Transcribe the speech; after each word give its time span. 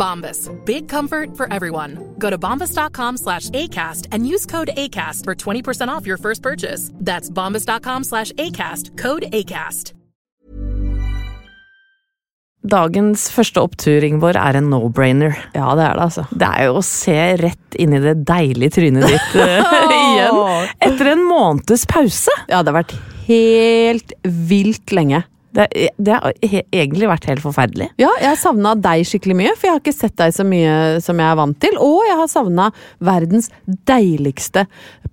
Bombas. 0.00 0.48
Big 0.64 0.88
comfort 0.88 1.36
for 1.36 1.46
everyone. 1.52 2.14
Go 2.18 2.30
to 2.30 2.38
bombas.com 2.38 3.18
slash 3.18 3.50
ACAST 3.50 4.08
and 4.12 4.26
use 4.26 4.46
code 4.46 4.70
ACAST 4.76 5.24
for 5.24 5.34
20% 5.34 5.88
off 5.88 6.06
your 6.06 6.18
first 6.18 6.42
purchase. 6.42 6.90
That's 6.94 7.30
bombas.com 7.30 8.04
slash 8.04 8.32
ACAST. 8.32 8.96
Code 8.96 9.26
ACAST. 9.32 9.92
Dagens 12.60 13.22
første 13.32 13.62
opptur, 13.64 14.04
Ingeborg, 14.04 14.36
er 14.36 14.58
en 14.58 14.66
no-brainer. 14.68 15.32
Ja, 15.56 15.70
det 15.78 15.84
er 15.86 15.94
det, 15.96 16.02
altså. 16.04 16.26
Det 16.28 16.44
er 16.44 16.66
jo 16.68 16.74
å 16.76 16.82
se 16.84 17.16
rett 17.40 17.78
inn 17.80 17.94
i 17.96 18.00
det 18.04 18.18
deilige 18.28 18.74
trynet 18.76 19.06
ditt 19.08 19.38
eh, 19.40 19.72
igjen. 19.96 20.40
Etter 20.84 21.12
en 21.14 21.24
måneds 21.24 21.86
pause. 21.88 22.34
Ja, 22.52 22.60
det 22.60 22.68
har 22.74 22.82
vært 22.82 22.92
helt 23.30 24.12
vilt 24.28 24.92
lenge. 24.92 25.22
Det, 25.56 25.66
det 25.98 26.14
har 26.14 26.34
egentlig 26.44 27.08
vært 27.10 27.26
helt 27.30 27.42
forferdelig. 27.42 27.90
Ja, 28.00 28.10
jeg 28.22 28.28
har 28.28 28.38
savna 28.38 28.76
deg 28.78 29.02
skikkelig 29.08 29.38
mye, 29.40 29.54
for 29.56 29.68
jeg 29.68 29.76
har 29.76 29.82
ikke 29.82 29.96
sett 29.96 30.16
deg 30.20 30.34
så 30.36 30.46
mye 30.46 30.74
som 31.02 31.18
jeg 31.18 31.26
er 31.26 31.38
vant 31.40 31.58
til. 31.62 31.78
Og 31.82 32.04
jeg 32.06 32.18
har 32.20 32.30
savna 32.30 32.68
verdens 33.02 33.50
deiligste 33.90 34.66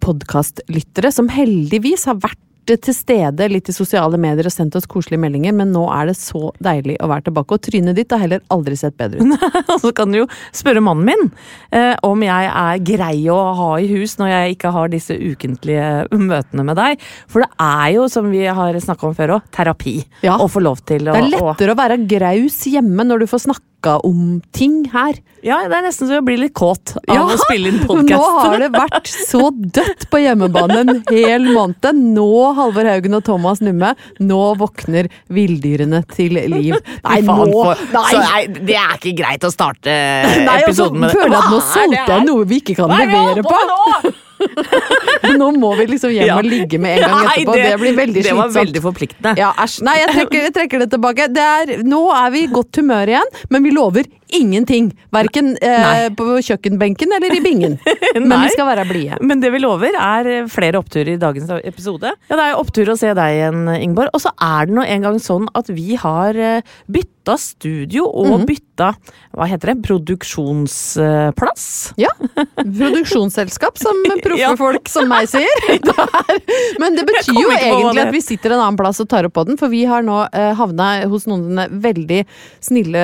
podkastlyttere, 0.04 1.14
som 1.14 1.32
heldigvis 1.34 2.06
har 2.10 2.22
vært 2.22 2.42
til 2.76 2.94
stede 2.96 3.48
litt 3.48 3.70
i 3.72 3.76
sosiale 3.76 4.18
medier 4.20 4.50
og 4.50 4.52
sendt 4.52 4.76
oss 4.76 4.88
koselige 4.90 5.22
meldinger, 5.24 5.54
men 5.56 5.72
nå 5.72 5.86
er 5.94 6.10
det 6.10 6.18
så 6.20 6.50
deilig 6.64 6.98
å 7.00 7.08
være 7.08 7.30
tilbake. 7.30 7.56
Og 7.56 7.64
trynet 7.64 7.96
ditt 7.96 8.12
har 8.12 8.20
heller 8.20 8.44
aldri 8.54 8.76
sett 8.76 8.98
bedre 9.00 9.24
ut. 9.24 9.46
Og 9.74 9.80
så 9.86 9.94
kan 9.96 10.12
du 10.12 10.20
jo 10.20 10.28
spørre 10.56 10.82
mannen 10.84 11.08
min 11.08 11.24
eh, 11.72 11.94
om 12.04 12.22
jeg 12.26 12.50
er 12.52 12.84
grei 12.84 13.22
å 13.32 13.38
ha 13.58 13.70
i 13.80 13.88
hus 13.94 14.18
når 14.20 14.32
jeg 14.34 14.58
ikke 14.58 14.74
har 14.76 14.92
disse 14.92 15.16
ukentlige 15.16 15.88
møtene 16.12 16.66
med 16.68 16.76
deg. 16.80 17.04
For 17.32 17.46
det 17.46 17.50
er 17.64 17.94
jo, 17.96 18.08
som 18.12 18.28
vi 18.34 18.44
har 18.46 18.80
snakka 18.84 19.08
om 19.12 19.16
før 19.18 19.38
òg, 19.38 19.48
terapi 19.56 19.96
Ja. 20.26 20.36
å 20.42 20.50
få 20.52 20.62
lov 20.66 20.84
til 20.88 21.08
å 21.08 21.16
Det 21.16 21.24
er 21.24 21.32
lettere 21.38 21.74
å 21.74 21.80
være 21.80 22.02
graus 22.10 22.60
hjemme 22.68 23.08
når 23.08 23.24
du 23.24 23.30
får 23.32 23.46
snakka 23.78 24.00
om 24.04 24.42
ting 24.52 24.90
her. 24.92 25.16
Ja, 25.44 25.68
det 25.68 25.78
er 25.78 25.84
nesten 25.86 26.08
så 26.08 26.18
jeg 26.18 26.26
blir 26.26 26.38
litt 26.38 26.54
kåt 26.54 26.96
av 27.08 27.30
å 27.30 27.38
spille 27.38 27.70
inn 27.70 27.80
podkast. 27.86 28.10
Nå 28.18 28.40
har 28.42 28.60
det 28.60 28.70
vært 28.74 29.08
så 29.08 29.50
dødt 29.54 30.10
på 30.10 30.18
hjemmebane 30.20 30.80
en 30.82 31.04
hel 31.12 31.46
måned. 31.54 31.86
Nå, 31.94 32.54
Halvor 32.58 32.88
Haugen 32.90 33.16
og 33.18 33.24
Thomas 33.24 33.62
Numme, 33.62 33.94
nå 34.20 34.42
våkner 34.58 35.10
villdyrene 35.30 36.04
til 36.14 36.34
liv. 36.38 36.76
Nei, 37.08 37.22
nå 37.22 37.36
Nei! 37.38 38.12
Så, 38.12 38.20
nei, 38.22 38.44
det 38.68 38.78
er 38.78 38.96
ikke 38.98 39.16
greit 39.18 39.46
å 39.46 39.52
starte 39.54 39.94
Nei, 39.94 40.62
og 40.64 40.74
så 40.74 40.88
episoden 40.88 41.04
med 41.04 41.12
det. 41.12 41.20
føler 41.20 41.36
jeg 41.36 41.44
at 41.44 41.52
nå 41.54 41.60
solgte 41.72 42.08
jeg 42.16 42.28
noe 42.28 42.48
vi 42.48 42.62
ikke 42.64 42.78
kan 42.82 42.94
er 42.94 43.06
levere 43.06 43.44
jeg 43.44 43.48
på. 43.48 43.60
nå? 43.72 44.16
Nå 45.38 45.48
må 45.58 45.72
vi 45.80 45.86
liksom 45.94 46.12
hjem 46.14 46.28
Ja. 46.28 46.38
og 46.40 46.46
ligge 46.48 46.80
med 46.82 46.98
en 47.00 47.06
gang 47.10 47.24
Nei, 47.28 47.36
etterpå. 47.42 47.56
Det, 47.58 47.72
blir 47.82 47.96
veldig 47.98 48.24
Det 48.28 48.36
var 48.38 48.52
veldig 48.54 48.82
forpliktende. 48.84 49.34
Ja, 49.40 49.52
æsj. 49.64 49.80
Nei, 49.88 49.96
jeg 50.02 50.14
trekker, 50.14 50.46
jeg 50.48 50.54
trekker 50.58 50.84
det 50.84 50.90
tilbake. 50.94 51.28
Det 51.34 51.46
er, 51.48 51.74
nå 51.88 52.02
er 52.16 52.32
vi 52.36 52.44
i 52.46 52.52
godt 52.52 52.82
humør 52.82 53.14
igjen, 53.16 53.34
men 53.54 53.66
vi 53.68 53.74
lover 53.76 54.10
ingenting. 54.36 54.90
Verken 55.14 55.54
eh, 55.62 56.08
på 56.18 56.26
kjøkkenbenken 56.44 57.14
eller 57.16 57.32
i 57.38 57.42
bingen. 57.44 57.78
Men 58.18 58.34
vi 58.44 58.50
skal 58.54 58.68
være 58.70 58.86
blide. 58.90 59.16
Men 59.22 59.40
det 59.44 59.52
vi 59.54 59.60
lover, 59.64 59.94
er 59.98 60.48
flere 60.52 60.78
oppturer 60.82 61.14
i 61.16 61.20
dagens 61.22 61.50
episode. 61.64 62.12
Ja, 62.30 62.36
Det 62.36 62.44
er 62.50 62.58
opptur 62.60 62.86
å 62.94 62.98
se 63.00 63.14
deg 63.18 63.30
igjen, 63.38 63.62
Ingeborg. 63.78 64.10
Og 64.18 64.22
så 64.26 64.30
er 64.42 64.62
det 64.68 64.74
nå 64.78 64.84
en 64.88 65.02
gang 65.08 65.18
sånn 65.24 65.46
at 65.58 65.68
vi 65.74 65.96
har 66.02 66.36
eh, 66.38 66.62
bytta 66.90 67.38
studio 67.40 68.06
og 68.08 68.28
Mhm. 68.40 68.46
bytta 68.48 68.92
hva 69.38 69.46
heter 69.50 69.68
det, 69.74 69.82
produksjonsplass. 69.84 71.94
Ja. 71.98 72.10
Produksjonsselskap, 72.58 73.78
som 73.78 73.96
proffe 74.26 74.54
folk 74.60 74.90
som 74.92 75.08
meg 75.12 75.28
sier. 75.30 75.58
Det 75.88 75.94
er, 75.94 76.40
men 76.82 76.96
det 76.98 77.04
betyr 77.08 77.38
jo 77.38 77.50
egentlig 77.54 78.02
at 78.02 78.12
vi 78.14 78.22
sitter 78.24 78.52
en 78.56 78.62
annen 78.64 78.78
plass 78.80 79.00
og 79.04 79.08
tar 79.12 79.26
opp 79.28 79.36
på 79.38 79.44
den, 79.48 79.58
for 79.60 79.68
vi 79.72 79.84
har 79.90 80.02
nå 80.06 80.18
eh, 80.32 80.54
havna 80.58 80.88
hos 81.10 81.26
noen 81.30 81.60
veldig 81.84 82.22
snille 82.64 83.04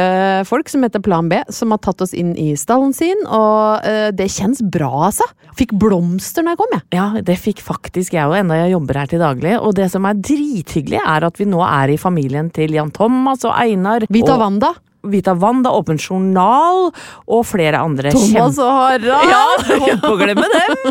folk 0.50 0.70
som 0.72 0.84
heter 0.86 1.00
Plan 1.04 1.13
B, 1.22 1.42
som 1.54 1.74
har 1.76 1.82
tatt 1.84 2.02
oss 2.06 2.14
inn 2.18 2.34
i 2.40 2.54
stallen 2.60 2.94
sin, 2.96 3.20
og 3.28 3.84
uh, 3.86 4.10
det 4.16 4.30
kjennes 4.34 4.64
bra, 4.74 4.92
altså. 5.10 5.28
Fikk 5.60 5.76
blomster 5.80 6.46
når 6.46 6.56
jeg 6.56 6.62
kom, 6.64 6.74
jeg. 6.78 6.86
Ja, 6.98 7.10
det 7.26 7.38
fikk 7.42 7.62
faktisk 7.66 8.16
jeg 8.18 8.26
òg, 8.26 8.40
enda 8.42 8.58
jeg 8.64 8.74
jobber 8.74 9.02
her 9.04 9.12
til 9.12 9.22
daglig. 9.22 9.58
Og 9.60 9.76
det 9.78 9.92
som 9.94 10.08
er 10.10 10.18
drithyggelig, 10.18 11.04
er 11.04 11.28
at 11.30 11.38
vi 11.38 11.50
nå 11.50 11.62
er 11.68 11.94
i 11.94 12.00
familien 12.02 12.50
til 12.54 12.74
Jan 12.74 12.94
Thomas 12.96 13.46
og 13.46 13.54
Einar. 13.54 14.08
Vita 14.10 14.34
og 14.38 14.42
Wanda. 14.42 14.74
Vita 15.04 15.34
Wanda, 15.36 15.72
Åpen 15.76 16.00
journal 16.00 16.86
og 17.28 17.42
flere 17.48 17.82
andre 17.84 18.14
Thomas 18.16 18.60
og 18.62 18.72
Harald. 18.72 19.32
Ja, 19.34 19.42
holdt 19.68 20.04
på 20.04 20.14
å 20.16 20.20
glemme 20.22 20.50
dem! 20.54 20.72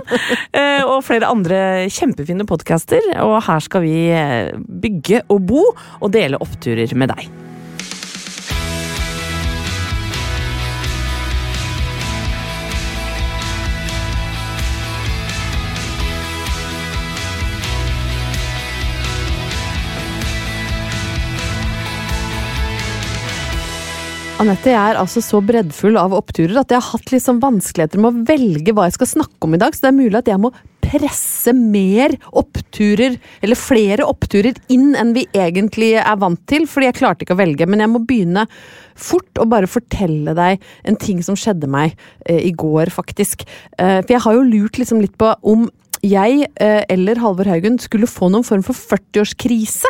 Eh, 0.53 0.83
og 0.85 1.01
flere 1.07 1.31
andre 1.33 1.89
kjempefine 1.93 2.45
podcaster. 2.49 3.05
Og 3.25 3.39
her 3.47 3.63
skal 3.65 3.85
vi 3.87 3.95
eh, 4.13 4.53
bygge 4.53 5.25
og 5.33 5.47
bo 5.49 5.65
og 5.73 6.13
dele 6.13 6.41
oppturer 6.45 6.93
med 6.99 7.15
deg. 7.15 7.42
Anette, 24.43 24.73
jeg 24.73 24.75
er 24.75 24.99
altså 24.99 25.21
så 25.23 25.39
breddfull 25.45 25.95
av 26.01 26.15
oppturer 26.17 26.57
at 26.59 26.73
jeg 26.73 26.81
har 26.83 26.97
hatt 26.97 27.11
litt 27.13 27.23
sånn 27.23 27.39
vanskeligheter 27.43 28.01
med 28.03 28.09
å 28.09 28.23
velge 28.27 28.73
hva 28.75 28.89
jeg 28.89 28.97
skal 28.97 29.11
snakke 29.13 29.47
om 29.47 29.55
i 29.55 29.61
dag, 29.61 29.77
så 29.77 29.85
det 29.85 29.91
er 29.93 30.01
mulig 30.01 30.19
at 30.19 30.31
jeg 30.33 30.43
må 30.43 30.51
presse 30.83 31.53
mer 31.55 32.17
oppturer, 32.41 33.15
eller 33.39 33.61
flere 33.61 34.09
oppturer, 34.11 34.59
inn 34.75 34.97
enn 34.99 35.13
vi 35.15 35.29
egentlig 35.31 35.93
er 36.01 36.19
vant 36.19 36.43
til, 36.51 36.67
fordi 36.67 36.89
jeg 36.89 36.99
klarte 36.99 37.23
ikke 37.23 37.37
å 37.37 37.39
velge. 37.39 37.69
Men 37.71 37.85
jeg 37.85 37.93
må 37.93 38.03
begynne 38.03 38.49
fort 38.99 39.39
og 39.39 39.53
bare 39.53 39.71
fortelle 39.71 40.35
deg 40.35 40.67
en 40.91 40.99
ting 40.99 41.23
som 41.23 41.39
skjedde 41.39 41.71
meg 41.71 41.95
eh, 42.27 42.43
i 42.43 42.51
går, 42.51 42.91
faktisk. 42.91 43.47
Eh, 43.79 44.01
for 44.03 44.17
jeg 44.17 44.25
har 44.27 44.41
jo 44.41 44.49
lurt 44.49 44.83
liksom 44.83 45.05
litt 45.05 45.15
på 45.23 45.31
om 45.55 45.69
jeg 46.03 46.49
eh, 46.59 46.83
eller 46.91 47.21
Halvor 47.23 47.47
Haugen 47.47 47.77
skulle 47.79 48.09
få 48.11 48.27
noen 48.33 48.43
form 48.47 48.63
for 48.67 48.75
40-årskrise. 48.75 49.87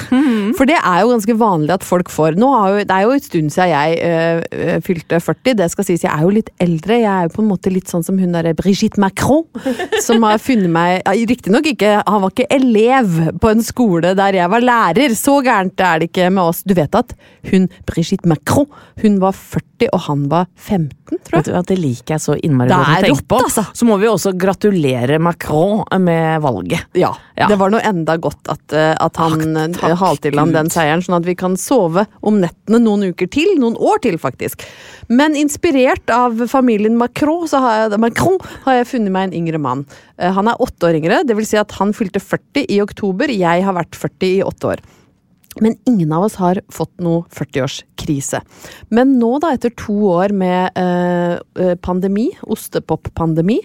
For 0.58 0.68
det 0.68 0.76
er 0.76 0.98
jo 1.00 1.12
ganske 1.14 1.36
vanlig 1.40 1.72
at 1.72 1.86
folk 1.86 2.10
får. 2.12 2.36
Nå 2.40 2.50
har 2.52 2.68
jo, 2.74 2.82
det 2.84 2.96
er 2.96 3.06
jo 3.06 3.14
en 3.16 3.24
stund 3.24 3.54
siden 3.54 3.70
jeg 3.72 3.96
eh, 4.04 4.74
fylte 4.84 5.20
40. 5.24 5.56
Det 5.62 5.68
skal 5.72 5.88
sies, 5.88 6.04
jeg 6.04 6.12
er 6.12 6.26
jo 6.26 6.34
litt 6.36 6.50
eldre. 6.60 6.98
Jeg 7.00 7.08
er 7.08 7.28
jo 7.28 7.34
på 7.38 7.44
en 7.44 7.48
måte 7.48 7.72
litt 7.72 7.88
sånn 7.88 8.04
som 8.04 8.20
hun 8.20 8.36
derre 8.36 8.52
Brigitte 8.58 9.00
Macron, 9.00 9.46
som 10.06 10.28
har 10.28 10.42
funnet 10.42 10.72
meg 10.72 10.98
ja, 11.00 11.16
Riktignok 11.32 11.66
ikke 11.72 11.94
Han 12.04 12.22
var 12.24 12.32
ikke 12.34 12.48
elev 12.52 13.18
på 13.40 13.52
en 13.52 13.64
skole 13.64 14.12
der 14.18 14.36
jeg 14.36 14.52
var 14.52 14.66
lærer. 14.68 15.16
Så 15.16 15.38
gærent 15.46 15.80
er 15.80 16.02
det 16.02 16.10
ikke 16.12 16.28
med 16.28 16.44
oss. 16.44 16.60
Du 16.68 16.76
vet 16.76 16.92
at 16.98 17.16
hun 17.48 17.70
Brigitte 17.88 18.28
Macron, 18.28 18.68
hun 19.00 19.16
var 19.22 19.32
40 19.38 19.88
og 19.92 20.04
han 20.06 20.28
var 20.30 20.46
15, 20.60 20.92
tror 21.08 21.18
jeg. 21.18 21.40
Vet 21.40 21.48
du, 21.48 21.54
at 21.58 21.70
Det 21.72 21.78
liker 21.80 22.14
jeg 22.14 22.22
så 22.22 22.36
innmari 22.38 22.70
godt 22.70 22.92
å 22.92 23.00
tenke 23.06 23.26
på. 23.32 23.40
altså. 23.48 23.64
Så 23.74 23.88
må 23.88 23.96
vi 23.98 24.06
også 24.10 24.34
gratulere 24.38 25.18
Macron 25.22 25.82
med 26.04 26.42
valget. 26.44 26.84
Ja, 26.98 27.12
Ja. 27.38 27.46
det 27.48 27.56
var 27.58 27.70
noe 27.72 27.80
enda 27.80 28.16
godt 28.20 28.48
at, 28.52 28.72
eh, 28.76 28.92
at 29.00 29.16
han 29.16 29.56
eh, 29.56 29.94
halte 29.96 30.28
til 30.30 30.38
han 30.38 30.52
den 30.52 30.68
seieren, 30.70 31.02
sånn 31.02 31.16
at 31.20 31.26
vi 31.28 31.34
kan 31.38 31.56
sove 31.56 32.06
om 32.22 32.40
nettene 32.42 32.80
noen 32.82 33.08
uker 33.12 33.30
til, 33.32 33.54
noen 33.58 33.76
år 33.80 34.02
til 34.04 34.18
faktisk. 34.20 34.62
Men 35.08 35.34
inspirert 35.38 36.10
av 36.12 36.36
familien 36.48 36.96
Macron, 37.00 37.46
så 37.48 37.60
har 37.64 37.76
jeg, 37.90 38.00
Macron, 38.00 38.38
har 38.66 38.80
jeg 38.82 38.90
funnet 38.92 39.12
meg 39.14 39.30
en 39.30 39.38
yngre 39.42 39.58
mann. 39.60 39.86
Eh, 40.18 40.32
Han 40.32 40.48
er 40.48 40.60
åtte 40.60 40.88
år 40.90 40.98
yngre, 41.00 41.22
det 41.26 41.36
vil 41.36 41.46
si 41.46 41.56
at 41.56 41.72
han 41.80 41.92
fylte 41.92 42.20
40 42.20 42.66
i 42.68 42.80
oktober, 42.82 43.28
jeg 43.32 43.62
har 43.64 43.74
vært 43.74 43.96
40 43.96 44.36
i 44.38 44.42
åtte 44.42 44.74
år. 44.76 44.84
Men 45.60 45.74
ingen 45.84 46.12
av 46.16 46.24
oss 46.24 46.36
har 46.40 46.56
fått 46.72 46.94
noe 47.04 47.26
40-årskrise. 47.28 48.38
Men 48.88 49.18
nå, 49.20 49.34
da, 49.42 49.50
etter 49.52 49.68
to 49.76 49.92
år 50.14 50.32
med 50.32 50.70
eh, 50.80 51.74
pandemi, 51.84 52.30
ostepop-pandemi, 52.48 53.58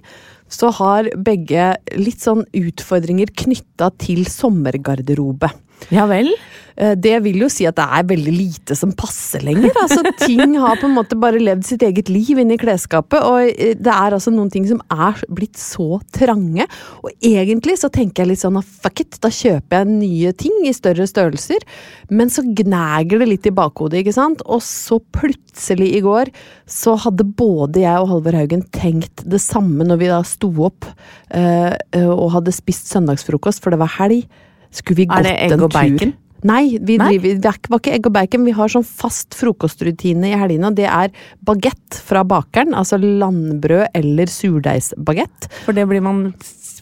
så 0.49 0.71
har 0.79 1.09
begge 1.15 1.73
litt 1.99 2.23
sånn 2.23 2.45
utfordringer 2.55 3.31
knytta 3.43 3.91
til 4.01 4.25
sommergarderobe. 4.31 5.51
Ja 5.93 6.07
vel? 6.09 6.33
Eh, 6.77 6.93
Det 6.99 7.15
vil 7.25 7.39
jo 7.41 7.47
si 7.49 7.65
at 7.65 7.77
det 7.79 7.85
er 7.85 8.05
veldig 8.09 8.33
lite 8.33 8.75
som 8.77 8.91
passer 8.97 9.41
lenger. 9.45 9.73
Altså, 9.81 10.03
ting 10.19 10.55
har 10.59 10.77
på 10.77 10.85
en 10.89 10.95
måte 10.97 11.17
bare 11.19 11.39
levd 11.41 11.65
sitt 11.65 11.81
eget 11.85 12.09
liv 12.11 12.37
inni 12.37 12.57
klesskapet, 12.61 13.23
og 13.23 13.47
eh, 13.49 13.73
det 13.77 13.93
er 13.93 14.13
altså 14.17 14.33
noen 14.33 14.51
ting 14.53 14.67
som 14.69 14.81
er 14.93 15.17
blitt 15.33 15.57
så 15.57 15.99
trange. 16.13 16.67
Og 17.01 17.09
egentlig 17.25 17.77
så 17.81 17.89
tenker 17.93 18.23
jeg 18.23 18.33
litt 18.33 18.43
sånn 18.43 18.59
fuck 18.61 19.01
it, 19.01 19.17
da 19.23 19.31
kjøper 19.33 19.81
jeg 19.81 19.91
nye 19.95 20.33
ting 20.37 20.59
i 20.69 20.73
større 20.75 21.07
størrelser. 21.09 21.65
Men 22.13 22.29
så 22.33 22.45
gnager 22.45 23.23
det 23.23 23.31
litt 23.31 23.49
i 23.49 23.55
bakhodet, 23.57 24.03
ikke 24.03 24.17
sant. 24.17 24.43
Og 24.45 24.61
så 24.65 24.99
plutselig 25.15 25.89
i 25.97 26.03
går 26.05 26.33
så 26.69 26.97
hadde 27.07 27.25
både 27.37 27.85
jeg 27.85 28.01
og 28.03 28.11
Halvor 28.11 28.37
Haugen 28.37 28.65
tenkt 28.75 29.23
det 29.25 29.39
samme 29.41 29.85
når 29.87 30.01
vi 30.03 30.11
da 30.11 30.19
sto 30.27 30.51
opp 30.67 30.85
eh, 31.33 31.73
og 32.05 32.33
hadde 32.35 32.53
spist 32.55 32.91
søndagsfrokost, 32.91 33.63
for 33.63 33.73
det 33.73 33.81
var 33.81 33.95
helg. 33.97 34.27
Skulle 34.71 34.95
vi 34.95 35.03
Er 35.03 35.15
gått 35.15 35.23
det 35.29 35.35
egg 35.47 35.51
en 35.51 35.61
og 35.67 35.71
bacon? 35.73 35.99
tur? 35.99 36.15
Nei, 36.43 36.77
vi 36.77 36.99
Nei? 37.01 37.17
driver, 37.17 37.39
er 37.41 37.67
var 37.67 37.79
ikke 37.81 37.93
egg 37.97 38.05
og 38.05 38.13
bacon. 38.13 38.43
Vi 38.45 38.51
har 38.53 38.69
sånn 38.69 38.85
fast 38.85 39.33
frokostrutine 39.33 40.29
i 40.29 40.37
helgene, 40.37 40.69
det 40.77 40.85
er 40.85 41.09
bagett 41.43 41.97
fra 42.05 42.21
bakeren. 42.23 42.75
Altså 42.77 42.99
landbrød 43.01 43.87
eller 43.97 44.29
surdeigsbagett. 44.29 45.49
For 45.65 45.73
det 45.73 45.87
blir 45.89 46.01
man 46.05 46.33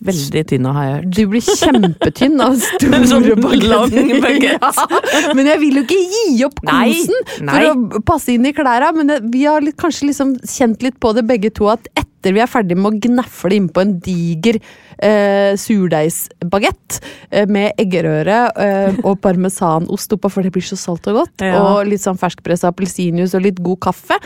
veldig 0.03 0.41
tynn 0.49 0.65
av, 0.69 0.75
har 0.77 0.85
jeg 0.87 0.95
hørt. 0.95 1.11
Du 1.15 1.21
blir 1.31 1.43
kjempetynn 1.45 2.41
av 2.43 2.55
store 2.65 3.01
Sånn 3.09 3.27
bagetter. 3.43 4.55
Ja, 4.55 5.33
men 5.37 5.47
jeg 5.49 5.59
vil 5.61 5.79
jo 5.79 5.83
ikke 5.85 5.99
gi 6.15 6.43
opp 6.47 6.59
kosen 6.65 7.29
for 7.37 7.69
å 7.69 8.01
passe 8.07 8.33
inn 8.35 8.45
i 8.49 8.53
klæra, 8.55 8.91
Men 8.95 9.07
det, 9.11 9.19
vi 9.33 9.45
har 9.47 9.63
litt, 9.63 9.77
kanskje 9.79 10.09
liksom 10.09 10.35
kjent 10.43 10.83
litt 10.85 10.99
på 11.03 11.13
det 11.17 11.23
begge 11.27 11.51
to, 11.55 11.69
at 11.71 11.87
etter 11.95 12.33
vi 12.35 12.41
er 12.41 12.49
ferdig 12.49 12.77
med 12.79 12.89
å 12.89 12.99
gnafle 13.05 13.53
innpå 13.53 13.83
en 13.83 13.95
diger 14.01 14.57
eh, 14.97 15.53
surdeigsbagett 15.61 16.99
eh, 17.29 17.45
med 17.51 17.77
eggerøre 17.81 18.39
eh, 18.65 18.99
og 19.05 19.19
parmesanost 19.23 20.15
oppå, 20.17 20.31
for 20.33 20.45
det 20.45 20.53
blir 20.55 20.65
så 20.65 20.77
salt 20.79 21.07
og 21.11 21.21
godt, 21.21 21.45
Ja. 21.45 21.59
og 21.61 21.85
litt 21.89 22.01
sånn 22.03 22.19
ferskpressa 22.19 22.71
appelsinjuice 22.73 23.37
og 23.37 23.45
litt 23.45 23.61
god 23.63 23.79
kaffe, 23.89 24.17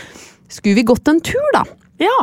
skulle 0.50 0.80
vi 0.80 0.88
gått 0.88 1.08
en 1.12 1.20
tur, 1.22 1.52
da. 1.56 1.66
Ja. 2.02 2.18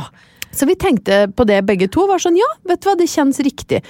Så 0.57 0.69
vi 0.69 0.77
tenkte 0.81 1.27
på 1.37 1.47
det 1.49 1.61
begge 1.69 1.89
to. 1.93 2.07
var 2.09 2.23
sånn, 2.23 2.39
ja, 2.41 2.49
vet 2.69 2.83
du 2.83 2.89
hva, 2.89 2.97
det 2.99 3.09
kjennes 3.13 3.41
riktig. 3.45 3.83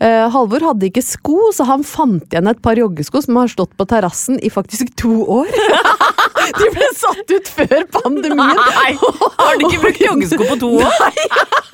Uh, 0.00 0.28
Halvor 0.32 0.64
hadde 0.70 0.88
ikke 0.90 1.04
sko, 1.04 1.50
så 1.56 1.66
han 1.68 1.84
fant 1.86 2.28
igjen 2.28 2.50
et 2.50 2.62
par 2.64 2.78
joggesko 2.80 3.24
som 3.24 3.40
har 3.40 3.50
stått 3.52 3.72
på 3.76 3.88
terrassen 3.88 4.40
i 4.44 4.52
faktisk 4.52 4.92
to 5.00 5.22
år. 5.40 5.50
De 6.60 6.70
ble 6.74 6.88
satt 6.98 7.30
ut 7.30 7.50
før 7.52 7.84
pandemien. 8.00 8.60
Nei! 8.60 8.94
Har 9.00 9.58
du 9.58 9.68
ikke 9.68 9.84
brukt 9.86 10.04
joggesko 10.04 10.48
på 10.52 10.60
to 10.62 10.72
år? 10.80 11.68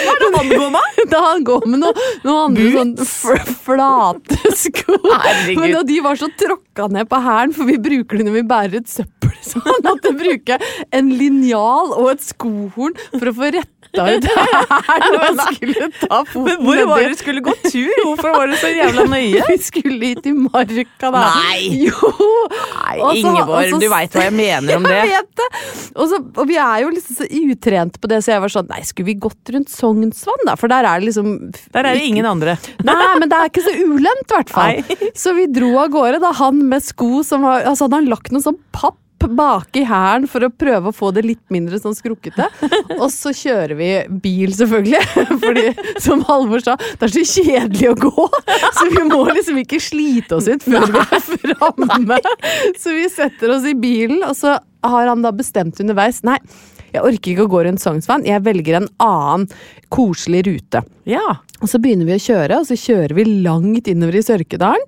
Hva 0.00 0.12
er 0.14 0.20
det 0.22 0.30
han 0.34 0.50
går 0.50 0.70
med? 0.74 0.98
Da 1.10 1.20
han 1.24 1.44
går 1.46 1.66
med 1.66 1.82
noen 1.82 2.02
noe 2.26 2.44
andre 2.46 2.68
sånn 2.74 2.92
flate 3.64 4.52
sko. 4.56 4.98
Men 5.58 5.76
de 5.88 5.98
var 6.04 6.20
så 6.20 6.30
tråkka 6.38 6.88
ned 6.94 7.08
på 7.10 7.20
hælen, 7.24 7.54
for 7.56 7.68
vi 7.68 7.78
bruker 7.82 8.20
det 8.20 8.28
når 8.28 8.38
vi 8.38 8.44
bærer 8.52 8.78
et 8.80 8.90
søppel, 8.90 9.34
så 9.44 9.62
han 9.64 9.82
måtte 9.86 10.14
bruke 10.16 10.60
en 10.96 11.10
linjal 11.20 11.94
og 11.96 12.12
et 12.14 12.24
skohorn 12.24 12.96
for 13.16 13.30
å 13.30 13.36
få 13.36 13.50
retta 13.80 14.04
ut 14.12 14.26
hælen 14.30 15.14
når 15.14 15.22
man 15.24 15.40
skulle 15.54 15.88
ta 16.00 16.18
foten 16.28 16.44
Men 16.46 16.60
hvor 16.66 16.82
var 16.90 17.02
det 17.02 17.08
du 17.12 17.18
skulle 17.20 17.42
gå 17.46 17.54
tur? 17.64 18.02
Hvorfor 18.04 18.34
var 18.36 18.50
det 18.52 18.58
så 18.60 18.70
jævla 18.72 19.04
nøye? 19.14 19.42
Vi 19.48 19.56
skulle 19.66 20.10
hit 20.12 20.28
i 20.30 20.34
marka 20.36 21.10
da. 21.14 21.24
Nei. 21.24 21.58
Jo! 21.86 22.12
Nei, 22.50 22.96
Ingeborg, 23.20 23.54
også, 23.70 23.78
du 23.82 23.86
veit 23.92 24.14
hva 24.16 24.24
jeg 24.26 24.34
mener 24.36 24.76
om 24.78 24.86
det. 24.90 24.96
Jeg 25.00 25.10
vet 25.14 25.42
det! 25.42 25.48
Også, 26.00 26.20
og 26.42 26.48
vi 26.50 26.58
er 26.60 26.84
jo 26.84 26.92
liksom 26.94 27.18
så 27.20 27.26
utrent 27.40 27.98
på 28.02 28.10
det, 28.10 28.20
så 28.24 28.34
jeg 28.34 28.44
var 28.44 28.52
sånn 28.54 28.68
Nei, 28.70 28.80
skulle 28.86 29.10
vi 29.10 29.16
gått 29.26 29.52
rundt 29.54 29.70
Sognsvann, 29.72 30.44
da? 30.48 30.54
For 30.60 30.70
der 30.70 30.86
er 30.88 31.00
det 31.02 31.10
liksom 31.10 31.30
Der 31.74 31.82
er 31.90 31.98
det 31.98 32.06
ingen 32.06 32.26
andre. 32.28 32.56
Nei, 32.86 32.98
men 33.20 33.28
det 33.30 33.38
er 33.40 33.50
ikke 33.50 33.64
så 33.66 33.74
ulendt, 33.80 34.26
i 34.30 34.36
hvert 34.36 34.52
fall. 34.54 35.10
Så 35.18 35.34
vi 35.38 35.48
dro 35.50 35.72
av 35.82 35.90
gårde, 35.94 36.20
da 36.22 36.30
han 36.40 36.62
med 36.70 36.84
sko 36.86 37.20
som 37.26 37.46
var 37.46 37.64
Altså, 37.66 37.86
hadde 37.88 38.00
han 38.02 38.10
lagt 38.12 38.30
noe 38.34 38.44
sånn 38.44 38.58
papp 38.76 38.98
bak 39.28 39.76
i 39.76 39.84
hælen 39.84 40.26
for 40.30 40.46
å 40.46 40.50
prøve 40.52 40.90
å 40.90 40.96
få 40.96 41.10
det 41.16 41.24
litt 41.26 41.42
mindre 41.52 41.80
sånn 41.82 41.96
skrukkete. 41.96 42.46
Og 43.02 43.08
så 43.12 43.34
kjører 43.36 43.76
vi 43.78 43.90
bil, 44.22 44.54
selvfølgelig. 44.56 45.02
Fordi, 45.44 45.66
som 46.00 46.24
Halvor 46.28 46.64
sa, 46.64 46.78
det 46.78 47.08
er 47.08 47.14
så 47.14 47.44
kjedelig 47.44 47.92
å 47.92 47.98
gå. 48.06 48.26
Så 48.78 48.88
vi 48.94 49.04
må 49.10 49.22
liksom 49.30 49.60
ikke 49.62 49.80
slite 49.82 50.40
oss 50.40 50.48
ut 50.50 50.64
før 50.64 50.88
vi 50.94 51.04
er 51.04 51.24
framme. 51.44 52.20
Så 52.80 52.96
vi 52.96 53.06
setter 53.12 53.56
oss 53.56 53.68
i 53.68 53.76
bilen, 53.78 54.24
og 54.26 54.36
så 54.38 54.56
har 54.86 55.10
han 55.10 55.24
da 55.24 55.32
bestemt 55.36 55.80
underveis 55.82 56.22
Nei, 56.24 56.38
jeg 56.90 57.04
orker 57.06 57.32
ikke 57.32 57.46
å 57.46 57.50
gå 57.52 57.62
rundt 57.66 57.82
Sognsvann. 57.82 58.26
Jeg 58.26 58.42
velger 58.46 58.80
en 58.80 58.88
annen 59.02 59.46
koselig 59.92 60.42
rute. 60.48 60.82
Ja. 61.08 61.38
Og 61.60 61.70
så 61.70 61.78
begynner 61.82 62.08
vi 62.08 62.16
å 62.16 62.24
kjøre, 62.24 62.60
og 62.60 62.66
så 62.68 62.78
kjører 62.78 63.14
vi 63.18 63.26
langt 63.44 63.90
innover 63.90 64.18
i 64.18 64.24
Sørkedalen. 64.26 64.86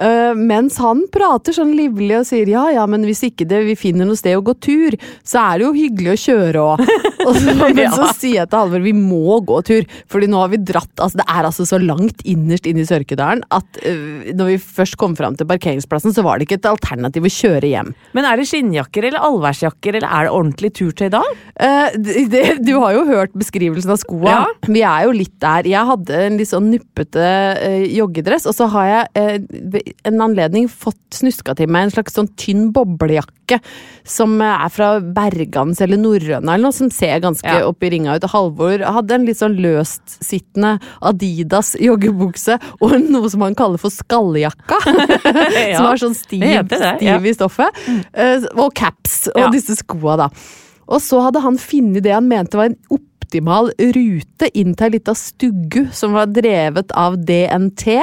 Øh, 0.00 0.32
mens 0.38 0.78
han 0.82 1.04
prater 1.12 1.56
sånn 1.56 1.74
livlig 1.76 2.16
og 2.20 2.26
sier 2.28 2.48
ja 2.50 2.64
ja, 2.74 2.86
men 2.88 3.04
hvis 3.08 3.24
ikke 3.28 3.46
det, 3.48 3.62
vi 3.68 3.76
finner 3.78 4.08
noe 4.08 4.18
sted 4.18 4.38
å 4.38 4.44
gå 4.44 4.54
tur, 4.62 4.96
så 5.26 5.42
er 5.42 5.60
det 5.60 5.66
jo 5.66 5.72
hyggelig 5.76 6.14
å 6.14 6.20
kjøre 6.26 6.64
òg. 6.72 6.84
Men 7.22 7.92
så 7.94 8.08
sier 8.18 8.40
jeg 8.40 8.50
til 8.50 8.58
Halvor 8.58 8.82
vi 8.82 8.92
må 8.96 9.36
gå 9.46 9.60
tur, 9.66 9.84
Fordi 10.10 10.26
nå 10.30 10.40
har 10.42 10.50
vi 10.50 10.58
dratt 10.58 10.98
altså 10.98 11.20
Det 11.20 11.26
er 11.30 11.46
altså 11.46 11.66
så 11.68 11.78
langt 11.78 12.24
innerst 12.26 12.66
inn 12.66 12.80
i 12.82 12.86
Sørkedalen 12.88 13.44
at 13.54 13.78
uh, 13.86 14.32
når 14.34 14.50
vi 14.50 14.56
først 14.58 14.96
kom 14.98 15.14
fram 15.18 15.36
til 15.38 15.46
parkeringsplassen, 15.48 16.14
så 16.14 16.24
var 16.26 16.38
det 16.38 16.48
ikke 16.48 16.58
et 16.58 16.68
alternativ 16.68 17.26
å 17.28 17.32
kjøre 17.32 17.70
hjem. 17.70 17.92
Men 18.16 18.26
er 18.28 18.40
det 18.40 18.48
skinnjakker 18.50 19.06
eller 19.08 19.24
allværsjakker, 19.28 19.98
eller 19.98 20.08
er 20.08 20.26
det 20.26 20.34
ordentlig 20.34 20.72
turtøy 20.78 21.08
da? 21.12 21.22
Uh, 21.54 21.94
det, 21.94 22.24
det, 22.32 22.42
du 22.64 22.74
har 22.82 22.96
jo 22.96 23.04
hørt 23.08 23.34
beskrivelsen 23.38 23.94
av 23.94 24.00
skoa. 24.02 24.32
Ja. 24.32 24.42
Vi 24.66 24.82
er 24.86 25.06
jo 25.06 25.14
litt 25.16 25.34
der. 25.42 25.68
Jeg 25.68 25.88
hadde 25.88 26.20
en 26.26 26.38
litt 26.40 26.50
sånn 26.50 26.70
nuppete 26.72 27.24
eh, 27.58 27.84
joggedress, 27.96 28.46
og 28.50 28.56
så 28.56 28.68
har 28.72 28.88
jeg 28.88 29.08
eh, 29.18 29.81
en 30.08 30.20
anledning 30.24 30.68
fått 30.68 30.98
snuska 31.14 31.54
til 31.58 31.68
meg 31.72 31.86
en 31.88 31.92
slags 31.94 32.14
sånn 32.16 32.28
tynn 32.40 32.70
boblejakke 32.74 33.58
som 34.08 34.34
eh, 34.40 34.64
er 34.66 34.72
fra 34.72 34.88
Bergans 35.00 35.80
eller 35.84 36.00
Norrøna 36.00 36.54
eller 36.54 36.68
noe, 36.68 36.76
som 36.76 36.90
ser 36.90 37.20
ganske 37.24 37.46
Ja. 37.48 37.66
opp 37.68 37.82
i 37.84 37.90
ringa 37.92 38.16
ut. 38.16 38.24
Halvor 38.32 38.84
hadde 38.86 39.14
en 39.18 39.26
litt 39.28 39.38
sånn 39.42 39.58
løstsittende 39.60 40.76
Adidas 41.02 41.74
joggebukse 41.80 42.58
og 42.80 42.96
noe 43.10 43.28
som 43.32 43.44
han 43.46 43.54
kaller 43.58 43.78
for 43.82 43.92
skalljakka. 43.92 44.80
Som 45.76 45.86
har 45.90 46.00
sånn 46.00 46.16
stiv, 46.16 46.42
det 46.42 46.80
ja. 46.80 46.96
stiv 46.98 47.26
i 47.28 47.34
stoffet. 47.36 47.82
Mm. 47.88 48.02
og 48.58 48.74
caps 48.74 49.26
og 49.34 49.40
Ja. 49.46 49.50
disse 49.52 49.76
skoa, 49.80 50.16
da. 50.16 50.28
Og 50.88 51.00
så 51.00 51.20
hadde 51.24 51.40
han 51.44 51.56
funnet 51.60 52.02
det 52.04 52.12
han 52.14 52.28
mente 52.28 52.58
var 52.58 52.70
en 52.70 52.76
optimal 52.90 53.70
rute 53.78 54.48
inn 54.58 54.74
til 54.76 54.88
ei 54.88 54.92
lita 54.96 55.14
stuggu 55.16 55.86
som 55.94 56.12
var 56.12 56.26
drevet 56.34 56.92
av 56.98 57.16
DNT. 57.16 58.02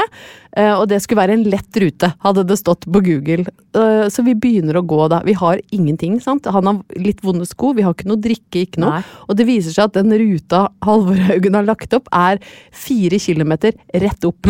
Eh, 0.57 0.73
Og 0.73 0.87
det 0.89 1.01
skulle 1.03 1.21
være 1.21 1.33
en 1.37 1.43
lett 1.49 1.77
rute, 1.81 2.13
hadde 2.25 2.43
det 2.47 2.57
stått 2.59 2.85
på 2.89 3.01
Google. 3.05 3.45
Eh, 3.75 4.07
Så 4.09 4.23
vi 4.25 4.33
begynner 4.35 4.79
å 4.79 4.85
gå 4.85 5.07
da. 5.09 5.21
Vi 5.25 5.33
har 5.33 5.59
ingenting, 5.71 6.19
sant. 6.21 6.45
Han 6.45 6.65
har 6.65 6.79
litt 6.97 7.21
vonde 7.21 7.45
sko, 7.45 7.73
vi 7.73 7.83
har 7.85 7.93
ikke 7.93 8.07
noe 8.09 8.17
drikke, 8.21 8.63
ikke 8.65 8.81
noe. 8.81 8.99
Nei. 8.99 9.03
Og 9.29 9.35
det 9.37 9.45
viser 9.45 9.71
seg 9.75 9.89
at 9.91 9.99
den 9.99 10.11
ruta 10.17 10.69
Halvor 10.85 11.19
Haugen 11.29 11.53
har 11.59 11.67
lagt 11.67 11.93
opp, 11.93 12.07
er 12.15 12.39
fire 12.71 13.19
kilometer 13.19 13.73
rett 13.93 14.25
opp. 14.25 14.47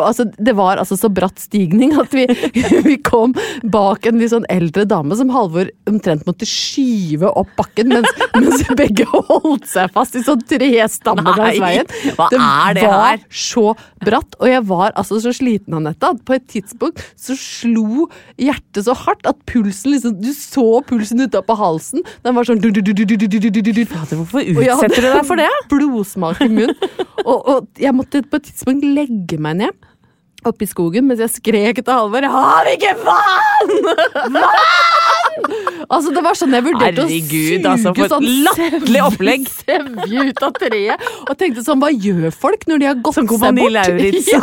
Altså, 0.00 0.24
det 0.38 0.54
var 0.56 0.80
altså 0.80 0.96
så 0.98 1.08
bratt 1.12 1.38
stigning 1.40 1.94
at 2.00 2.12
vi, 2.14 2.26
vi 2.88 2.96
kom 3.04 3.34
bak 3.62 4.06
en 4.06 4.18
litt 4.20 4.32
sånn 4.32 4.46
eldre 4.52 4.84
dame 4.88 5.16
som 5.18 5.30
Halvor 5.34 5.70
omtrent 5.90 6.26
måtte 6.28 6.46
skyve 6.48 7.30
opp 7.36 7.50
bakken, 7.58 7.88
mens, 7.94 8.10
mens 8.40 8.64
begge 8.78 9.06
holdt 9.10 9.66
seg 9.70 9.90
fast 9.94 10.16
i 10.18 10.24
sånn 10.26 10.42
tre 10.50 10.70
stammer 10.90 11.36
langs 11.38 11.60
veien. 11.62 11.88
hva 12.16 12.28
er 12.34 12.78
det 12.78 12.86
var 12.86 13.06
her? 13.14 13.24
så 13.30 13.66
bratt, 14.04 14.36
og 14.40 14.48
jeg 14.50 14.64
var 14.68 14.89
var 14.90 14.98
altså 15.00 15.20
så 15.22 15.32
sliten, 15.34 15.74
Anette, 15.74 16.10
at 16.10 16.22
på 16.26 16.36
et 16.36 16.46
tidspunkt 16.50 17.02
så 17.18 17.36
slo 17.38 18.08
hjertet 18.40 18.86
så 18.86 18.94
hardt 18.96 19.26
at 19.28 19.38
pulsen 19.46 19.94
liksom 19.94 20.18
Du 20.20 20.30
så 20.34 20.82
pulsen 20.86 21.22
utapå 21.22 21.56
halsen. 21.58 22.02
Den 22.24 22.36
var 22.36 22.46
sånn 22.48 22.60
Fader, 23.90 24.20
hvorfor 24.20 24.42
utsetter 24.42 25.04
du 25.04 25.08
deg 25.08 25.26
for 25.28 25.40
det? 25.40 25.48
Blodsmak 25.70 26.42
i 26.44 26.50
munnen. 26.50 26.74
Og, 27.24 27.38
og 27.38 27.80
jeg 27.80 27.94
måtte 27.96 28.22
på 28.24 28.40
et 28.40 28.48
tidspunkt 28.48 28.86
legge 28.96 29.38
meg 29.42 29.60
ned 29.60 29.89
oppe 30.48 30.64
i 30.64 30.70
skogen 30.70 31.06
mens 31.08 31.20
jeg 31.20 31.30
skrek 31.34 31.82
til 31.84 31.92
Halvor 31.92 32.22
'Har 32.24 32.64
vi 32.68 32.76
ikke 32.78 32.94
vann! 33.04 33.74
Vann!' 34.36 34.50
Altså, 35.90 36.12
det 36.14 36.22
var 36.22 36.36
sånn 36.38 36.52
jeg 36.54 36.62
vurderte 36.62 37.02
Herregud, 37.02 37.64
å 37.66 37.72
suge 37.80 37.88
altså, 37.90 38.08
sånn 38.12 38.26
latterlig 38.46 39.00
opplegg. 39.02 39.46
sevje 39.50 40.26
ut 40.30 40.42
av 40.46 40.52
treet. 40.54 41.06
Og 41.26 41.32
tenkte 41.40 41.64
sånn, 41.66 41.80
hva 41.82 41.90
gjør 41.90 42.30
folk 42.34 42.66
når 42.70 42.78
de 42.82 42.86
har 42.90 42.94
gått 43.00 43.16
Som 43.16 43.26
seg 43.26 43.32
Kompani 43.32 43.64
bort? 43.64 43.72
Lauritz. 43.78 44.28
Ja, 44.30 44.40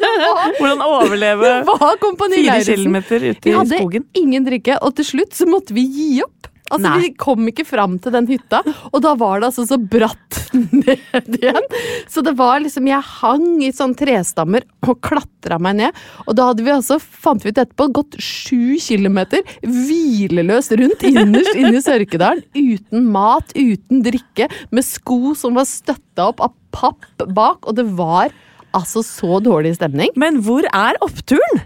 det 0.00 0.58
Hvordan 0.60 0.80
overleve 0.86 1.52
Kompani 2.00 2.38
fire 2.38 2.46
Lauritzen. 2.54 2.74
kilometer 2.78 3.26
ute 3.28 3.44
Vi 3.50 3.56
hadde 3.58 3.80
skogen. 3.82 4.06
ingen 4.16 4.46
drikke, 4.48 4.78
og 4.80 4.94
til 4.96 5.04
slutt 5.04 5.36
så 5.36 5.44
måtte 5.50 5.74
vi 5.76 5.84
gi 5.84 6.22
opp. 6.24 6.48
Altså, 6.68 6.84
Nei. 6.84 6.98
Vi 7.06 7.10
kom 7.20 7.46
ikke 7.48 7.64
fram 7.66 7.96
til 8.02 8.12
den 8.14 8.28
hytta, 8.28 8.60
og 8.92 9.00
da 9.04 9.14
var 9.18 9.40
det 9.40 9.48
altså 9.50 9.64
så 9.68 9.78
bratt 9.80 10.40
ned 10.52 11.38
igjen. 11.38 11.68
Så 12.10 12.22
det 12.24 12.34
var 12.38 12.60
liksom 12.64 12.88
Jeg 12.88 13.04
hang 13.20 13.62
i 13.64 13.70
sånne 13.74 13.98
trestammer 13.98 14.66
og 14.86 15.00
klatra 15.04 15.58
meg 15.62 15.78
ned. 15.80 16.02
Og 16.26 16.36
da 16.38 16.50
hadde 16.50 16.64
vi 16.66 16.74
altså, 16.74 16.98
fant 17.00 17.44
vi 17.44 17.52
ut 17.52 17.60
etterpå, 17.62 17.88
gått 17.96 18.18
sju 18.22 18.76
kilometer 18.82 19.44
hvileløst 19.64 20.76
rundt 20.80 21.06
innerst 21.08 21.56
inne 21.56 21.76
i 21.78 21.84
Sørkedalen. 21.84 22.44
Uten 22.56 23.08
mat, 23.12 23.54
uten 23.56 24.04
drikke, 24.04 24.50
med 24.74 24.86
sko 24.86 25.34
som 25.38 25.56
var 25.58 25.68
støtta 25.68 26.30
opp 26.32 26.44
av 26.44 26.54
papp 26.74 27.26
bak, 27.34 27.64
og 27.64 27.78
det 27.78 27.86
var 27.98 28.34
altså 28.76 29.02
så 29.06 29.40
dårlig 29.44 29.74
stemning. 29.78 30.12
Men 30.20 30.42
hvor 30.44 30.66
er 30.68 30.98
oppturen? 31.04 31.62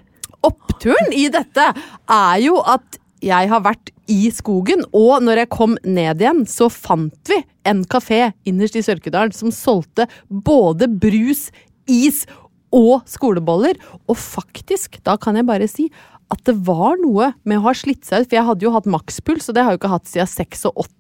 Oppturen 0.47 1.13
i 1.15 1.29
dette 1.33 1.69
er 2.11 2.39
jo 2.43 2.59
at 2.67 2.99
jeg 3.23 3.51
har 3.53 3.63
vært 3.63 3.93
i 4.13 4.29
skogen, 4.35 4.85
og 4.93 5.25
når 5.25 5.43
jeg 5.43 5.53
kom 5.55 5.77
ned 5.85 6.21
igjen, 6.23 6.45
så 6.49 6.69
fant 6.73 7.33
vi 7.33 7.41
en 7.69 7.83
kafé 7.89 8.33
innerst 8.49 8.77
i 8.77 8.85
Sørkedalen 8.85 9.35
som 9.37 9.53
solgte 9.55 10.09
både 10.29 10.91
brus, 10.91 11.49
is 11.91 12.25
og 12.73 13.05
skoleboller. 13.11 13.79
Og 14.09 14.17
faktisk, 14.19 14.99
da 15.07 15.17
kan 15.21 15.39
jeg 15.39 15.49
bare 15.49 15.69
si 15.71 15.89
at 16.33 16.43
det 16.49 16.57
var 16.67 16.97
noe 17.03 17.33
med 17.45 17.61
å 17.61 17.69
ha 17.69 17.77
slitt 17.77 18.07
seg 18.09 18.25
ut, 18.25 18.31
for 18.31 18.39
jeg 18.39 18.49
hadde 18.49 18.67
jo 18.67 18.75
hatt 18.75 18.91
makspuls, 18.91 19.49
og 19.49 19.57
det 19.57 19.65
har 19.65 19.73
jeg 19.73 19.81
jo 19.81 19.83
ikke 19.83 19.95
hatt 19.95 20.11
siden 20.11 20.33
86. 20.33 20.99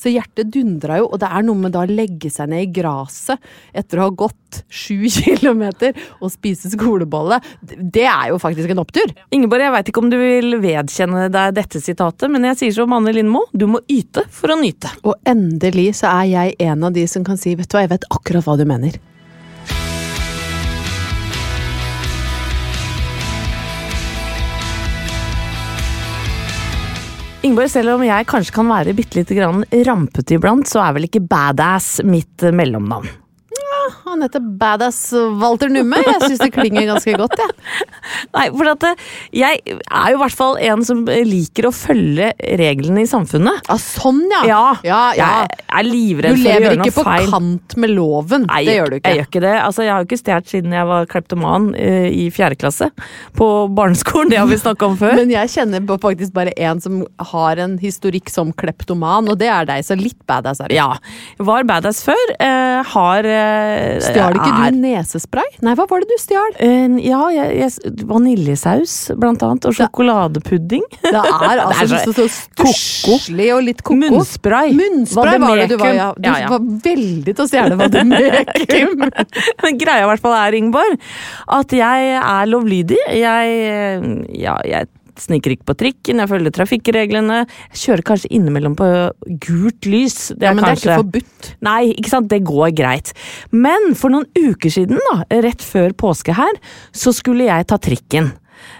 Så 0.00 0.10
hjertet 0.10 0.48
dundra 0.50 0.96
jo, 0.98 1.04
og 1.12 1.20
det 1.22 1.28
er 1.30 1.44
noe 1.46 1.58
med 1.58 1.74
da 1.74 1.84
å 1.84 1.90
legge 1.90 2.30
seg 2.32 2.50
ned 2.50 2.64
i 2.64 2.70
gresset 2.74 3.38
etter 3.78 4.00
å 4.00 4.08
ha 4.08 4.14
gått 4.24 4.62
sju 4.72 5.06
kilometer 5.20 5.94
og 6.18 6.32
spise 6.32 6.72
skolebolle. 6.72 7.38
Det 7.62 8.08
er 8.08 8.32
jo 8.32 8.40
faktisk 8.42 8.72
en 8.74 8.82
opptur. 8.82 9.14
Ingeborg, 9.30 9.66
jeg 9.66 9.76
veit 9.76 9.92
ikke 9.92 10.02
om 10.02 10.10
du 10.10 10.18
vil 10.18 10.58
vedkjenne 10.62 11.28
deg 11.32 11.54
dette 11.60 11.82
sitatet, 11.84 12.26
men 12.32 12.50
jeg 12.50 12.62
sier 12.62 12.76
som 12.80 12.96
Anne 12.96 13.14
Lindmo, 13.14 13.46
du 13.54 13.68
må 13.70 13.84
yte 13.86 14.26
for 14.34 14.50
å 14.50 14.58
nyte. 14.58 14.90
Og 15.06 15.14
endelig 15.28 15.92
så 16.00 16.10
er 16.16 16.28
jeg 16.32 16.60
en 16.66 16.90
av 16.90 16.98
de 16.98 17.06
som 17.10 17.22
kan 17.26 17.38
si 17.40 17.54
vet 17.54 17.70
du 17.70 17.78
hva, 17.78 17.86
jeg 17.86 17.94
vet 17.94 18.10
akkurat 18.10 18.48
hva 18.48 18.58
du 18.58 18.66
mener. 18.68 18.98
Ingeborg, 27.42 27.72
selv 27.72 27.96
om 27.96 28.04
jeg 28.06 28.26
kanskje 28.30 28.54
kan 28.54 28.68
være 28.70 28.92
bitte 28.94 29.18
lite 29.18 29.34
grann 29.34 29.64
rampete 29.88 30.36
iblant, 30.36 30.68
så 30.70 30.78
er 30.84 30.94
vel 30.94 31.08
ikke 31.08 31.24
badass 31.26 31.98
mitt 32.06 32.44
mellomnavn. 32.54 33.08
Han 34.06 34.24
heter 34.24 34.42
Badass 34.60 35.00
Walter 35.40 35.70
Numme. 35.72 36.00
Jeg 36.04 36.20
syns 36.24 36.42
det 36.42 36.50
klinger 36.54 36.88
ganske 36.92 37.16
godt, 37.18 37.38
jeg. 37.40 37.56
Nei, 38.36 38.46
for 38.54 38.72
at 38.72 38.86
eh, 38.88 39.06
jeg 39.42 39.62
er 39.72 40.12
jo 40.12 40.18
i 40.18 40.22
hvert 40.22 40.38
fall 40.38 40.58
en 40.62 40.84
som 40.86 41.04
liker 41.06 41.68
å 41.68 41.72
følge 41.74 42.32
reglene 42.60 43.04
i 43.04 43.08
samfunnet. 43.10 43.68
Ja, 43.68 43.78
sånn 43.80 44.22
ja. 44.30 44.42
Ja, 44.48 44.62
ja, 44.86 45.00
ja. 45.16 45.30
jeg 45.42 45.64
er 45.80 45.88
livredd 45.88 46.36
for 46.36 46.42
å 46.42 46.52
gjøre 46.52 46.52
noe 46.52 46.52
feil. 46.52 46.62
Du 46.62 46.68
lever 46.68 46.78
ikke 46.78 46.96
på 46.96 47.06
feil. 47.06 47.30
kant 47.32 47.76
med 47.82 47.94
loven. 47.96 48.46
Nei, 48.48 48.62
det 48.68 48.76
gjør 48.78 48.92
du 48.92 48.96
Jeg 48.98 49.02
gjør 49.02 49.24
ikke. 49.24 49.28
ikke 49.28 49.44
det. 49.46 49.54
Altså, 49.62 49.86
jeg 49.86 49.92
har 49.92 50.02
jo 50.02 50.08
ikke 50.10 50.20
stjålet 50.20 50.52
siden 50.52 50.76
jeg 50.76 50.88
var 50.92 51.08
kleptoman 51.12 51.68
uh, 51.76 52.08
i 52.08 52.26
fjerde 52.34 52.58
klasse 52.60 52.90
på 53.38 53.48
barneskolen. 53.76 54.32
Det 54.32 54.40
har 54.40 54.50
vi 54.50 54.60
snakka 54.60 54.90
om 54.90 54.98
før. 55.00 55.16
Men 55.22 55.32
jeg 55.32 55.52
kjenner 55.54 55.84
på 55.88 55.98
faktisk 56.02 56.34
bare 56.36 56.54
en 56.56 56.82
som 56.82 57.02
har 57.32 57.62
en 57.62 57.78
historikk 57.82 58.32
som 58.32 58.52
kleptoman, 58.56 59.30
og 59.32 59.38
det 59.40 59.50
er 59.52 59.68
deg, 59.68 59.84
så 59.86 59.96
litt 59.98 60.18
badass 60.28 60.62
er 60.62 60.72
du. 60.72 60.78
ja. 60.78 60.90
Var 61.42 61.66
badass 61.68 62.02
før. 62.06 62.22
Uh, 62.38 62.82
har 62.92 63.26
eh, 63.28 63.71
Stjal 64.06 64.36
ikke 64.38 64.50
er- 64.66 64.72
du 64.74 64.78
nesespray? 64.82 65.48
Nei, 65.62 65.74
hva 65.78 65.86
var 65.90 66.04
det 66.04 66.08
du 66.12 66.16
stjal? 66.22 66.54
Uh, 66.60 66.96
ja, 67.02 67.20
jeg, 67.34 67.56
jeg, 67.60 67.94
vaniljesaus 68.10 68.94
blant 69.18 69.42
annet, 69.46 69.68
og 69.70 69.76
sjokoladepudding. 69.78 70.84
Det 71.02 71.12
er 71.14 71.62
altså 71.66 71.86
Det 71.86 72.00
er 72.00 72.04
så- 72.06 72.14
så, 72.16 72.28
stusslig 72.72 73.48
og 73.56 73.62
litt 73.66 73.82
ko-ko. 73.82 73.98
Munnspray. 74.02 74.72
Munnspray 74.78 75.38
var 75.42 75.56
det 75.62 75.68
du 75.72 75.76
var, 75.80 75.92
ja. 75.98 76.08
Du 76.16 76.28
Ja, 76.28 76.36
ja. 76.44 76.48
var 76.54 76.60
veldig 76.86 77.34
til 77.36 77.44
å 77.44 77.48
stjele 77.50 77.78
vademekum. 77.80 79.06
Men 79.66 79.78
greia 79.80 80.04
i 80.06 80.08
hvert 80.12 80.22
fall 80.24 80.36
er, 80.38 80.56
Ingeborg, 80.58 80.98
at 81.60 81.72
jeg 81.76 82.16
er 82.22 82.50
lovlydig. 82.50 82.98
Jeg, 83.18 83.60
eh, 83.72 84.10
ja, 84.42 84.56
jeg 84.68 84.88
sniker 85.20 85.54
ikke 85.54 85.68
på 85.68 85.76
trikken, 85.82 86.20
jeg 86.22 86.30
følger 86.30 86.54
trafikkreglene. 86.56 87.40
Jeg 87.72 87.80
kjører 87.84 88.04
kanskje 88.12 88.30
innimellom 88.38 88.76
på 88.78 88.88
gult 89.44 89.88
lys. 89.88 90.32
Det 90.36 90.48
Ja, 90.48 90.54
men 90.54 90.64
det 90.64 90.70
er 90.72 90.80
ikke 90.80 91.00
forbudt. 91.02 91.50
Nei, 91.60 91.80
ikke 91.96 92.12
sant, 92.12 92.30
det 92.32 92.42
går 92.48 92.70
greit. 92.78 93.12
Men 93.50 93.94
for 93.98 94.14
noen 94.14 94.26
uker 94.38 94.70
siden, 94.72 95.00
da, 95.10 95.24
rett 95.44 95.62
før 95.62 95.92
påske 95.92 96.36
her, 96.36 96.62
så 96.92 97.12
skulle 97.12 97.48
jeg 97.50 97.66
ta 97.66 97.76
trikken. 97.82 98.32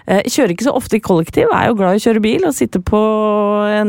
Eh, 0.07 0.21
Jeg 0.23 0.31
kjører 0.31 0.53
ikke 0.55 0.67
så 0.69 0.75
ofte 0.79 0.95
i 0.95 1.03
kollektiv, 1.03 1.49
jeg 1.51 1.59
er 1.59 1.67
jo 1.67 1.75
glad 1.75 1.95
i 1.95 1.99
å 1.99 2.03
kjøre 2.05 2.23
bil 2.23 2.45
og 2.47 2.55
sitte 2.55 2.79
på 2.79 2.99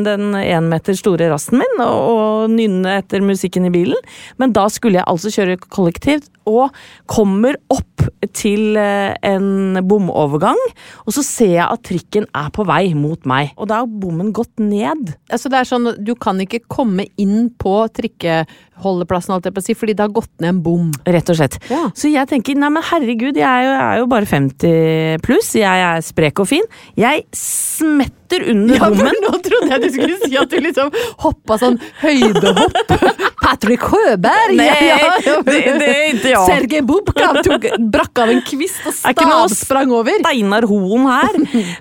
den 0.05 0.35
én 0.35 0.69
meter 0.71 0.97
store 0.99 1.29
rasten 1.31 1.61
min 1.63 1.83
og, 1.85 1.99
og 2.11 2.51
nynne 2.51 2.99
etter 2.99 3.23
musikken 3.23 3.67
i 3.69 3.73
bilen. 3.75 3.99
Men 4.39 4.53
da 4.57 4.67
skulle 4.73 4.99
jeg 5.01 5.07
altså 5.07 5.31
kjøre 5.35 5.59
kollektivt, 5.69 6.27
og 6.51 6.75
kommer 7.11 7.57
opp 7.73 7.91
til 8.37 8.77
eh, 8.77 9.15
en 9.25 9.79
bomovergang, 9.89 10.59
og 11.07 11.15
så 11.17 11.23
ser 11.25 11.53
jeg 11.57 11.65
at 11.67 11.83
trikken 11.87 12.27
er 12.37 12.51
på 12.55 12.65
vei 12.69 12.93
mot 12.97 13.25
meg. 13.29 13.53
Og 13.57 13.69
da 13.71 13.81
har 13.83 13.89
bommen 13.89 14.33
gått 14.37 14.61
ned. 14.61 15.15
Altså 15.33 15.49
det 15.53 15.61
er 15.63 15.69
sånn, 15.69 15.91
Du 16.05 16.13
kan 16.21 16.41
ikke 16.43 16.61
komme 16.71 17.07
inn 17.21 17.49
på 17.61 17.75
trikkeholdeplassen, 17.97 19.35
alt 19.37 19.49
jeg 19.49 19.55
på 19.57 19.65
si, 19.65 19.77
fordi 19.79 19.97
det 19.97 20.05
har 20.07 20.13
gått 20.15 20.31
ned 20.43 20.53
en 20.55 20.63
bom. 20.65 20.91
Rett 21.07 21.31
og 21.33 21.39
slett. 21.39 21.59
Ja. 21.73 21.87
Så 21.97 22.11
jeg 22.13 22.29
tenker, 22.31 22.59
nei 22.61 22.71
men 22.75 22.85
herregud, 22.91 23.39
jeg 23.41 23.45
er 23.49 23.65
jo, 23.69 23.73
jeg 23.75 23.87
er 23.89 24.03
jo 24.03 24.11
bare 24.13 24.29
50 24.31 25.25
pluss, 25.25 25.53
jeg 25.59 25.85
er 25.89 26.05
sprek 26.05 26.43
og 26.45 26.51
fin. 26.51 26.69
Jeg 27.01 27.25
smetter 27.39 28.49
under 28.51 28.75
Ja, 28.79 28.89
bommen. 28.91 29.21
nå 29.23 29.33
trodde 29.45 29.71
jeg 29.71 29.83
du 29.85 29.89
skulle 29.95 30.19
si 30.25 30.37
at 30.41 30.51
du 30.51 30.59
liksom 30.65 30.91
hoppa 31.25 31.59
sånn 31.61 31.77
høydehopp. 32.03 32.95
Patrick 33.65 33.85
Høberg! 33.89 34.57
Nei, 34.59 34.67
Ja, 34.69 34.97
ja, 35.25 35.37
det, 35.47 35.61
det 35.81 35.87
er 35.89 36.03
ikke 36.13 36.33
jeg. 36.35 36.41
Sergej 36.45 36.83
Bubka 36.85 37.31
tok, 37.47 37.65
brakk 37.95 38.21
av 38.21 38.33
en 38.35 38.43
kvist 38.45 38.85
og 38.85 38.93
stavsprang 38.99 39.93
over. 39.95 40.19
Steinar 40.21 40.67
Hoen 40.69 41.07
her. 41.09 41.39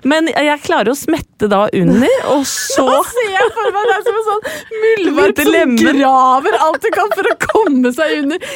Men 0.08 0.30
jeg 0.32 0.62
klarer 0.64 0.94
å 0.94 0.96
smette 0.96 1.48
da 1.50 1.66
under, 1.76 2.14
og 2.32 2.46
så 2.48 2.86
Nå 2.88 2.96
ser 3.10 3.30
jeg 3.34 3.50
for 3.56 3.74
meg 3.76 3.90
deg 3.90 4.08
som 4.08 4.20
en 4.20 4.26
sånn 4.30 4.42
muldvarp 4.84 5.42
som 5.44 5.74
graver 5.82 6.58
alt 6.68 6.84
du 6.84 6.90
kan 6.94 7.12
for 7.12 7.28
å 7.28 7.36
komme 7.44 7.92
seg 7.96 8.16
under. 8.22 8.48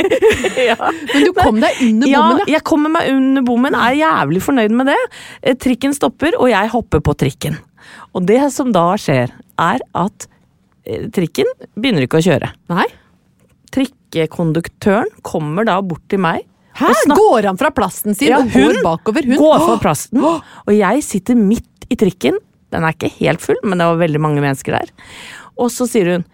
Men 1.14 1.24
du 1.24 1.32
kom 1.36 1.60
deg 1.62 1.80
under 1.86 2.12
bommen, 2.12 2.42
ja. 2.44 2.50
jeg 2.58 2.64
kommer 2.66 2.92
meg 2.98 3.08
under 3.14 3.46
bommen, 3.46 3.76
er 3.76 3.96
jævlig 4.02 4.44
fornøyd 4.44 4.76
med 4.82 4.92
det. 4.92 4.98
Eh, 5.40 5.56
Trikken 5.60 5.96
stopper, 5.96 6.36
og 6.36 6.52
jeg 6.52 6.72
hopper 6.74 7.04
på 7.04 7.16
trikken. 7.24 7.56
Og 8.16 8.26
det 8.28 8.42
som 8.52 8.72
da 8.74 8.90
skjer, 9.00 9.32
er 9.60 9.84
at 9.96 10.28
trikken 10.84 11.48
begynner 11.76 12.06
ikke 12.06 12.20
å 12.20 12.24
kjøre. 12.24 12.52
Nei. 12.72 12.86
Trikkekonduktøren 13.74 15.10
kommer 15.26 15.66
da 15.68 15.78
bort 15.84 16.04
til 16.10 16.22
meg. 16.22 16.46
Hæ? 16.80 16.90
Går 17.10 17.48
han 17.50 17.58
fra 17.60 17.72
plassen 17.74 18.14
sin 18.14 18.30
Ja, 18.30 18.38
og 18.40 18.52
går 18.54 18.80
bakover? 18.84 19.26
Hun 19.26 19.40
Går 19.40 19.58
fra 19.66 19.78
plassen, 19.82 20.22
og 20.22 20.70
jeg 20.72 21.02
sitter 21.04 21.36
midt 21.38 21.86
i 21.90 21.98
trikken. 21.98 22.38
Den 22.70 22.86
er 22.86 22.94
ikke 22.94 23.10
helt 23.18 23.42
full, 23.42 23.58
men 23.66 23.80
det 23.80 23.88
var 23.90 23.98
veldig 23.98 24.20
mange 24.22 24.42
mennesker 24.44 24.76
der. 24.78 24.92
Og 25.58 25.72
så 25.74 25.88
sier 25.90 26.12
hun 26.14 26.28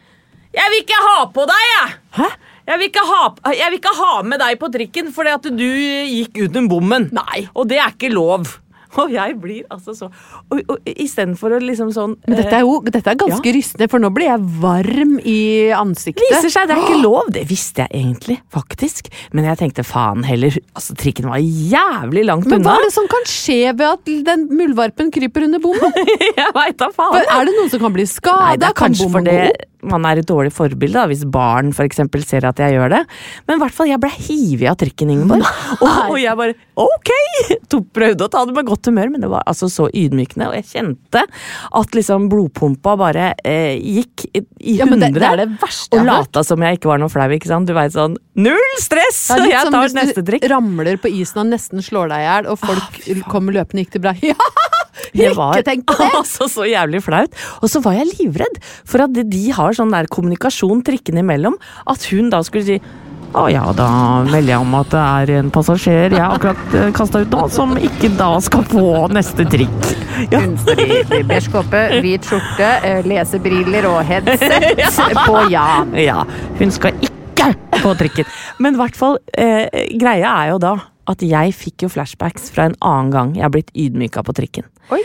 Jeg 0.54 0.72
vil 0.72 0.82
ikke 0.84 1.00
ha 1.02 1.16
på 1.32 1.46
deg, 1.48 1.64
jeg! 1.72 1.96
Hæ? 2.20 2.28
Jeg 2.66 2.80
vil, 2.80 2.88
ikke 2.90 3.02
ha, 3.06 3.18
jeg 3.54 3.70
vil 3.70 3.78
ikke 3.78 3.94
ha 3.94 4.12
med 4.26 4.40
deg 4.42 4.56
på 4.58 4.68
trikken 4.74 5.10
fordi 5.14 5.32
at 5.36 5.44
du 5.54 5.66
gikk 5.70 6.40
uten 6.48 6.66
bommen. 6.66 7.04
Nei. 7.14 7.44
Og 7.54 7.68
det 7.70 7.78
er 7.78 7.92
ikke 7.94 8.10
lov. 8.10 8.48
Og 9.02 9.10
jeg 9.12 9.36
blir 9.40 9.64
altså 9.72 9.94
så 9.96 10.08
Og, 10.52 10.60
og 10.72 10.88
istedenfor 10.88 11.56
å 11.56 11.60
liksom 11.62 11.90
sånn 11.94 12.14
Men 12.26 12.38
dette 12.40 12.54
er 12.58 12.64
jo 12.64 12.78
dette 12.86 13.12
er 13.12 13.18
ganske 13.20 13.44
Ja. 13.50 13.54
rystende, 13.56 13.88
for 13.92 14.02
nå 14.02 14.10
blir 14.14 14.28
jeg 14.30 14.44
varm 14.62 15.16
i 15.24 15.38
ansiktet. 15.76 16.24
Viser 16.30 16.52
seg, 16.54 16.68
det 16.70 16.76
er 16.76 16.82
ikke 16.84 17.02
lov. 17.02 17.30
Det 17.34 17.44
visste 17.48 17.84
jeg 17.86 18.02
egentlig, 18.02 18.38
faktisk. 18.52 19.10
Men 19.36 19.48
jeg 19.50 19.60
tenkte 19.60 19.84
faen 19.86 20.24
heller. 20.26 20.56
Altså, 20.76 20.96
trikken 20.98 21.28
var 21.30 21.38
jævlig 21.44 22.24
langt 22.28 22.46
Men 22.50 22.60
unna. 22.60 22.74
hva 22.74 22.80
er 22.80 22.88
det 22.88 22.94
som 22.96 23.06
kan 23.12 23.26
skje 23.30 23.60
ved 23.76 23.86
at 23.90 24.12
den 24.30 24.46
muldvarpen 24.56 25.12
kryper 25.14 25.46
under 25.48 25.62
bommen? 25.62 25.96
jeg 26.40 26.52
vet 26.56 26.76
da 26.82 26.90
faen. 26.94 27.16
For 27.18 27.32
Er 27.36 27.48
det 27.50 27.56
noen 27.58 27.72
som 27.72 27.82
kan 27.86 27.94
bli 27.96 28.06
Nei, 28.06 28.12
skada? 28.16 28.56
det 28.60 28.70
er 28.70 28.76
Kan 28.76 28.90
kanskje 28.92 29.08
bommen 29.10 29.26
fordi 29.26 29.72
man 29.86 30.02
er 30.08 30.18
et 30.18 30.26
dårlig 30.26 30.50
forbilde, 30.50 30.96
da, 30.96 31.04
hvis 31.06 31.20
barn 31.30 31.68
for 31.76 31.86
eksempel 31.86 32.24
ser 32.26 32.42
at 32.48 32.58
jeg 32.58 32.74
gjør 32.74 32.90
det. 32.90 33.00
Men 33.46 33.58
i 33.58 33.60
hvert 33.62 33.74
fall, 33.76 33.86
jeg 33.86 34.00
ble 34.02 34.08
hivet 34.10 34.70
av 34.72 34.78
trikken, 34.80 35.12
Ingeborg. 35.14 35.44
Og, 35.76 36.10
og 36.10 36.16
jeg 36.18 36.34
bare 36.40 36.56
ok! 36.82 37.12
To 37.70 37.80
prøvde 37.94 38.26
å 38.26 38.30
ta 38.32 38.42
det 38.48 38.54
med 38.56 38.66
godt 38.66 38.85
humør, 38.90 39.10
men 39.14 39.24
det 39.24 39.30
var 39.32 39.44
altså 39.50 39.68
så 39.72 39.88
ydmykende. 39.92 40.48
Og 40.50 40.56
jeg 40.58 40.68
kjente 40.72 41.22
at 41.80 41.96
liksom 41.98 42.28
blodpumpa 42.32 42.96
bare 43.00 43.30
eh, 43.44 43.76
gikk 43.80 44.26
i, 44.32 44.44
i 44.60 44.76
Ja, 44.80 44.86
hundre. 44.88 45.10
det, 45.12 45.20
det 45.20 45.30
er 45.32 45.42
det 45.44 45.48
verste 45.62 45.98
og 46.00 46.06
lata 46.08 46.44
som 46.46 46.62
jeg 46.66 46.78
ikke 46.80 46.90
var 46.92 47.02
noe 47.02 47.12
flau. 47.12 47.28
ikke 47.36 47.50
sant? 47.50 47.68
Du 47.68 47.74
vet 47.76 47.94
sånn 47.94 48.16
Null 48.36 48.66
stress! 48.82 49.22
Er 49.32 49.40
litt 49.44 49.54
jeg 49.54 49.64
som 49.68 49.72
tar 49.76 49.86
hvis 49.86 49.96
neste 49.96 50.22
du 50.22 50.30
trikk. 50.32 50.48
ramler 50.52 50.98
på 51.00 51.08
isen 51.08 51.40
og 51.44 51.50
nesten 51.54 51.80
slår 51.84 52.10
deg 52.12 52.24
i 52.24 52.26
hjel, 52.28 52.48
og 52.52 52.58
folk 52.60 52.98
kommer 53.32 53.56
løpende 53.56 53.84
gikk 53.86 53.96
det 53.98 54.04
bra. 54.06 54.16
Ja! 54.26 54.36
Det 55.12 55.28
var 55.36 55.60
altså 56.20 56.46
så 56.50 56.64
jævlig 56.66 57.02
flaut. 57.04 57.32
Og 57.60 57.68
så 57.70 57.80
var 57.84 57.94
jeg 57.98 58.08
livredd 58.16 58.56
for 58.88 59.04
at 59.04 59.12
de 59.28 59.42
har 59.54 59.76
sånn 59.76 59.92
der 59.92 60.08
kommunikasjon 60.12 60.80
trikkene 60.86 61.20
imellom, 61.22 61.56
at 61.88 62.04
hun 62.10 62.30
da 62.32 62.40
skulle 62.44 62.64
si 62.66 62.78
å 63.36 63.46
ja, 63.50 63.64
da 63.76 63.88
melder 64.26 64.52
jeg 64.52 64.62
om 64.62 64.74
at 64.78 64.90
det 64.92 65.02
er 65.02 65.32
en 65.40 65.50
passasjer 65.54 66.14
jeg 66.16 66.24
akkurat 66.24 66.76
kasta 66.96 67.22
ut 67.24 67.34
nå, 67.34 67.46
som 67.52 67.74
ikke 67.76 68.10
da 68.18 68.30
skal 68.44 68.64
få 68.70 68.86
neste 69.12 69.46
trikk. 69.50 69.90
Ja. 70.30 70.40
Hun 70.40 70.56
står 70.62 70.82
i 70.86 71.22
beige 71.26 71.52
kåpe, 71.52 71.82
hvit 72.00 72.26
skjorte, 72.28 72.70
eh, 72.86 73.02
lesebriller 73.06 73.88
og 73.90 74.00
headset 74.08 75.16
på 75.28 75.46
Jan. 75.52 75.92
Ja, 76.00 76.22
hun 76.60 76.74
skal 76.74 76.96
ikke 77.04 77.52
på 77.82 77.94
trikken. 78.00 78.28
Men 78.62 78.78
i 78.78 78.80
hvert 78.80 78.98
fall, 78.98 79.18
eh, 79.36 79.66
greia 80.00 80.36
er 80.44 80.54
jo 80.54 80.60
da 80.62 80.76
at 81.10 81.22
jeg 81.22 81.54
fikk 81.56 81.86
jo 81.86 81.92
flashbacks 81.92 82.50
fra 82.54 82.68
en 82.68 82.76
annen 82.84 83.12
gang 83.14 83.32
jeg 83.36 83.46
har 83.46 83.54
blitt 83.54 83.72
ydmyka 83.74 84.24
på 84.26 84.34
trikken. 84.36 84.66
Oi. 84.94 85.00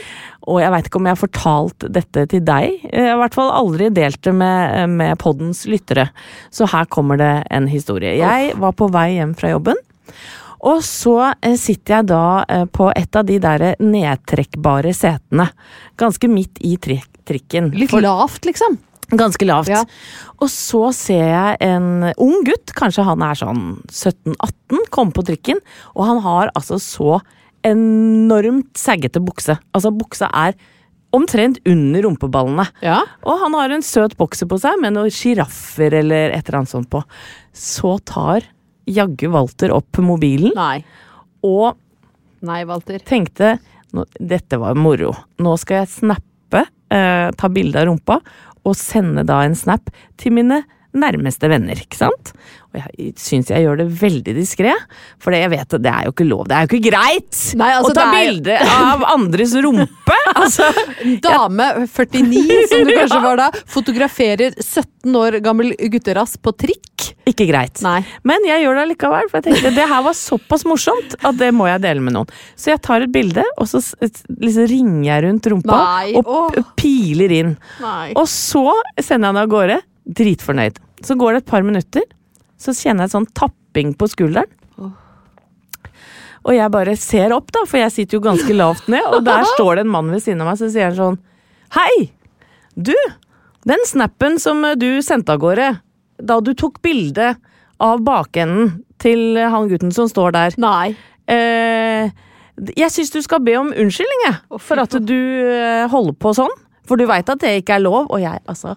Og 0.49 0.57
jeg 0.61 0.73
veit 0.73 0.87
ikke 0.89 0.97
om 0.97 1.07
jeg 1.07 1.15
har 1.15 1.21
fortalt 1.21 1.85
dette 1.93 2.25
til 2.31 2.43
deg. 2.45 2.83
Jeg 2.89 3.05
har 3.05 3.15
i 3.15 3.21
hvert 3.21 3.37
fall 3.37 3.51
aldri 3.53 3.89
delt 3.93 4.21
det 4.25 4.33
med, 4.33 4.93
med 4.97 5.19
poddens 5.21 5.63
lyttere. 5.69 6.07
Så 6.53 6.69
her 6.71 6.89
kommer 6.89 7.19
det 7.21 7.33
en 7.53 7.69
historie. 7.69 8.15
Jeg 8.17 8.55
var 8.61 8.73
på 8.77 8.89
vei 8.93 9.11
hjem 9.19 9.35
fra 9.37 9.53
jobben. 9.53 9.77
Og 10.61 10.81
så 10.85 11.15
eh, 11.41 11.57
sitter 11.57 11.99
jeg 11.99 12.09
da 12.11 12.25
eh, 12.45 12.65
på 12.69 12.91
et 12.93 13.17
av 13.17 13.25
de 13.25 13.37
der 13.41 13.65
nedtrekkbare 13.81 14.93
setene. 14.97 15.47
Ganske 15.97 16.29
midt 16.29 16.61
i 16.65 16.75
tri 16.81 16.99
trikken. 17.25 17.69
Litt 17.77 17.93
lavt, 18.01 18.45
liksom. 18.49 18.79
Ganske 19.11 19.45
lavt. 19.47 19.69
Ja. 19.71 19.83
Og 20.39 20.49
så 20.51 20.87
ser 20.95 21.25
jeg 21.27 21.57
en 21.67 22.09
ung 22.15 22.45
gutt, 22.47 22.71
kanskje 22.77 23.03
han 23.07 23.23
er 23.25 23.37
sånn 23.39 23.63
17-18, 23.91 24.85
komme 24.93 25.15
på 25.15 25.25
trikken, 25.27 25.59
og 25.95 26.05
han 26.07 26.21
har 26.23 26.51
altså 26.55 26.79
så 26.81 27.17
enormt 27.67 28.71
saggete 28.79 29.21
bukse. 29.23 29.57
Altså 29.75 29.91
buksa 29.93 30.29
er 30.33 30.55
omtrent 31.11 31.59
under 31.67 32.05
rumpeballene. 32.07 32.65
Ja. 32.85 33.01
Og 33.27 33.41
han 33.43 33.55
har 33.59 33.73
en 33.75 33.83
søt 33.85 34.15
bokser 34.19 34.47
på 34.49 34.57
seg 34.63 34.79
med 34.81 34.95
noen 34.95 35.11
sjiraffer 35.13 35.93
eller 35.99 36.31
et 36.31 36.47
eller 36.47 36.61
annet 36.61 36.71
sånt 36.71 36.89
på. 36.93 37.03
Så 37.51 37.97
tar 38.07 38.47
jaggu 38.89 39.27
Walter 39.33 39.73
opp 39.75 39.99
mobilen 40.03 40.55
Nei. 40.57 40.79
og 41.45 41.75
Nei, 42.47 42.63
Walter. 42.65 43.03
tenkte 43.05 43.57
dette 44.17 44.57
var 44.57 44.77
moro. 44.79 45.11
Nå 45.43 45.57
skal 45.59 45.81
jeg 45.83 45.91
snappe, 45.99 46.63
eh, 46.89 47.27
ta 47.37 47.49
bilde 47.51 47.77
av 47.83 47.89
rumpa, 47.91 48.21
og 48.63 48.77
sende 48.77 49.25
da 49.27 49.41
en 49.45 49.55
snap 49.57 49.91
til 50.17 50.33
mine 50.33 50.63
nærmeste 50.97 51.49
venner, 51.51 51.79
ikke 51.79 51.99
sant? 51.99 52.33
Og 52.71 52.79
jeg 52.79 53.11
syns 53.19 53.49
jeg 53.51 53.65
gjør 53.65 53.81
det 53.81 53.87
veldig 53.99 54.33
diskré, 54.37 54.71
for 55.19 55.35
jeg 55.35 55.51
vet 55.51 55.75
at 55.75 55.83
det 55.83 55.91
er 55.91 56.05
jo 56.07 56.13
ikke 56.13 56.27
lov. 56.27 56.45
Det 56.47 56.55
er 56.55 56.63
jo 56.63 56.69
ikke 56.71 56.91
greit 56.91 57.39
Nei, 57.59 57.71
altså, 57.75 57.91
å 57.91 57.97
ta 57.97 58.05
er 58.07 58.29
bilde 58.29 58.59
av 58.63 59.03
andres 59.11 59.55
rumpe! 59.65 60.19
altså, 60.41 60.69
Dame 61.23 61.67
49, 61.83 62.61
som 62.71 62.85
du 62.87 62.93
kanskje 62.95 63.19
var 63.25 63.41
da, 63.41 63.49
fotograferer 63.75 64.55
17 64.55 65.19
år 65.19 65.41
gammel 65.43 65.73
gutterass 65.91 66.37
på 66.39 66.55
trikk. 66.63 67.09
ikke 67.27 67.49
greit. 67.49 67.83
Nei. 67.83 67.99
Men 68.27 68.47
jeg 68.47 68.63
gjør 68.63 68.79
det 68.79 68.87
likevel, 68.93 69.27
for 69.27 69.41
jeg 69.41 69.49
tenkte 69.49 69.75
det 69.75 69.89
her 69.91 70.07
var 70.07 70.15
såpass 70.15 70.63
morsomt 70.69 71.19
at 71.19 71.39
det 71.41 71.51
må 71.55 71.67
jeg 71.67 71.83
dele 71.83 72.07
med 72.07 72.15
noen. 72.15 72.31
Så 72.55 72.71
jeg 72.71 72.83
tar 72.87 73.03
et 73.03 73.11
bilde, 73.11 73.43
og 73.59 73.67
så 73.67 73.83
liksom 73.83 74.71
ringer 74.71 75.05
jeg 75.09 75.27
rundt 75.27 75.51
rumpa 75.51 75.83
Nei, 75.83 76.23
og 76.23 76.55
piler 76.79 77.35
inn. 77.41 77.55
Nei. 77.83 78.11
Og 78.15 78.29
så 78.31 78.63
sender 78.95 79.27
jeg 79.27 79.27
den 79.27 79.43
av 79.43 79.51
gårde, 79.51 79.81
dritfornøyd. 80.05 80.79
Så 81.05 81.15
går 81.17 81.33
det 81.37 81.43
et 81.43 81.51
par 81.51 81.63
minutter, 81.65 82.03
så 82.61 82.73
kjenner 82.77 83.05
jeg 83.07 83.13
sånn 83.15 83.29
tapping 83.37 83.93
på 83.97 84.07
skulderen. 84.11 84.49
Og 86.41 86.55
jeg 86.57 86.71
bare 86.73 86.95
ser 86.97 87.33
opp, 87.35 87.51
da, 87.53 87.61
for 87.69 87.77
jeg 87.77 87.93
sitter 87.93 88.17
jo 88.17 88.23
ganske 88.25 88.53
lavt 88.57 88.87
ned, 88.89 89.05
og 89.13 89.21
der 89.27 89.45
står 89.55 89.77
det 89.77 89.83
en 89.85 89.91
mann 89.93 90.09
ved 90.09 90.23
siden 90.25 90.41
av 90.41 90.49
meg, 90.49 90.57
så 90.61 90.71
sier 90.73 90.87
han 90.89 90.97
sånn 90.97 91.19
Hei! 91.77 92.07
Du! 92.73 92.95
Den 93.67 93.83
snappen 93.85 94.39
som 94.41 94.63
du 94.81 94.87
sendte 95.05 95.35
av 95.35 95.41
gårde 95.43 95.67
da 96.21 96.39
du 96.41 96.51
tok 96.57 96.79
bilde 96.85 97.35
av 97.81 98.01
bakenden 98.05 98.79
til 99.01 99.37
han 99.37 99.69
gutten 99.69 99.93
som 99.93 100.09
står 100.09 100.33
der 100.33 100.57
Nei. 100.61 100.91
eh, 101.29 102.09
Jeg 102.77 102.89
syns 102.93 103.13
du 103.13 103.19
skal 103.25 103.41
be 103.45 103.55
om 103.59 103.69
unnskyldning, 103.73 104.25
jeg, 104.27 104.59
for 104.65 104.81
at 104.81 104.97
du 105.05 105.15
eh, 105.17 105.85
holder 105.93 106.17
på 106.21 106.33
sånn. 106.37 106.53
For 106.89 106.97
du 106.97 107.05
veit 107.09 107.29
at 107.29 107.41
det 107.41 107.53
ikke 107.61 107.77
er 107.77 107.85
lov, 107.85 108.09
og 108.09 108.21
jeg, 108.21 108.41
altså 108.49 108.73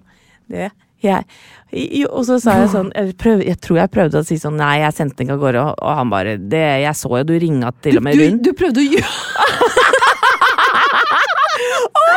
det, 0.52 0.68
jeg, 1.08 2.06
Og 2.10 2.22
så 2.28 2.36
sa 2.42 2.54
jeg 2.62 2.68
sånn 2.74 2.90
jeg, 2.94 3.14
prøv, 3.20 3.42
jeg 3.44 3.58
tror 3.64 3.80
jeg 3.80 3.92
prøvde 3.94 4.20
å 4.22 4.26
si 4.26 4.36
sånn 4.40 4.56
Nei, 4.60 4.76
jeg 4.84 4.94
sendte 4.98 5.18
den 5.20 5.26
ikke 5.28 5.36
av 5.38 5.42
gårde, 5.44 5.64
og, 5.64 5.74
og 5.82 5.98
han 6.00 6.12
bare 6.12 6.36
det, 6.38 6.64
Jeg 6.84 6.94
så 7.00 7.10
jo 7.20 7.24
du 7.28 7.34
ringa 7.42 7.72
til 7.84 7.98
og 8.00 8.06
med 8.06 8.20
rundt. 8.20 8.42
du 8.46 8.52
prøvde 8.56 8.82
å 8.82 8.88
gjøre 8.94 9.10
Og 11.94 12.08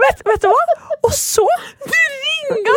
Vet, 0.00 0.22
vet 0.24 0.42
du 0.42 0.48
hva? 0.48 0.62
Og 1.06 1.12
så 1.16 1.44
Du 1.84 1.96
ringa 1.96 2.74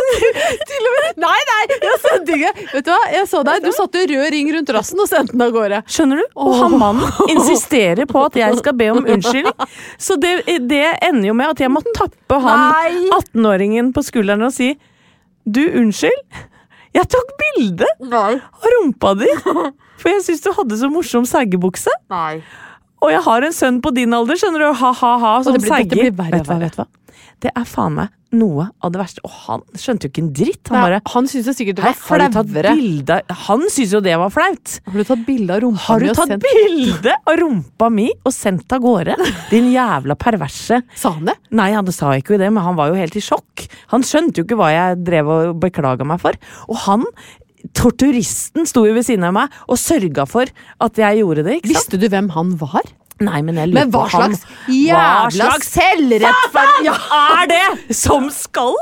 til 0.68 0.88
og 0.88 0.96
med 0.96 1.20
Nei, 1.24 1.38
nei! 1.50 1.60
Jeg 1.84 2.00
sendte 2.04 2.36
ikke 2.36 2.52
Vet 2.74 2.86
du 2.86 2.90
hva, 2.92 3.00
jeg 3.14 3.28
så 3.30 3.40
deg. 3.46 3.64
Du 3.64 3.70
satte 3.74 4.02
rød 4.10 4.26
ring 4.34 4.50
rundt 4.54 4.72
rassen 4.76 5.00
og 5.02 5.08
sendte 5.10 5.32
den 5.34 5.44
av 5.46 5.52
gårde. 5.54 5.80
Skjønner 5.90 6.20
du? 6.20 6.24
Og 6.44 6.56
han 6.58 6.74
mannen 6.80 7.30
insisterer 7.32 8.08
på 8.10 8.24
at 8.26 8.36
jeg 8.38 8.58
skal 8.60 8.76
be 8.78 8.88
om 8.92 9.04
unnskyldning. 9.04 9.68
Så 10.06 10.16
det, 10.20 10.34
det 10.68 10.82
ender 11.06 11.30
jo 11.30 11.36
med 11.38 11.54
at 11.54 11.62
jeg 11.64 11.72
må 11.72 11.82
tappe 11.96 12.40
han 12.44 12.60
18-åringen 13.14 13.92
på 13.96 14.04
skulderen 14.06 14.44
og 14.48 14.52
si 14.54 14.74
Du, 15.44 15.60
unnskyld. 15.80 16.42
Jeg 16.94 17.08
tok 17.10 17.32
bilde 17.40 17.88
av 18.06 18.68
rumpa 18.76 19.14
di, 19.18 19.30
for 20.00 20.10
jeg 20.12 20.22
syns 20.28 20.44
du 20.44 20.52
hadde 20.56 20.78
så 20.78 20.90
morsom 20.92 21.26
seggebukse. 21.28 21.92
Nei. 22.12 22.38
Og 23.04 23.10
jeg 23.12 23.20
har 23.26 23.44
en 23.44 23.52
sønn 23.52 23.80
på 23.84 23.90
din 23.96 24.14
alder, 24.16 24.38
skjønner 24.40 24.62
du, 24.64 24.68
ha-ha-ha, 24.80 25.32
som 25.44 25.56
hva, 25.58 25.80
vet 26.62 26.76
du 26.78 26.80
hva? 26.80 26.86
Det 27.44 27.50
er 27.52 27.66
faen 27.68 27.98
meg 27.98 28.12
noe 28.36 28.66
av 28.84 28.92
det 28.94 29.00
verste. 29.00 29.22
Og 29.26 29.32
han 29.46 29.64
skjønte 29.78 30.08
jo 30.08 30.12
ikke 30.12 30.22
en 30.24 30.30
dritt. 30.36 30.70
Han 30.72 30.84
bare 30.84 31.00
han 31.14 31.28
syntes 31.30 31.48
det 31.50 31.54
sikkert 31.58 31.78
det 31.80 31.84
var 31.86 31.98
flauere. 31.98 33.18
Han 33.46 33.66
syntes 33.68 33.94
jo 33.96 34.00
det 34.04 34.16
var 34.20 34.32
flaut. 34.34 34.74
Har 34.88 34.98
du 34.98 35.04
tatt 35.08 35.24
bilde 35.26 35.54
av 35.56 35.62
rumpa 35.64 35.84
Har 35.86 36.04
du 36.04 36.08
tatt 36.10 36.32
sendt 36.34 36.46
bilde 36.48 37.14
av 37.16 37.38
rumpa 37.40 37.90
mi 37.94 38.08
og 38.24 38.34
sendt 38.34 38.74
av 38.74 38.82
gårde? 38.84 39.16
Din 39.52 39.70
jævla 39.74 40.16
perverse. 40.20 40.80
Sa 40.98 41.14
han 41.16 41.30
det? 41.30 41.36
Nei, 41.54 41.70
han 41.76 41.92
sa 41.94 42.14
ikke 42.18 42.38
det, 42.40 42.50
men 42.52 42.64
han 42.64 42.76
var 42.78 42.90
jo 42.92 42.98
helt 42.98 43.16
i 43.16 43.22
sjokk. 43.24 43.66
Han 43.94 44.04
skjønte 44.06 44.40
jo 44.40 44.48
ikke 44.48 44.58
hva 44.58 44.72
jeg 44.74 45.00
drev 45.06 45.30
og 45.30 45.56
beklaga 45.62 46.06
meg 46.08 46.20
for. 46.22 46.36
Og 46.68 46.78
han, 46.88 47.06
torturisten, 47.76 48.66
sto 48.68 48.84
jo 48.88 48.94
ved 48.96 49.06
siden 49.06 49.26
av 49.28 49.34
meg 49.36 49.54
og 49.68 49.80
sørga 49.80 50.26
for 50.28 50.50
at 50.84 51.00
jeg 51.00 51.22
gjorde 51.22 51.46
det, 51.46 51.60
ikke 51.60 51.70
sant? 51.72 51.78
Visste 51.78 52.00
du 52.02 52.08
hvem 52.12 52.30
han 52.34 52.54
var? 52.60 52.92
Nei, 53.22 53.42
men 53.46 53.54
jeg 53.54 53.68
lurer 53.70 53.78
Men 53.84 53.90
hva 53.94 54.00
på 54.10 54.18
han 54.18 54.32
slags 54.34 54.70
jævla 54.74 55.30
slags 55.30 55.68
selvrettferdig 55.70 56.86
Ja, 56.88 56.94
er 57.38 57.46
det 57.50 57.94
som 57.94 58.26
skal 58.34 58.74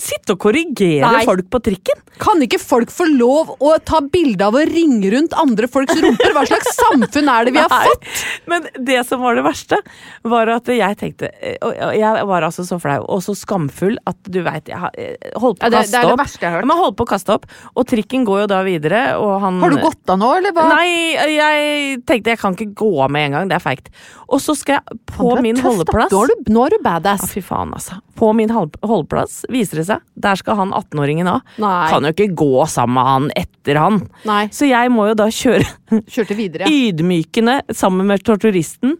sitte 0.00 0.32
og 0.32 0.40
korrigere 0.46 1.04
Nei. 1.12 1.24
folk 1.28 1.44
på 1.52 1.60
trikken? 1.66 2.00
Kan 2.16 2.40
ikke 2.40 2.56
folk 2.62 2.88
få 2.90 3.04
lov 3.12 3.50
å 3.60 3.74
ta 3.84 4.00
bilde 4.00 4.46
av 4.46 4.56
å 4.56 4.62
ringe 4.64 5.10
rundt 5.12 5.34
andre 5.36 5.68
folks 5.68 5.92
rumper? 6.00 6.32
Hva 6.32 6.46
slags 6.48 6.72
samfunn 6.78 7.28
er 7.28 7.44
det 7.44 7.52
vi 7.52 7.60
har 7.60 7.68
Nei, 7.68 7.82
fått? 7.90 8.08
Men 8.48 8.64
det 8.88 9.02
som 9.10 9.20
var 9.20 9.36
det 9.36 9.44
verste, 9.44 9.78
var 10.24 10.48
at 10.56 10.72
jeg 10.72 10.96
tenkte 11.02 11.28
og 11.66 11.76
jeg 12.00 12.24
var 12.32 12.46
altså 12.48 12.64
så 12.66 12.78
flau 12.80 13.02
og 13.04 13.20
så 13.24 13.36
skamfull 13.36 13.98
at 14.08 14.16
du 14.32 14.40
veit 14.46 14.72
Jeg 14.72 14.80
har- 14.80 14.96
holdt 15.36 15.60
på 15.60 15.68
å 15.68 15.70
Ja, 15.70 15.82
kaste 15.84 16.48
opp. 16.48 16.64
Men 16.64 16.76
holdt 16.80 16.96
på 16.96 17.04
å 17.04 17.10
kaste 17.12 17.34
opp. 17.36 17.44
Og 17.76 17.84
trikken 17.88 18.24
går 18.26 18.42
jo 18.44 18.46
da 18.50 18.62
videre, 18.64 19.02
og 19.20 19.36
han 19.44 19.60
Har 19.60 19.70
du 19.70 19.76
gått 19.84 20.08
av 20.12 20.18
nå, 20.18 20.32
eller 20.38 20.52
hva? 20.56 20.64
Nei, 20.72 21.12
jeg 21.36 22.00
tenkte 22.08 22.32
jeg 22.32 22.40
kan 22.40 22.56
ikke 22.56 22.72
gå 22.74 22.90
av 23.04 23.10
med 23.12 23.26
en 23.28 23.36
gang. 23.36 23.48
Det 23.52 23.58
er 23.60 23.64
feigt. 23.66 23.90
Og 24.30 24.40
så 24.42 24.54
skal 24.58 24.78
jeg 24.80 25.00
på 25.12 25.34
min 25.44 25.58
tøff, 25.58 25.64
da. 25.64 25.68
holdeplass 25.74 26.14
er 26.16 26.32
du, 26.32 26.52
nå 26.54 26.64
er 26.66 26.74
du 26.74 26.78
ja, 26.78 26.84
badass. 26.86 27.26
fy 27.34 27.42
faen, 27.44 27.74
altså. 27.76 27.98
På 28.16 28.30
min 28.36 28.52
holdeplass 28.54 29.42
viser 29.52 29.82
det 29.82 29.86
seg, 29.90 30.04
der 30.26 30.38
skal 30.40 30.56
han 30.62 30.72
18-åringen 30.76 31.28
av. 31.34 31.42
Kan 31.60 32.06
jo 32.08 32.14
ikke 32.14 32.30
gå 32.38 32.66
sammen 32.72 32.96
med 32.96 33.10
han 33.10 33.28
etter 33.42 33.80
han. 33.82 34.00
Nei. 34.28 34.44
Så 34.54 34.70
jeg 34.70 34.92
må 34.94 35.08
jo 35.10 35.18
da 35.18 35.28
kjøre 35.32 35.66
Kjørte 36.14 36.38
videre. 36.38 36.70
Ja. 36.70 36.88
ydmykende 36.88 37.60
sammen 37.76 38.08
med 38.08 38.24
torturisten. 38.26 38.96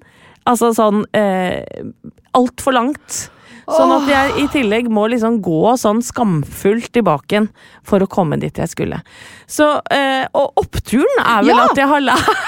Altså 0.46 0.70
sånn 0.76 1.02
eh, 1.16 1.62
altfor 2.36 2.76
langt. 2.76 3.24
Sånn 3.66 3.92
at 3.96 4.08
jeg 4.08 4.44
i 4.44 4.46
tillegg 4.54 4.88
må 4.94 5.08
liksom 5.10 5.40
gå 5.42 5.72
sånn 5.80 6.02
skamfullt 6.06 6.92
tilbake 6.94 7.34
igjen 7.34 7.48
for 7.86 7.98
å 8.04 8.06
komme 8.10 8.38
dit 8.38 8.54
jeg 8.62 8.70
skulle. 8.70 9.00
Så, 9.50 9.80
eh, 9.90 10.26
og 10.34 10.52
oppturen 10.62 11.18
er 11.24 11.42
vel 11.42 11.56
Ja. 11.56 11.64
at 11.66 11.76
jeg 11.76 11.88
har 11.90 12.00
lært 12.00 12.30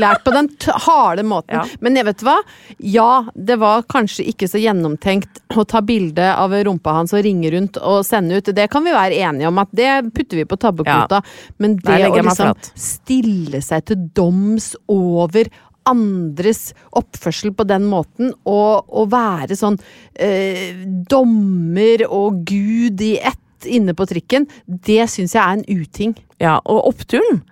Lært 0.00 0.22
på 0.24 0.32
den 0.32 0.46
harde 0.86 1.20
måten. 1.22 1.52
Ja. 1.52 1.66
Men 1.84 1.98
jeg 1.98 2.06
vet 2.06 2.22
hva? 2.24 2.38
Ja, 2.80 3.26
det 3.36 3.58
var 3.60 3.82
kanskje 3.82 4.24
ikke 4.30 4.48
så 4.48 4.56
gjennomtenkt 4.56 5.42
å 5.52 5.66
ta 5.68 5.82
bilde 5.84 6.30
av 6.32 6.54
rumpa 6.64 6.94
hans 6.96 7.12
og 7.12 7.20
ringe 7.26 7.50
rundt 7.52 7.76
og 7.76 8.00
sende 8.08 8.38
ut. 8.40 8.48
Det 8.56 8.70
kan 8.72 8.86
vi 8.86 8.94
være 8.96 9.18
enige 9.20 9.50
om 9.50 9.60
at 9.60 9.68
det 9.76 9.90
putter 10.16 10.40
vi 10.40 10.46
på 10.48 10.56
tabbekvota. 10.56 11.20
Men 11.60 11.76
det 11.76 11.98
å 12.08 12.14
liksom 12.22 12.54
stille 12.72 13.60
seg 13.60 13.84
til 13.90 14.08
doms 14.16 14.70
over 14.88 15.52
andres 15.88 16.72
oppførsel 16.98 17.52
på 17.56 17.66
den 17.68 17.86
måten, 17.90 18.32
og, 18.48 18.88
og 18.88 19.10
være 19.12 19.58
sånn 19.58 19.78
eh, 20.14 20.74
dommer 21.10 22.06
og 22.08 22.42
gud 22.48 23.02
i 23.04 23.16
ett 23.18 23.38
inne 23.70 23.94
på 23.94 24.06
trikken, 24.10 24.48
det 24.66 25.04
syns 25.10 25.36
jeg 25.36 25.42
er 25.42 25.58
en 25.58 25.82
uting. 25.82 26.16
Ja, 26.42 26.56
og 26.64 26.88
oppturen 26.92 27.42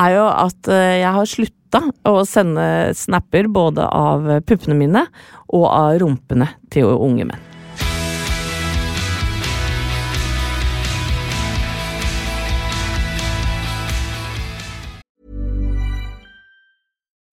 er 0.00 0.16
jo 0.16 0.26
at 0.30 0.72
eh, 0.72 0.98
jeg 1.02 1.14
har 1.18 1.30
slutta 1.30 1.84
å 2.08 2.18
sende 2.28 2.66
snapper 2.98 3.48
både 3.52 3.86
av 3.86 4.28
puppene 4.48 4.76
mine 4.76 5.06
og 5.52 5.66
av 5.70 5.96
rumpene 6.02 6.50
til 6.72 6.90
unge 6.92 7.30
menn. 7.30 7.51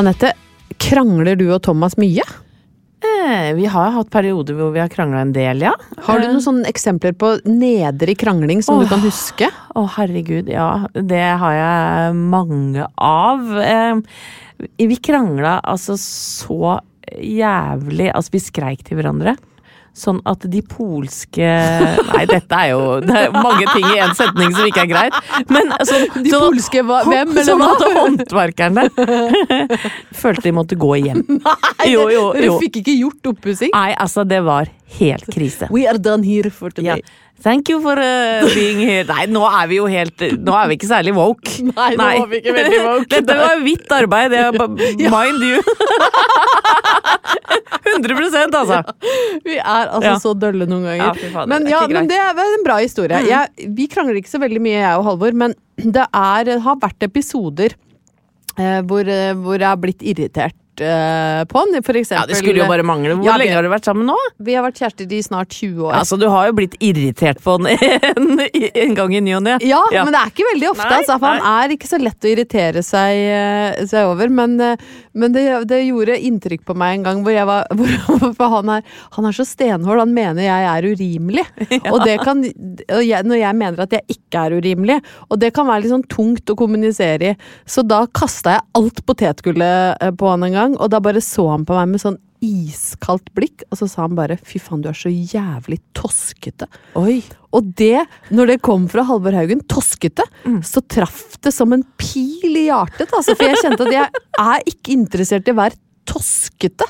Anette, 0.00 0.32
krangler 0.82 1.36
du 1.38 1.46
og 1.54 1.60
Thomas 1.62 1.94
mye? 2.00 2.24
Eh, 3.04 3.50
vi 3.54 3.66
har 3.70 3.92
hatt 3.94 4.10
perioder 4.10 4.56
hvor 4.58 4.72
vi 4.74 4.80
har 4.82 4.90
krangla 4.90 5.20
en 5.22 5.34
del, 5.34 5.62
ja. 5.62 5.74
Har 6.06 6.18
du 6.18 6.26
Eh, 6.26 6.32
noen 6.32 6.42
sånne 6.42 6.70
eksempler 6.70 7.14
på 7.14 7.34
nedrig 7.46 8.16
krangling 8.18 8.62
som 8.64 8.80
du 8.80 8.88
kan 8.90 9.02
huske? 9.04 9.50
Å, 9.76 9.84
herregud, 9.98 10.48
ja. 10.50 10.88
Det 10.94 11.22
har 11.22 11.54
jeg 11.58 12.16
mange 12.16 12.88
av. 12.98 13.46
Eh, 13.60 14.02
vi 14.82 14.96
krangla 14.96 15.60
altså 15.62 15.96
så 16.00 16.80
jævlig 17.14 18.08
Altså, 18.14 18.32
vi 18.32 18.40
skreik 18.40 18.82
til 18.82 18.98
hverandre. 18.98 19.36
Sånn 19.94 20.16
at 20.26 20.42
de 20.50 20.58
polske 20.66 21.38
Nei, 22.08 22.24
dette 22.26 22.56
er 22.58 22.72
jo 22.72 22.80
Det 23.04 23.14
er 23.14 23.36
mange 23.36 23.62
ting 23.70 23.84
i 23.92 24.00
én 24.02 24.10
setning 24.18 24.50
som 24.56 24.66
ikke 24.66 24.82
er 24.82 24.88
greit. 24.90 25.18
Men 25.54 25.70
sånn, 25.86 26.08
De 26.24 26.32
sånn 26.32 26.42
polske 26.48 26.82
hva- 26.82 27.04
hvem, 27.06 27.30
eller 27.30 27.46
sånn 27.46 27.62
at 27.62 27.84
håndverkerne 27.94 28.88
følte 30.22 30.42
de 30.48 30.52
måtte 30.56 30.78
gå 30.80 30.96
hjem. 31.04 31.22
Jo, 31.94 32.08
jo, 32.10 32.24
Dere 32.34 32.54
fikk 32.62 32.80
ikke 32.80 32.94
gjort 32.96 33.26
oppussing? 33.34 33.70
Nei, 33.74 33.90
altså, 34.00 34.24
det 34.26 34.38
var 34.46 34.70
helt 34.98 35.26
krise. 35.30 35.68
We 35.70 35.84
are 35.90 35.98
done 36.00 36.24
here 36.26 36.50
for 36.50 36.72
Ja. 36.82 36.96
Thank 37.42 37.68
you 37.68 37.80
for 37.82 37.98
uh, 37.98 38.46
being 38.54 38.78
here. 38.80 39.04
Nei, 39.08 39.24
nå 39.28 39.42
er 39.44 39.66
vi 39.68 39.76
jo 39.80 39.88
helt 39.90 40.22
Nå 40.40 40.54
er 40.56 40.68
vi 40.70 40.76
ikke 40.78 40.88
særlig 40.88 41.12
woke. 41.16 41.56
Nei, 41.76 41.90
nå 41.98 42.06
var 42.22 42.28
vi 42.30 42.38
ikke 42.40 42.54
veldig 42.56 42.80
woke. 42.86 43.08
Dette 43.16 43.36
var 43.40 43.62
hvitt 43.64 43.94
arbeid, 43.98 44.34
det 44.34 45.08
mind 45.14 45.44
you. 45.44 45.60
100 47.84 48.56
altså. 48.58 48.80
Vi 49.44 49.58
er 49.58 49.90
altså 49.90 50.08
Ja. 50.08 50.16
så 50.22 50.32
dølle 50.38 50.66
noen 50.70 50.86
ganger. 50.88 51.04
Ja, 51.04 51.30
faen, 51.34 51.50
men, 51.52 51.66
det 51.66 51.74
ja, 51.74 51.82
men 51.90 52.08
det 52.10 52.18
er 52.18 52.40
en 52.44 52.64
bra 52.66 52.78
historie. 52.82 53.20
Jeg, 53.28 53.68
vi 53.76 53.86
krangler 53.92 54.18
ikke 54.20 54.32
så 54.32 54.40
veldig 54.42 54.62
mye, 54.64 54.78
jeg 54.80 54.98
og 55.00 55.06
Halvor, 55.10 55.36
men 55.44 55.54
det 55.98 56.06
er, 56.08 56.52
har 56.64 56.80
vært 56.82 57.06
episoder 57.10 57.74
eh, 58.58 58.80
hvor, 58.88 59.04
eh, 59.06 59.32
hvor 59.36 59.58
jeg 59.58 59.68
har 59.68 59.80
blitt 59.82 60.02
irritert 60.06 60.56
eh, 60.82 61.42
på 61.50 61.60
han. 61.60 61.76
For 61.84 61.98
eksempel 61.98 62.22
Ja, 62.22 62.26
det 62.30 62.38
skulle 62.40 62.62
jo 62.62 62.68
bare 62.70 62.86
mangle. 62.86 63.16
Hvor 63.18 63.28
Ja, 63.28 63.36
lenge 63.40 63.54
har 63.56 63.62
dere 63.62 63.72
vært 63.74 63.88
sammen 63.88 64.08
nå? 64.08 64.16
Vi 64.44 64.56
har 64.56 64.64
vært 64.66 64.80
kjærester 64.80 65.12
i 65.12 65.20
snart 65.24 65.52
20 65.54 65.88
år. 65.88 65.94
Altså, 66.00 66.18
du 66.20 66.26
har 66.32 66.48
jo 66.48 66.56
blitt 66.58 66.76
irritert 66.82 67.42
på 67.44 67.56
han 67.56 67.68
en, 67.74 68.40
en 68.84 68.96
gang 68.98 69.14
i 69.14 69.22
ny 69.24 69.34
og 69.38 69.44
ne. 69.46 69.56
Ja, 69.64 69.82
men 69.92 70.12
det 70.14 70.20
er 70.20 70.32
ikke 70.32 70.48
veldig 70.50 70.70
ofte, 70.72 70.88
Nei, 70.90 71.00
altså, 71.02 71.18
han 71.22 71.44
er 71.52 71.74
ikke 71.76 71.90
så 71.90 72.00
lett 72.02 72.26
å 72.26 72.30
irritere 72.30 72.84
seg, 72.86 73.20
uh, 73.30 73.84
seg 73.90 74.10
over. 74.10 74.32
Men, 74.34 74.56
uh, 74.60 75.00
men 75.14 75.34
det, 75.36 75.46
det 75.70 75.82
gjorde 75.84 76.18
inntrykk 76.30 76.64
på 76.68 76.78
meg 76.78 76.98
en 76.98 77.08
gang 77.08 77.22
hvor 77.24 77.34
jeg 77.34 77.48
var 77.48 77.68
hvor, 77.78 78.28
For 78.34 78.56
han 78.58 78.72
er, 78.78 78.96
han 79.16 79.28
er 79.28 79.36
så 79.36 79.46
stenhård, 79.48 80.02
han 80.02 80.14
mener 80.14 80.46
jeg 80.46 80.70
er 80.70 80.90
urimelig. 80.94 81.46
Og 81.92 82.00
det 82.04 82.18
kan 82.24 82.42
og 82.44 83.02
jeg, 83.04 83.24
Når 83.26 83.38
jeg 83.38 83.58
mener 83.58 83.84
at 83.84 83.94
jeg 83.94 84.16
ikke 84.16 84.44
er 84.44 84.56
urimelig, 84.58 84.96
og 85.30 85.38
det 85.40 85.50
kan 85.54 85.66
være 85.68 85.84
litt 85.84 85.92
sånn 85.92 86.04
tungt 86.10 86.50
å 86.50 86.56
kommunisere 86.58 87.30
i, 87.32 87.34
så 87.70 87.84
da 87.86 88.00
kasta 88.14 88.56
jeg 88.56 88.64
alt 88.80 89.00
potetgullet 89.06 90.02
på 90.18 90.30
han 90.30 90.46
en 90.46 90.56
gang, 90.56 90.63
og 90.80 90.88
da 90.90 91.00
bare 91.04 91.20
så 91.20 91.50
han 91.52 91.64
på 91.68 91.76
meg 91.76 91.88
med 91.92 92.00
sånn 92.00 92.16
iskaldt 92.44 93.30
blikk, 93.36 93.62
og 93.70 93.78
så 93.80 93.86
sa 93.88 94.02
han 94.04 94.16
bare 94.18 94.36
'fy 94.36 94.58
faen, 94.60 94.82
du 94.82 94.88
er 94.88 94.96
så 94.98 95.08
jævlig 95.12 95.78
toskete'. 95.96 96.66
Oi. 96.96 97.22
Og 97.52 97.72
det, 97.76 98.06
når 98.30 98.46
det 98.46 98.62
kom 98.62 98.88
fra 98.88 99.04
Halvor 99.04 99.32
Haugen, 99.32 99.60
toskete, 99.68 100.24
så 100.62 100.82
traff 100.88 101.38
det 101.40 101.52
som 101.54 101.72
en 101.72 101.84
pil 101.96 102.56
i 102.56 102.66
hjertet. 102.68 103.08
Altså, 103.12 103.36
for 103.36 103.44
jeg 103.48 103.56
kjente 103.62 103.86
at 103.86 103.92
jeg 103.92 104.08
er 104.38 104.60
ikke 104.66 104.92
interessert 104.92 105.48
i 105.48 105.52
å 105.52 105.60
være 105.62 105.76
toskete. 106.04 106.84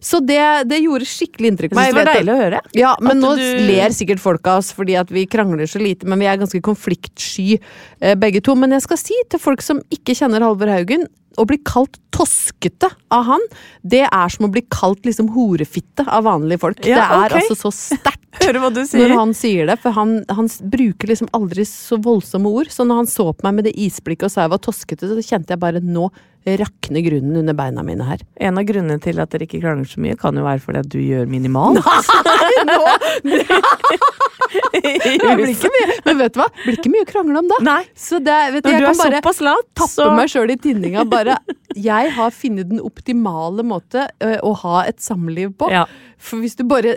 Så 0.00 0.20
det, 0.24 0.40
det 0.70 0.78
gjorde 0.80 1.04
skikkelig 1.04 1.50
inntrykk 1.52 1.74
synes 1.74 1.90
det 1.92 1.98
var 1.98 2.08
deilig 2.14 2.32
å 2.32 2.38
høre. 2.38 2.60
Ja, 2.72 2.94
men 3.04 3.20
nå 3.20 3.34
du- 3.36 3.42
ler 3.68 3.90
sikkert 3.92 4.20
folk 4.22 4.46
av 4.46 4.62
oss 4.62 4.72
fordi 4.72 4.96
at 4.98 5.10
vi 5.12 5.26
krangler 5.26 5.68
så 5.68 5.82
lite, 5.82 6.06
men 6.08 6.18
vi 6.22 6.26
er 6.30 6.38
ganske 6.40 6.62
konfliktsky 6.64 7.58
eh, 8.00 8.14
begge 8.14 8.40
to. 8.42 8.54
Men 8.56 8.70
jeg 8.70 8.86
skal 8.86 8.96
si 8.96 9.14
til 9.28 9.38
folk 9.42 9.60
som 9.60 9.82
ikke 9.92 10.16
kjenner 10.16 10.40
Halvor 10.40 10.72
Haugen, 10.72 11.06
å 11.40 11.46
bli 11.48 11.58
kalt 11.66 11.98
toskete 12.14 12.90
av 13.14 13.24
han, 13.26 13.46
det 13.82 14.04
er 14.06 14.32
som 14.32 14.46
å 14.46 14.52
bli 14.54 14.62
kalt 14.70 15.06
liksom 15.06 15.32
horefitte 15.34 16.06
av 16.06 16.26
vanlige 16.28 16.62
folk. 16.62 16.84
Ja, 16.86 17.00
det 17.00 17.04
er 17.04 17.32
okay. 17.32 17.42
altså 17.42 17.56
så 17.58 17.72
sterkt. 17.74 18.20
Når 18.44 19.14
han 19.14 19.32
sier 19.36 19.68
det, 19.70 19.76
for 19.82 19.94
han, 19.94 20.16
han 20.34 20.48
bruker 20.72 21.10
liksom 21.10 21.30
aldri 21.36 21.62
så 21.68 22.00
voldsomme 22.02 22.50
ord. 22.50 22.70
Så 22.72 22.82
når 22.82 23.04
han 23.04 23.08
så 23.08 23.28
på 23.30 23.46
meg 23.46 23.60
med 23.60 23.68
det 23.68 23.76
isblikket 23.78 24.26
og 24.26 24.32
sa 24.34 24.42
jeg 24.42 24.52
var 24.56 24.62
toskete, 24.64 25.06
så 25.06 25.22
kjente 25.22 25.54
jeg 25.54 25.62
bare 25.62 25.82
nå 25.84 26.08
rakner 26.44 27.00
grunnen 27.00 27.36
under 27.40 27.56
beina 27.56 27.82
mine 27.86 28.04
her. 28.04 28.20
En 28.36 28.58
av 28.60 28.66
grunnene 28.68 29.00
til 29.02 29.20
at 29.22 29.32
dere 29.32 29.46
ikke 29.46 29.62
krangler 29.62 29.88
så 29.88 30.02
mye, 30.04 30.16
kan 30.20 30.36
jo 30.36 30.44
være 30.44 30.60
fordi 30.60 30.82
at 30.82 30.90
du 30.92 30.98
gjør 31.00 31.30
minimalt. 31.30 31.80
Det 34.74 35.34
blir 35.38 35.50
ikke 35.50 35.70
mye, 35.72 35.96
men 36.04 36.18
vet 36.20 36.34
du 36.34 36.40
hva? 36.42 36.48
Det 36.52 36.66
blir 36.66 36.78
ikke 36.78 36.92
mye 36.92 37.04
å 37.06 37.08
krangle 37.08 37.40
om 37.40 37.50
da. 37.50 37.58
Nei. 37.64 37.80
Så 37.98 38.20
det, 38.22 38.36
vet 38.54 38.66
du, 38.66 38.70
Når 38.70 38.74
jeg 38.76 38.82
du 38.82 38.88
kan 38.88 39.00
bare 39.00 39.46
lat, 39.48 39.68
tappe 39.80 39.92
så 39.94 40.08
meg 40.14 40.32
sjøl 40.32 40.52
i 40.54 40.58
tinninga. 40.60 41.04
Bare 41.10 41.38
Jeg 41.74 42.12
har 42.16 42.34
funnet 42.34 42.70
den 42.70 42.82
optimale 42.84 43.64
måte 43.66 44.06
ø, 44.22 44.34
å 44.44 44.52
ha 44.64 44.82
et 44.88 45.00
samliv 45.02 45.54
på. 45.58 45.70
Ja. 45.72 45.86
For 46.24 46.40
hvis 46.44 46.56
du 46.56 46.64
bare 46.68 46.96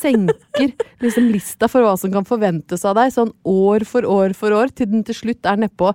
senker 0.00 0.72
liksom 1.04 1.28
lista 1.32 1.68
for 1.70 1.84
hva 1.86 1.94
som 2.00 2.12
kan 2.12 2.26
forventes 2.28 2.84
av 2.88 2.96
deg, 2.98 3.12
sånn 3.14 3.32
år 3.48 3.86
for 3.88 4.08
år 4.08 4.34
for 4.36 4.56
år, 4.56 4.72
til 4.74 4.90
den 4.90 5.04
til 5.06 5.16
slutt 5.16 5.48
er 5.48 5.60
nedpå 5.62 5.92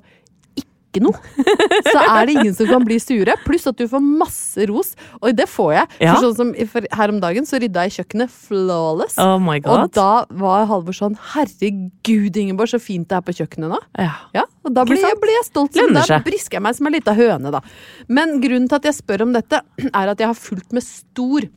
ikke 0.96 1.04
noe, 1.06 1.20
så 1.92 2.02
er 2.02 2.30
det 2.30 2.38
ingen 2.38 2.56
som 2.56 2.70
kan 2.70 2.86
bli 2.88 2.98
sure. 3.04 3.36
Pluss 3.46 3.68
at 3.70 3.78
du 3.80 3.86
får 3.92 4.04
masse 4.06 4.68
ros, 4.72 4.94
og 5.20 5.36
det 5.36 5.48
får 5.52 5.72
jeg. 5.76 5.92
Ja. 6.08 6.16
For 6.16 6.28
sånn 6.28 6.38
som 6.40 6.54
for 6.72 6.88
her 7.00 7.14
om 7.14 7.20
dagen 7.24 7.48
så 7.50 7.60
rydda 7.62 7.86
jeg 7.88 7.98
kjøkkenet 8.00 8.34
flawless. 8.48 9.18
Oh 9.22 9.36
Og 9.38 9.92
da 9.96 10.10
var 10.32 10.66
Halvor 10.70 10.96
sånn 10.96 11.18
Herregud, 11.34 12.40
Ingeborg, 12.40 12.72
så 12.72 12.82
fint 12.82 13.10
det 13.12 13.20
er 13.20 13.26
på 13.26 13.36
kjøkkenet 13.36 13.74
nå. 13.76 13.82
Ja. 14.00 14.14
Ja, 14.36 14.46
og 14.66 14.74
da 14.76 14.86
blir 14.88 15.02
jeg, 15.02 15.20
blir 15.22 15.38
jeg 15.38 15.50
stolt. 15.50 15.76
Sånn. 15.76 15.96
Da 15.96 16.22
brisker 16.26 16.60
jeg 16.60 16.66
meg 16.66 16.78
som 16.78 16.90
en 16.90 16.96
lita 16.96 17.16
høne, 17.18 17.52
da. 17.54 17.62
Men 18.08 18.40
grunnen 18.44 18.70
til 18.72 18.80
at 18.80 18.90
jeg 18.90 19.00
spør 19.02 19.28
om 19.28 19.36
dette, 19.36 19.62
er 19.92 20.12
at 20.12 20.22
jeg 20.22 20.32
har 20.32 20.40
fulgt 20.40 20.76
med 20.76 20.86
stor 20.86 21.48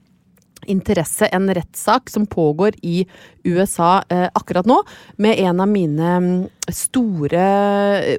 interesse 0.69 1.29
en 1.33 1.49
rettssak 1.55 2.11
som 2.13 2.27
pågår 2.27 2.77
i 2.83 3.07
USA 3.49 4.03
eh, 4.09 4.29
akkurat 4.35 4.67
nå, 4.69 4.83
med 5.17 5.39
en 5.39 5.61
av 5.65 5.69
mine 5.69 6.15
mm, 6.25 6.47
store 6.75 7.45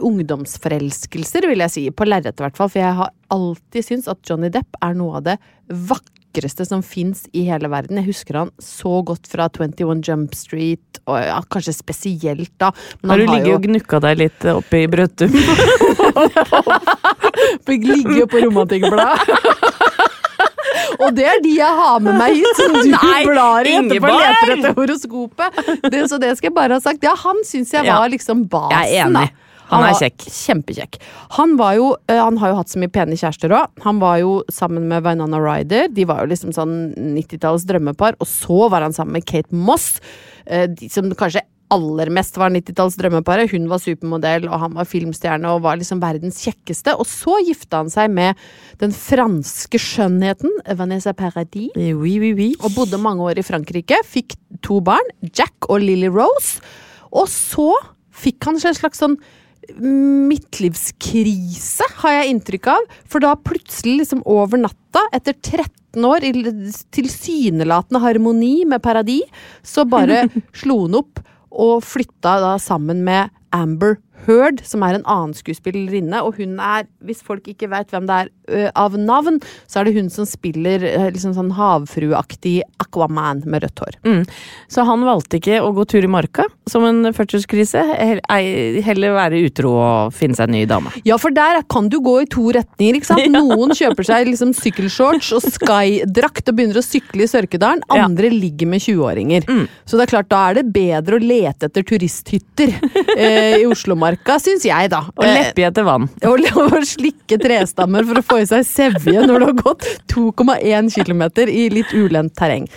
ungdomsforelskelser, 0.05 1.47
vil 1.49 1.65
jeg 1.65 1.75
si. 1.75 1.85
På 1.93 2.07
lerretet, 2.07 2.39
i 2.41 2.47
hvert 2.47 2.59
fall. 2.59 2.71
For 2.71 2.81
jeg 2.81 2.97
har 2.99 3.13
alltid 3.33 3.85
syntes 3.85 4.11
at 4.11 4.21
Johnny 4.25 4.49
Depp 4.53 4.79
er 4.83 4.97
noe 4.97 5.19
av 5.19 5.27
det 5.27 5.37
vakreste 5.69 6.65
som 6.65 6.81
fins 6.85 7.25
i 7.33 7.45
hele 7.49 7.69
verden. 7.71 8.01
Jeg 8.01 8.09
husker 8.11 8.41
han 8.41 8.53
så 8.63 9.01
godt 9.05 9.29
fra 9.29 9.49
21 9.53 10.01
Jump 10.05 10.37
Street, 10.37 11.01
og 11.05 11.19
ja, 11.21 11.39
kanskje 11.51 11.73
spesielt 11.77 12.53
da. 12.61 12.71
Men 13.01 13.13
Har 13.13 13.21
du 13.21 13.25
ligget 13.29 13.51
jo... 13.53 13.59
og 13.59 13.69
gnukka 13.69 14.01
deg 14.07 14.21
litt 14.25 14.49
oppi 14.55 14.85
Brøttum? 14.91 15.31
ligget 17.69 18.29
på 18.29 18.45
Romantikkbladet. 18.47 19.97
Og 20.99 21.15
det 21.15 21.25
er 21.31 21.43
de 21.43 21.51
jeg 21.55 21.77
har 21.81 21.99
med 22.03 22.17
meg 22.19 22.37
hit, 22.37 22.49
som 22.59 22.73
du 22.75 22.89
Nei, 22.91 23.19
blar 23.27 23.67
i 23.67 23.75
etterpå 23.79 24.09
og 24.11 24.23
leter 24.23 24.55
etter 24.57 24.73
horoskopet. 24.77 25.59
Det, 25.89 26.01
så 26.11 26.19
det 26.21 26.33
skal 26.37 26.49
jeg 26.51 26.55
bare 26.57 26.79
ha 26.79 26.83
sagt. 26.83 27.05
Ja, 27.05 27.15
han 27.19 27.39
syns 27.47 27.71
jeg 27.75 27.87
var 27.87 28.09
liksom 28.11 28.47
basen, 28.51 28.75
Jeg 28.75 28.99
er 28.99 29.07
enig. 29.07 29.29
Han 29.69 29.85
er 29.85 29.97
kjekk. 29.99 30.25
Kjempekjekk. 30.33 30.97
Han, 31.37 31.53
var 31.59 31.75
jo, 31.77 31.91
eh, 32.09 32.17
han 32.17 32.39
har 32.41 32.53
jo 32.53 32.57
hatt 32.57 32.71
så 32.71 32.81
mye 32.81 32.91
pene 32.93 33.17
kjærester 33.19 33.53
òg. 33.53 33.69
Han 33.85 34.01
var 34.01 34.17
jo 34.23 34.39
sammen 34.53 34.87
med 34.89 35.05
Vinana 35.05 35.41
Ryder. 35.43 35.91
De 35.93 36.07
var 36.09 36.23
jo 36.23 36.31
liksom 36.31 36.55
sånn 36.55 36.73
90-tallets 36.97 37.67
drømmepar. 37.69 38.17
Og 38.17 38.29
så 38.29 38.65
var 38.73 38.85
han 38.85 38.95
sammen 38.97 39.19
med 39.19 39.27
Kate 39.29 39.53
Moss, 39.53 39.99
eh, 40.45 40.65
de 40.73 40.89
som 40.89 41.11
kanskje 41.13 41.45
aller 41.73 42.09
mest 42.13 42.37
var 42.39 42.51
90-talls 42.53 42.97
drømmepare. 42.99 43.47
Hun 43.51 43.67
var 43.69 43.81
supermodell, 43.83 44.47
og 44.49 44.63
han 44.63 44.77
var 44.77 44.89
filmstjerne 44.89 45.51
og 45.53 45.63
var 45.65 45.79
liksom 45.79 46.01
verdens 46.01 46.41
kjekkeste. 46.45 46.95
Og 46.97 47.07
så 47.09 47.37
gifta 47.45 47.83
han 47.83 47.91
seg 47.93 48.13
med 48.13 48.39
den 48.81 48.93
franske 48.95 49.81
skjønnheten 49.81 50.55
Vanessa 50.79 51.13
Paradis. 51.17 51.73
Oui, 51.77 52.17
oui, 52.21 52.33
oui. 52.37 52.49
Og 52.63 52.73
bodde 52.77 53.01
mange 53.01 53.25
år 53.29 53.41
i 53.41 53.45
Frankrike. 53.45 54.01
Fikk 54.07 54.37
to 54.65 54.81
barn, 54.85 55.13
Jack 55.29 55.69
og 55.69 55.85
Lily 55.85 56.09
Rose. 56.13 56.63
Og 57.13 57.29
så 57.31 57.71
fikk 58.19 58.49
han 58.49 58.59
en 58.59 58.81
slags 58.81 59.01
sånn 59.01 59.19
midtlivskrise, 59.79 61.85
har 62.01 62.15
jeg 62.15 62.29
inntrykk 62.33 62.65
av. 62.73 62.87
For 63.09 63.23
da 63.23 63.35
plutselig, 63.37 63.99
liksom 64.01 64.21
over 64.29 64.57
natta, 64.61 65.01
etter 65.13 65.33
13 65.37 66.05
år 66.05 66.25
i 66.25 66.31
tilsynelatende 66.95 68.01
harmoni 68.01 68.65
med 68.69 68.81
Paradis, 68.81 69.29
så 69.65 69.85
bare 69.89 70.27
slo 70.61 70.85
han 70.87 70.99
opp 71.03 71.21
og 71.51 71.83
flytta 71.85 72.37
da 72.43 72.53
sammen 72.61 73.03
med 73.05 73.33
Amber 73.55 73.97
Heard, 74.25 74.63
som 74.67 74.83
er 74.85 74.97
en 74.97 75.07
annen 75.09 75.33
skuespillerinne. 75.37 76.21
Og 76.23 76.37
hun 76.39 76.59
er, 76.59 76.87
hvis 77.05 77.23
folk 77.25 77.47
ikke 77.49 77.69
vet 77.71 77.91
hvem 77.93 78.07
det 78.09 78.15
er 78.15 78.31
av 78.75 78.97
navn, 78.99 79.39
så 79.69 79.81
er 79.81 79.89
det 79.89 79.95
hun 79.97 80.09
som 80.13 80.27
spiller 80.29 80.83
liksom 81.13 81.33
sånn 81.37 81.51
havfrueaktig 81.57 82.59
Aquaman 82.81 83.43
med 83.49 83.63
rødt 83.65 83.81
hår. 83.83 83.97
Mm. 84.07 84.23
Så 84.71 84.85
han 84.87 85.03
valgte 85.07 85.39
ikke 85.39 85.59
å 85.63 85.71
gå 85.75 85.85
tur 85.89 86.05
i 86.05 86.11
marka 86.11 86.45
som 86.69 86.85
en 86.87 87.13
fødselskrise. 87.15 87.81
Hell- 87.99 88.23
Heller 88.85 89.15
være 89.15 89.41
utro 89.47 89.73
og 89.79 90.13
finne 90.15 90.37
seg 90.37 90.49
en 90.49 90.55
ny 90.57 90.63
dame. 90.69 90.91
Ja, 91.07 91.17
for 91.21 91.33
der 91.35 91.61
kan 91.69 91.89
du 91.91 91.99
gå 92.03 92.19
i 92.23 92.27
to 92.29 92.49
retninger, 92.55 92.99
ikke 92.99 93.09
sant? 93.11 93.27
Noen 93.35 93.73
kjøper 93.77 94.07
seg 94.07 94.29
liksom 94.31 94.53
sykkelshorts 94.57 95.31
og 95.37 95.45
skydrakt 95.45 96.49
og 96.51 96.57
begynner 96.57 96.81
å 96.81 96.85
sykle 96.85 97.25
i 97.25 97.29
Sørkedalen. 97.29 97.83
Ja. 97.89 98.05
Andre 98.07 98.31
ligger 98.33 98.69
med 98.71 98.83
20-åringer. 98.85 99.47
Mm. 99.49 99.65
Så 99.85 99.99
det 99.99 100.07
er 100.07 100.13
klart, 100.15 100.29
da 100.31 100.43
er 100.49 100.59
det 100.59 100.65
bedre 100.73 101.19
å 101.19 101.23
lete 101.23 101.69
etter 101.69 101.85
turisthytter 101.85 102.73
eh, 103.17 103.59
i 103.61 103.67
Oslomarka, 103.69 104.39
syns 104.41 104.65
jeg, 104.67 104.91
da. 104.93 105.03
Og 105.15 105.25
lepje 105.27 105.69
etter 105.69 105.87
vann. 105.87 106.09
Og 106.29 106.47
og 106.79 106.85
slikke 106.87 107.39
trestammer 107.41 108.05
for 108.07 108.21
å 108.21 108.25
få 108.25 108.38
i 108.41 108.49
seg 108.49 108.65
sevje 108.67 109.25
når 109.27 109.41
du 109.41 109.47
har 109.49 109.59
gått 109.59 109.87
2,1 110.13 110.91
km 110.95 111.23
i 111.47 111.67
litt 111.73 111.93
ulendt 111.95 112.35
terreng. 112.39 112.67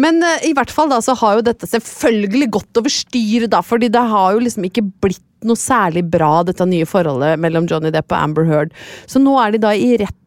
Men 0.00 0.18
uh, 0.24 0.40
i 0.46 0.54
hvert 0.56 0.72
fall 0.74 0.90
da 0.90 1.00
så 1.04 1.14
har 1.20 1.38
jo 1.38 1.46
dette 1.46 1.68
selvfølgelig 1.70 2.50
gått 2.56 2.80
over 2.80 2.92
styr, 2.92 3.46
da, 3.50 3.62
fordi 3.62 3.92
det 3.94 4.02
har 4.10 4.34
jo 4.34 4.42
liksom 4.42 4.66
ikke 4.68 4.86
blitt 5.04 5.22
noe 5.44 5.60
særlig 5.60 6.06
bra, 6.08 6.38
dette 6.46 6.66
nye 6.66 6.88
forholdet 6.88 7.40
mellom 7.42 7.68
Johnny 7.70 7.92
Depp 7.94 8.12
og 8.12 8.20
Amber 8.20 8.46
Heard. 8.48 8.76
Så 9.06 9.20
nå 9.22 9.36
er 9.42 9.54
de 9.54 9.64
da 9.66 9.74
i 9.76 9.94
retten. 10.00 10.20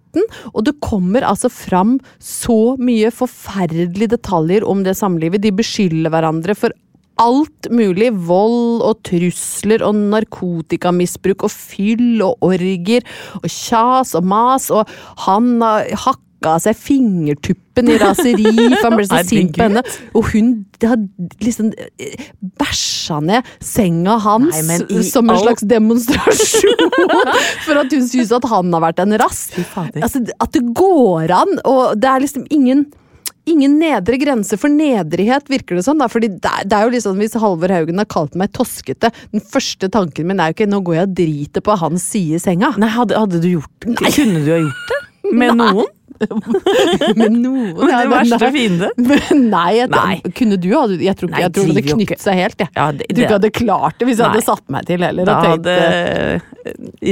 Og 0.54 0.64
det 0.66 0.78
kommer 0.82 1.26
altså 1.28 1.50
fram 1.52 1.98
så 2.24 2.78
mye 2.82 3.12
forferdelige 3.14 4.16
detaljer 4.16 4.66
om 4.66 4.84
det 4.86 4.96
samlivet. 4.98 5.44
De 5.44 5.52
beskylder 5.54 6.14
hverandre 6.14 6.56
for 6.58 6.74
alt 7.22 7.70
mulig. 7.74 8.12
Vold 8.28 8.84
og 8.88 9.02
trusler 9.08 9.84
og 9.86 9.98
narkotikamisbruk 10.14 11.48
og 11.48 11.54
fyll 11.54 12.22
og 12.26 12.38
orger 12.46 13.06
og 13.42 13.50
kjas 13.52 14.16
og 14.18 14.26
mas. 14.30 14.70
Og 14.74 14.88
han 15.28 15.58
har 15.64 15.92
hakka 16.06 16.24
av 16.54 16.60
seg 16.62 16.78
fingertuppen 16.78 17.88
i 17.90 17.96
raseri, 17.98 18.44
for 18.78 18.84
han 18.86 18.96
ble 19.00 19.06
så 19.10 19.24
sint 19.26 19.56
på 19.58 19.64
henne. 19.66 19.82
Og 20.14 20.28
hun 20.36 20.52
har 20.86 21.00
liksom 21.42 21.72
eh, 21.98 22.28
bæsja 22.62 23.18
ned 23.26 23.50
senga 23.66 24.20
hans 24.22 24.60
Nei, 24.70 25.02
som 25.10 25.26
en 25.26 25.34
all- 25.34 25.42
slags 25.48 25.66
demonstrasjon 25.66 26.94
for 27.66 27.82
at 27.82 27.92
hun 27.98 28.06
synes 28.06 28.32
at 28.38 28.46
han 28.54 28.70
har 28.78 28.86
vært 28.86 29.02
en 29.04 29.18
rass. 29.24 29.48
Altså, 29.98 30.22
at 30.38 30.54
det 30.54 30.64
går 30.78 31.34
an, 31.42 31.58
og 31.66 31.98
det 31.98 32.12
er 32.14 32.24
liksom 32.28 32.46
ingen 32.54 32.86
Ingen 33.48 33.78
nedre 33.80 34.20
grense 34.20 34.58
for 34.60 34.72
nedrighet, 34.72 35.48
virker 35.52 35.80
det 35.80 35.86
sånn. 35.88 36.02
Da. 36.02 36.10
Fordi 36.12 36.30
det, 36.36 36.54
det 36.68 36.78
er 36.78 36.88
jo 36.88 36.94
liksom 36.98 37.20
Hvis 37.22 37.38
Halvor 37.40 37.72
Haugen 37.74 38.02
har 38.02 38.10
kalt 38.12 38.36
meg 38.40 38.52
toskete 38.56 39.12
Den 39.32 39.44
første 39.44 39.90
tanken 39.94 40.28
min 40.28 40.42
er 40.44 40.52
jo 40.52 40.58
ikke 40.58 40.70
'nå 40.70 40.82
går 40.84 41.00
jeg 41.00 41.08
og 41.08 41.16
driter 41.22 41.64
på 41.64 41.78
hans 41.80 42.04
side 42.12 42.40
i 42.40 42.44
senga'. 42.44 42.76
Nei, 42.82 42.92
hadde, 42.92 43.18
hadde 43.18 43.42
du 43.44 43.50
gjort 43.56 43.72
det? 43.86 43.96
Kunne 43.96 44.44
du 44.44 44.52
ha 44.52 44.60
gjort 44.66 44.92
det? 44.92 45.00
Med 45.32 45.56
Nei. 45.56 45.72
noen? 45.72 45.94
Med 46.18 47.32
noen 47.36 47.74
Med 47.78 47.92
din 47.92 48.12
verste 48.14 48.50
fiende? 48.54 48.90
Nei, 49.56 49.72
jeg, 49.78 49.90
Nei. 49.94 50.16
kunne 50.38 50.58
du? 50.58 50.70
Hadde, 50.74 50.98
jeg 51.04 51.16
tror, 51.20 51.30
ikke- 51.30 51.36
Nei, 51.38 51.42
jeg 51.44 51.54
tror 51.54 51.68
det 51.68 51.76
hadde 51.76 51.94
knyttet 51.94 52.24
seg 52.24 52.40
helt. 52.42 52.60
Jeg. 52.64 52.70
Ja, 52.76 52.86
det- 52.92 53.06
Jeg 53.10 53.16
tror 53.18 53.26
ikke 53.28 53.38
hadde 53.38 53.52
klart 53.58 54.00
det 54.00 54.08
hvis 54.10 54.18
jeg 54.22 54.28
hadde 54.32 54.46
satt 54.48 54.64
meg 54.74 54.86
til 54.88 55.04
heller. 55.06 55.26
Da 55.28 55.36
hadde 55.44 55.76
eh, 55.78 56.40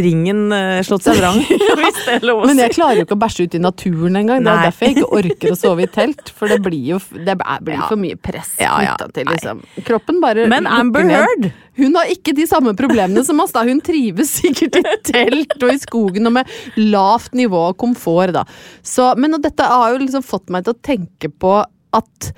ringen 0.05 0.41
eh, 0.55 0.79
slått 0.87 1.05
seg 1.05 1.19
vrang, 1.19 1.37
hvis 1.81 1.99
det 2.05 2.15
er 2.17 2.25
lov 2.27 2.43
å 2.43 2.49
Men 2.49 2.63
jeg 2.63 2.73
klarer 2.77 3.01
jo 3.01 3.05
ikke 3.07 3.17
å 3.17 3.21
bæsje 3.25 3.45
ut 3.49 3.59
i 3.59 3.61
naturen 3.65 4.19
engang. 4.23 4.43
Det 4.47 4.53
er 4.55 4.65
derfor 4.69 4.87
jeg 4.89 4.97
ikke 4.97 5.11
orker 5.21 5.53
å 5.53 5.59
sove 5.59 5.85
i 5.85 5.91
telt. 5.99 6.33
For 6.35 6.51
det 6.51 6.61
blir 6.65 6.95
jo 6.95 7.01
det 7.13 7.37
blir 7.39 7.75
Ja. 7.77 7.85
for 7.89 7.99
mye 8.01 8.17
press 8.17 8.55
Ja, 8.63 8.79
ja. 8.85 8.95
til 9.13 9.25
liksom. 9.29 9.61
Kroppen 9.85 10.21
bare 10.23 10.47
Men 10.51 10.65
Amber. 10.67 11.05
Heard? 11.05 11.51
Hun 11.75 11.91
har 11.99 12.07
ikke 12.07 12.31
de 12.33 12.45
samme 12.47 12.71
problemene 12.79 13.19
som 13.27 13.39
oss. 13.43 13.51
da 13.51 13.65
Hun 13.67 13.81
trives 13.83 14.29
sikkert 14.39 14.77
i 14.79 14.83
telt 15.11 15.57
og 15.61 15.73
i 15.73 15.77
skogen 15.81 16.25
og 16.29 16.31
med 16.37 16.47
lavt 16.79 17.33
nivå 17.35 17.65
av 17.69 17.75
komfort. 17.75 18.31
da 18.31 18.45
Så, 18.85 19.13
Men 19.17 19.39
dette 19.41 19.65
har 19.65 19.93
jo 19.93 20.03
liksom 20.03 20.25
fått 20.25 20.51
meg 20.53 20.65
til 20.65 20.75
å 20.75 20.83
tenke 20.85 21.31
på 21.31 21.57
at 21.95 22.31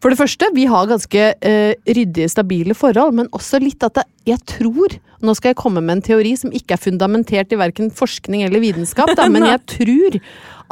for 0.00 0.08
det 0.08 0.16
første, 0.16 0.48
vi 0.56 0.64
har 0.64 0.88
ganske 0.88 1.24
eh, 1.44 1.74
ryddige, 1.84 2.30
stabile 2.32 2.72
forhold, 2.76 3.12
men 3.18 3.28
også 3.36 3.60
litt 3.60 3.84
at 3.84 4.00
jeg 4.28 4.40
tror 4.48 4.96
Nå 5.20 5.34
skal 5.36 5.50
jeg 5.50 5.58
komme 5.60 5.82
med 5.84 5.98
en 5.98 6.04
teori 6.06 6.30
som 6.40 6.52
ikke 6.56 6.72
er 6.72 6.80
fundamentert 6.80 7.50
i 7.52 7.58
verken 7.60 7.90
forskning 7.92 8.40
eller 8.46 8.62
vitenskap, 8.62 9.10
da, 9.18 9.26
men 9.34 9.44
jeg 9.44 9.60
tror 9.68 10.16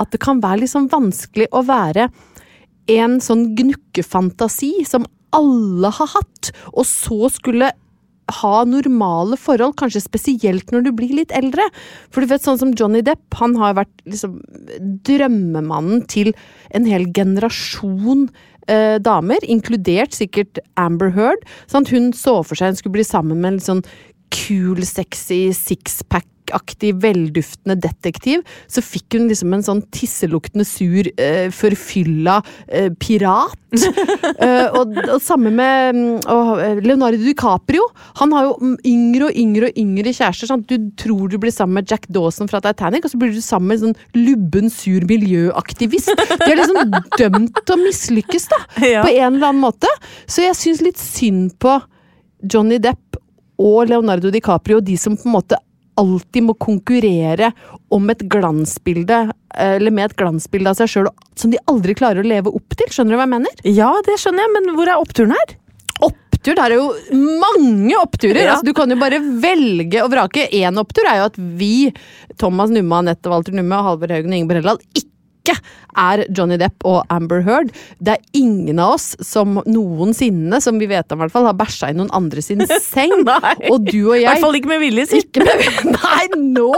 at 0.01 0.15
det 0.15 0.21
kan 0.25 0.41
være 0.41 0.65
sånn 0.71 0.87
vanskelig 0.89 1.51
å 1.53 1.61
være 1.69 2.07
en 2.95 3.19
sånn 3.21 3.51
gnukkefantasi 3.59 4.87
som 4.89 5.05
alle 5.37 5.91
har 5.93 6.09
hatt, 6.15 6.49
og 6.73 6.89
så 6.89 7.29
skulle 7.35 7.75
ha 8.41 8.65
normale 8.69 9.39
forhold, 9.41 9.77
kanskje 9.81 10.05
spesielt 10.05 10.73
når 10.75 10.87
du 10.87 10.93
blir 10.97 11.15
litt 11.21 11.33
eldre. 11.37 11.65
For 12.13 12.23
du 12.23 12.31
vet, 12.31 12.45
sånn 12.45 12.61
som 12.61 12.75
Johnny 12.77 13.03
Depp, 13.07 13.25
han 13.41 13.57
har 13.61 13.79
vært 13.81 14.05
liksom 14.09 14.39
drømmemannen 15.09 16.05
til 16.11 16.35
en 16.77 16.89
hel 16.89 17.09
generasjon 17.17 18.29
eh, 18.69 18.99
damer, 19.03 19.45
inkludert 19.49 20.17
sikkert 20.17 20.61
Amber 20.81 21.13
Heard. 21.17 21.45
Sant? 21.71 21.93
Hun 21.95 22.13
så 22.17 22.41
for 22.45 22.59
seg 22.59 22.75
hun 22.75 22.81
skulle 22.81 22.99
bli 23.01 23.09
sammen 23.09 23.41
med 23.41 23.57
en 23.57 23.61
litt 23.61 23.71
sånn 23.71 23.85
kul, 24.35 24.85
sexy, 24.85 25.49
sixpack-aktig, 26.49 26.95
velduftende 27.03 27.77
detektiv. 27.81 28.43
Så 28.69 28.83
fikk 28.83 29.17
hun 29.17 29.29
liksom 29.29 29.53
en 29.53 29.63
sånn 29.63 29.83
tisseluktende, 29.93 30.65
sur, 30.65 31.05
eh, 31.19 31.51
forfylla 31.51 32.43
eh, 32.69 32.91
pirat. 32.99 33.57
Eh, 34.39 34.69
og, 34.77 34.95
og 35.11 35.21
samme 35.23 35.51
med 35.51 35.97
mm, 35.97 36.19
og, 36.31 36.61
eh, 36.63 36.79
Leonardo 36.85 37.19
DiCaprio. 37.19 37.83
Han 38.21 38.33
har 38.33 38.47
jo 38.47 38.53
mm, 38.61 38.77
yngre 38.87 39.27
og 39.29 39.39
yngre 39.41 39.69
og 39.69 39.81
yngre 39.81 40.13
kjærester. 40.15 40.49
Sant? 40.49 40.69
Du 40.71 40.91
tror 40.97 41.29
du 41.29 41.37
blir 41.41 41.53
sammen 41.53 41.81
med 41.81 41.91
Jack 41.91 42.07
Dawson 42.13 42.49
fra 42.49 42.61
Titanic, 42.65 43.05
og 43.05 43.13
så 43.13 43.21
blir 43.21 43.35
du 43.35 43.43
sammen 43.43 43.69
med 43.69 43.79
en 43.79 43.83
sånn 43.89 44.25
lubben, 44.29 44.71
sur 44.71 45.05
miljøaktivist. 45.11 46.13
De 46.15 46.49
er 46.49 46.61
liksom 46.61 46.97
dømt 47.19 47.61
til 47.65 47.75
å 47.75 47.81
mislykkes, 47.83 48.49
da. 48.53 48.63
Ja. 48.89 49.03
På 49.05 49.11
en 49.11 49.37
eller 49.37 49.51
annen 49.51 49.65
måte. 49.65 49.91
Så 50.31 50.47
jeg 50.47 50.57
syns 50.57 50.85
litt 50.85 51.01
synd 51.03 51.57
på 51.61 51.75
Johnny 52.41 52.79
Depp 52.81 53.19
og 53.59 53.89
Leonardo 53.91 54.31
DiCaprio, 54.33 54.81
de 54.81 54.97
som 55.01 55.19
på 55.19 55.27
en 55.27 55.35
måte 55.35 55.59
alltid 55.99 56.47
må 56.47 56.55
konkurrere 56.61 57.53
om 57.95 58.11
et 58.13 58.23
glansbilde, 58.31 59.21
eh, 59.55 59.77
eller 59.77 59.95
med 59.95 60.11
et 60.11 60.17
glansbilde 60.19 60.73
av 60.73 60.79
seg 60.79 60.93
sjøl, 60.93 61.11
som 61.39 61.53
de 61.53 61.61
aldri 61.71 61.97
klarer 61.99 62.23
å 62.23 62.29
leve 62.29 62.53
opp 62.55 62.77
til. 62.79 62.91
Skjønner 62.95 63.17
du 63.17 63.19
hva 63.19 63.27
jeg 63.27 63.35
mener? 63.35 63.65
Ja, 63.67 63.91
det 64.07 64.19
skjønner 64.23 64.47
jeg, 64.47 64.55
men 64.57 64.71
hvor 64.79 64.91
er 64.91 65.03
oppturen 65.03 65.35
her? 65.37 65.57
Opptur, 66.09 66.55
det 66.55 66.65
er 66.65 66.77
jo 66.77 66.87
mange 67.43 67.99
oppturer! 67.99 68.43
Ja. 68.45 68.55
Altså, 68.55 68.69
du 68.71 68.75
kan 68.79 68.91
jo 68.95 69.01
bare 69.01 69.19
velge 69.43 70.05
og 70.05 70.13
vrake. 70.15 70.47
Én 70.55 70.79
opptur 70.81 71.09
er 71.11 71.23
jo 71.23 71.29
at 71.33 71.39
vi, 71.59 71.91
Thomas 72.39 72.71
Numme, 72.75 73.03
Anette 73.03 73.33
Walter 73.33 73.57
Numme, 73.57 73.83
Halvor 73.89 74.15
Haugen 74.15 74.35
og 74.35 74.39
Ingeborg 74.39 74.63
Helland, 74.63 74.85
ikke 74.95 75.07
ikke 75.49 75.57
er 75.99 76.23
Johnny 76.37 76.59
Depp 76.61 76.85
og 76.87 77.01
Amber 77.11 77.41
Heard. 77.47 77.73
Det 77.99 78.15
er 78.15 78.39
ingen 78.39 78.79
av 78.85 78.95
oss 78.99 79.09
som 79.25 79.57
noensinne, 79.67 80.61
som 80.63 80.79
vi 80.79 80.87
vet 80.91 81.11
om 81.11 81.19
i 81.19 81.25
hvert 81.25 81.35
fall, 81.35 81.49
har 81.49 81.57
bæsja 81.59 81.91
i 81.91 81.97
noen 81.99 82.13
andre 82.15 82.45
sin 82.45 82.63
seng. 82.85 83.17
Og 83.73 83.89
du 83.89 84.11
og 84.11 84.15
I 84.19 84.23
jeg 84.23 84.29
hvert 84.29 84.45
fall 84.45 84.61
ikke 84.61 84.73
med 84.75 84.83
vilje, 84.85 85.07
si. 85.11 85.23
Nei, 85.97 86.29
nå! 86.37 86.69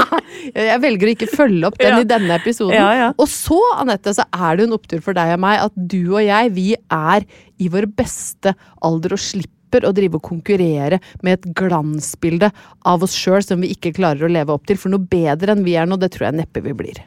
Nei, 0.00 0.20
jeg 0.56 0.80
velger 0.82 1.10
å 1.10 1.14
ikke 1.14 1.30
følge 1.34 1.68
opp 1.70 1.78
den 1.80 1.94
Ja. 1.94 2.00
i 2.02 2.08
denne 2.08 2.36
episoden. 2.40 2.74
Ja, 2.78 2.90
ja. 2.96 3.08
Og 3.20 3.28
så, 3.30 3.58
Anette, 3.78 4.14
så 4.16 4.26
er 4.32 4.58
det 4.58 4.66
en 4.68 4.76
opptur 4.76 5.00
for 5.04 5.16
deg 5.16 5.36
og 5.36 5.42
meg 5.44 5.62
at 5.68 5.74
du 5.76 6.00
og 6.16 6.22
jeg, 6.24 6.52
vi 6.56 6.68
er 6.90 7.26
i 7.60 7.68
vår 7.72 7.88
beste 7.98 8.54
alder 8.86 9.14
og 9.16 9.22
slipper 9.22 9.84
å 9.86 9.92
drive 9.94 10.18
og 10.18 10.24
konkurrere 10.26 10.98
med 11.22 11.36
et 11.38 11.50
glansbilde 11.54 12.48
av 12.90 13.04
oss 13.06 13.14
sjøl 13.14 13.42
som 13.46 13.60
vi 13.62 13.70
ikke 13.74 13.92
klarer 14.00 14.26
å 14.26 14.32
leve 14.32 14.54
opp 14.56 14.64
til. 14.66 14.78
For 14.80 14.90
noe 14.90 15.02
bedre 15.12 15.54
enn 15.54 15.62
vi 15.66 15.76
er 15.78 15.86
nå, 15.86 15.98
det 16.00 16.10
tror 16.16 16.30
jeg 16.30 16.40
neppe 16.40 16.62
vi 16.64 16.74
blir. 16.74 16.98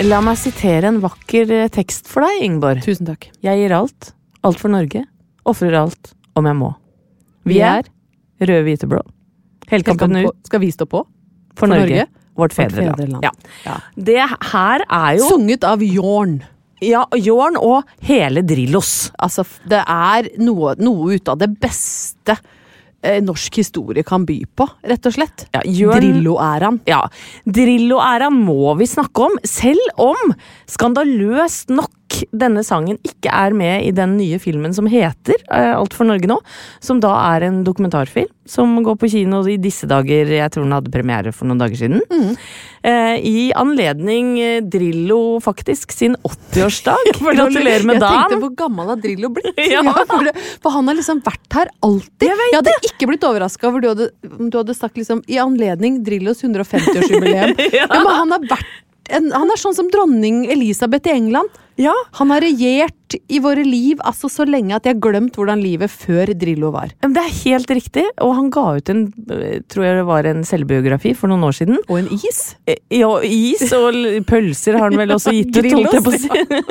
La 0.00 0.22
meg 0.24 0.38
sitere 0.40 0.88
en 0.88 0.98
vakker 1.02 1.50
eh, 1.52 1.66
tekst 1.72 2.06
for 2.08 2.24
deg, 2.24 2.38
Ingeborg. 2.46 2.80
Tusen 2.86 3.08
takk. 3.10 3.26
Jeg 3.44 3.60
gir 3.60 3.74
alt. 3.76 4.12
Alt 4.46 4.60
for 4.62 4.72
Norge. 4.72 5.02
Ofrer 5.48 5.76
alt 5.76 6.12
om 6.38 6.46
jeg 6.48 6.56
må. 6.56 6.70
Vi 7.48 7.58
er 7.60 7.84
røde, 8.40 8.62
hvite, 8.64 8.88
blå. 8.88 9.02
Helkampen 9.68 10.16
ut 10.22 10.48
Skal 10.48 10.62
vi 10.64 10.70
stå 10.72 10.86
på? 10.88 11.02
for, 11.04 11.66
for 11.66 11.72
Norge. 11.74 11.84
Norge. 11.84 12.06
Vårt 12.40 12.56
fedreland. 12.56 12.96
fedreland. 12.96 13.26
Ja. 13.26 13.32
Ja. 13.66 13.76
Det 13.94 14.22
her 14.52 14.86
er 14.86 15.18
jo 15.18 15.28
Sunget 15.34 15.66
av 15.68 15.84
Jorn. 15.84 16.38
Ja, 16.80 17.04
Jorn 17.20 17.58
og 17.60 17.90
hele 18.08 18.40
Drillos. 18.46 19.10
Altså, 19.20 19.44
det 19.68 19.82
er 19.84 20.30
noe, 20.40 20.78
noe 20.80 21.18
ut 21.18 21.28
av 21.28 21.42
det 21.42 21.50
beste 21.60 22.38
norsk 23.24 23.60
historie 23.62 24.04
kan 24.06 24.26
by 24.28 24.36
på, 24.58 24.66
rett 24.84 25.06
og 25.08 25.14
slett. 25.14 25.46
Ja, 25.54 25.62
Drillo-æraen. 25.64 26.82
Ja, 26.90 27.00
Drillo-æraen 27.48 28.36
må 28.44 28.74
vi 28.80 28.88
snakke 28.90 29.30
om, 29.30 29.38
selv 29.46 30.00
om 30.00 30.34
skandaløst 30.68 31.72
nok 31.72 31.94
denne 32.32 32.62
sangen 32.66 32.98
ikke 33.06 33.32
er 33.32 33.54
med 33.56 33.86
i 33.86 33.92
den 33.94 34.16
nye 34.18 34.40
filmen 34.42 34.74
som 34.76 34.88
heter 34.90 35.38
eh, 35.50 35.72
Alt 35.74 35.94
for 35.96 36.08
Norge 36.08 36.28
nå, 36.30 36.38
som 36.82 37.00
da 37.02 37.12
er 37.34 37.48
en 37.48 37.62
dokumentarfilm 37.66 38.30
som 38.50 38.72
går 38.82 38.96
på 38.98 39.10
kino 39.12 39.42
i 39.46 39.56
disse 39.62 39.86
dager. 39.90 40.30
Jeg 40.34 40.50
tror 40.50 40.66
den 40.66 40.74
hadde 40.74 40.92
premiere 40.92 41.32
for 41.34 41.46
noen 41.46 41.60
dager 41.60 41.78
siden. 41.78 42.00
Eh, 42.82 43.16
I 43.22 43.44
anledning 43.58 44.32
eh, 44.42 44.58
Drillo 44.66 45.38
faktisk 45.44 45.94
sin 45.94 46.16
80-årsdag. 46.26 47.12
Gratulerer 47.20 47.86
med 47.86 48.00
jeg 48.00 48.04
tenkte 48.06 48.40
hvor 48.42 48.54
gammel 48.58 48.90
har 48.90 49.00
Drillo 49.02 49.32
blitt? 49.36 49.54
Ja. 49.70 49.84
for, 49.86 50.26
det, 50.26 50.34
for 50.64 50.74
han 50.74 50.88
har 50.90 50.98
liksom 50.98 51.20
vært 51.22 51.54
her 51.54 51.70
alltid. 51.86 52.26
Jeg, 52.26 52.52
hadde 52.56 52.74
ikke 52.90 53.06
blitt 53.12 53.24
overraska 53.26 53.68
over 53.68 53.84
du 53.84 53.90
hadde, 53.92 54.10
om 54.26 54.50
du 54.50 54.58
hadde 54.58 54.74
sagt 54.74 54.98
liksom 54.98 55.22
i 55.30 55.38
anledning 55.40 56.00
Drillos 56.06 56.42
150-årsjubileum. 56.42 57.54
ja. 57.78 57.86
men 57.92 58.10
han 58.10 58.34
har 58.34 58.48
vært 58.50 58.78
en, 59.10 59.30
han 59.34 59.50
er 59.50 59.58
sånn 59.58 59.76
som 59.76 59.88
dronning 59.90 60.44
Elisabeth 60.50 61.10
i 61.10 61.16
England. 61.16 61.50
Ja, 61.80 61.94
Han 62.18 62.30
har 62.30 62.42
regjert 62.44 62.96
i 63.30 63.40
våre 63.42 63.64
liv 63.66 63.98
altså 64.06 64.28
så 64.30 64.44
lenge 64.46 64.76
at 64.76 64.84
jeg 64.86 64.94
har 64.94 65.00
glemt 65.02 65.34
hvordan 65.34 65.58
livet 65.62 65.90
før 65.90 66.30
Drillo 66.38 66.70
var. 66.74 66.92
Det 67.02 67.22
er 67.22 67.32
helt 67.40 67.70
riktig, 67.74 68.04
og 68.22 68.34
han 68.36 68.50
ga 68.54 68.64
ut 68.78 68.90
en 68.92 69.00
eh, 69.34 69.56
tror 69.70 69.86
jeg 69.86 69.96
det 69.98 70.04
var 70.06 70.28
en 70.30 70.44
selvbiografi 70.46 71.14
for 71.18 71.32
noen 71.32 71.42
år 71.48 71.56
siden. 71.56 71.80
Og 71.88 71.98
en 72.02 72.10
is. 72.14 72.40
Eh, 72.70 72.78
Ja, 73.00 73.10
is 73.22 73.64
og 73.76 73.96
pølser 74.28 74.78
har 74.78 74.90
han 74.90 74.98
vel 74.98 75.14
også 75.14 75.32
gitt 75.34 75.56
ut, 75.56 75.70
holdt 75.72 75.96
jeg 75.96 76.04
på 76.06 76.12
å 76.12 76.20
si. 76.20 76.30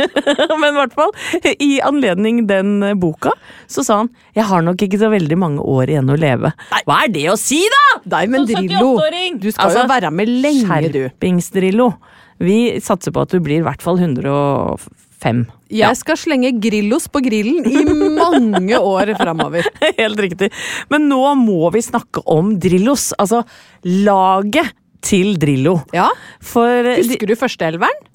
Men 0.62 0.70
i 0.74 0.80
hvert 0.80 0.96
fall, 0.96 1.12
i 1.60 1.72
anledning 1.84 2.46
den 2.50 2.78
eh, 2.88 2.96
boka, 3.00 3.34
så 3.68 3.84
sa 3.88 4.02
han 4.04 4.14
jeg 4.38 4.48
har 4.48 4.64
nok 4.64 4.80
ikke 4.86 5.00
så 5.02 5.10
veldig 5.12 5.40
mange 5.40 5.64
år 5.66 5.92
igjen 5.92 6.12
å 6.14 6.16
leve. 6.20 6.54
Hva 6.86 7.02
er 7.04 7.12
det 7.16 7.26
å 7.32 7.36
si, 7.40 7.60
da?! 7.74 7.84
Nei, 8.16 8.24
men 8.32 8.48
Drillo, 8.48 8.94
du 9.40 9.50
skal 9.52 9.66
Altså, 9.68 9.84
jo 9.84 9.92
være 9.92 10.12
med 10.16 10.32
lenge, 10.46 10.80
du. 10.94 11.02
Skjerpings, 11.10 11.52
Drillo. 11.56 11.90
Vi 12.40 12.80
satser 12.84 13.12
på 13.16 13.24
at 13.26 13.34
du 13.34 13.40
blir 13.44 13.60
i 13.60 13.66
hvert 13.66 13.84
fall 13.84 14.00
105. 14.00 15.42
Jeg 15.76 15.98
skal 16.00 16.18
slenge 16.18 16.54
Grillos 16.64 17.10
på 17.12 17.22
grillen 17.26 17.66
i 17.68 17.84
mange 18.16 18.80
år 18.96 19.12
framover. 19.20 19.68
Helt 20.00 20.22
riktig. 20.24 20.52
Men 20.92 21.10
nå 21.12 21.22
må 21.40 21.70
vi 21.76 21.84
snakke 21.84 22.24
om 22.32 22.56
Drillos. 22.62 23.10
Altså 23.20 23.44
laget 23.84 24.72
til 25.06 25.36
Drillo. 25.40 25.78
Ja, 25.96 26.10
For 26.44 26.90
Husker 26.98 27.28
du 27.30 27.36
førsteelveren? 27.40 28.08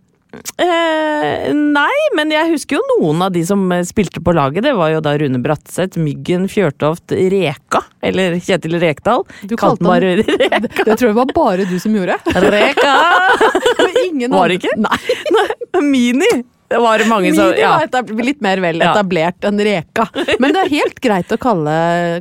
Eh, 0.61 1.51
nei, 1.55 1.97
men 2.17 2.31
jeg 2.35 2.51
husker 2.53 2.79
jo 2.79 2.85
noen 2.95 3.23
av 3.27 3.33
de 3.35 3.43
som 3.47 3.61
eh, 3.75 3.83
spilte 3.87 4.23
på 4.25 4.35
laget. 4.37 4.65
Det 4.67 4.73
var 4.79 4.93
jo 4.95 5.03
da 5.05 5.15
Rune 5.21 5.41
Bratseth, 5.45 5.99
Myggen 6.01 6.47
Fjørtoft, 6.51 7.15
Reka, 7.35 7.83
eller 8.05 8.39
Kjetil 8.43 8.79
Rekdal. 8.83 9.25
Du 9.43 9.57
Kalte 9.61 9.85
han 9.85 9.91
bare 9.93 10.15
Reka. 10.23 10.61
Det 10.87 10.97
tror 10.99 11.09
jeg 11.11 11.19
var 11.19 11.31
bare 11.37 11.69
du 11.71 11.77
som 11.83 11.95
gjorde. 11.97 12.19
Reka! 12.57 12.97
Ingen 14.07 14.35
Var 14.35 14.51
det 14.53 14.61
ikke? 14.63 14.75
Nei. 14.85 14.99
Nei, 15.39 15.47
Mini! 15.85 16.33
Det 16.75 16.79
var 16.81 16.99
det 16.99 17.07
mange 17.11 17.29
som 17.37 17.51
Mini 17.53 17.61
ja. 17.61 17.75
var 17.93 18.25
litt 18.25 18.41
mer 18.43 18.59
vel 18.65 18.81
Ja. 18.83 18.95
etablert 18.95 19.45
enn 19.47 19.61
Reka. 19.63 20.09
Men 20.43 20.55
det 20.57 20.63
er 20.65 20.73
helt 20.73 20.97
greit 21.05 21.31
å 21.35 21.39
kalle, 21.39 21.75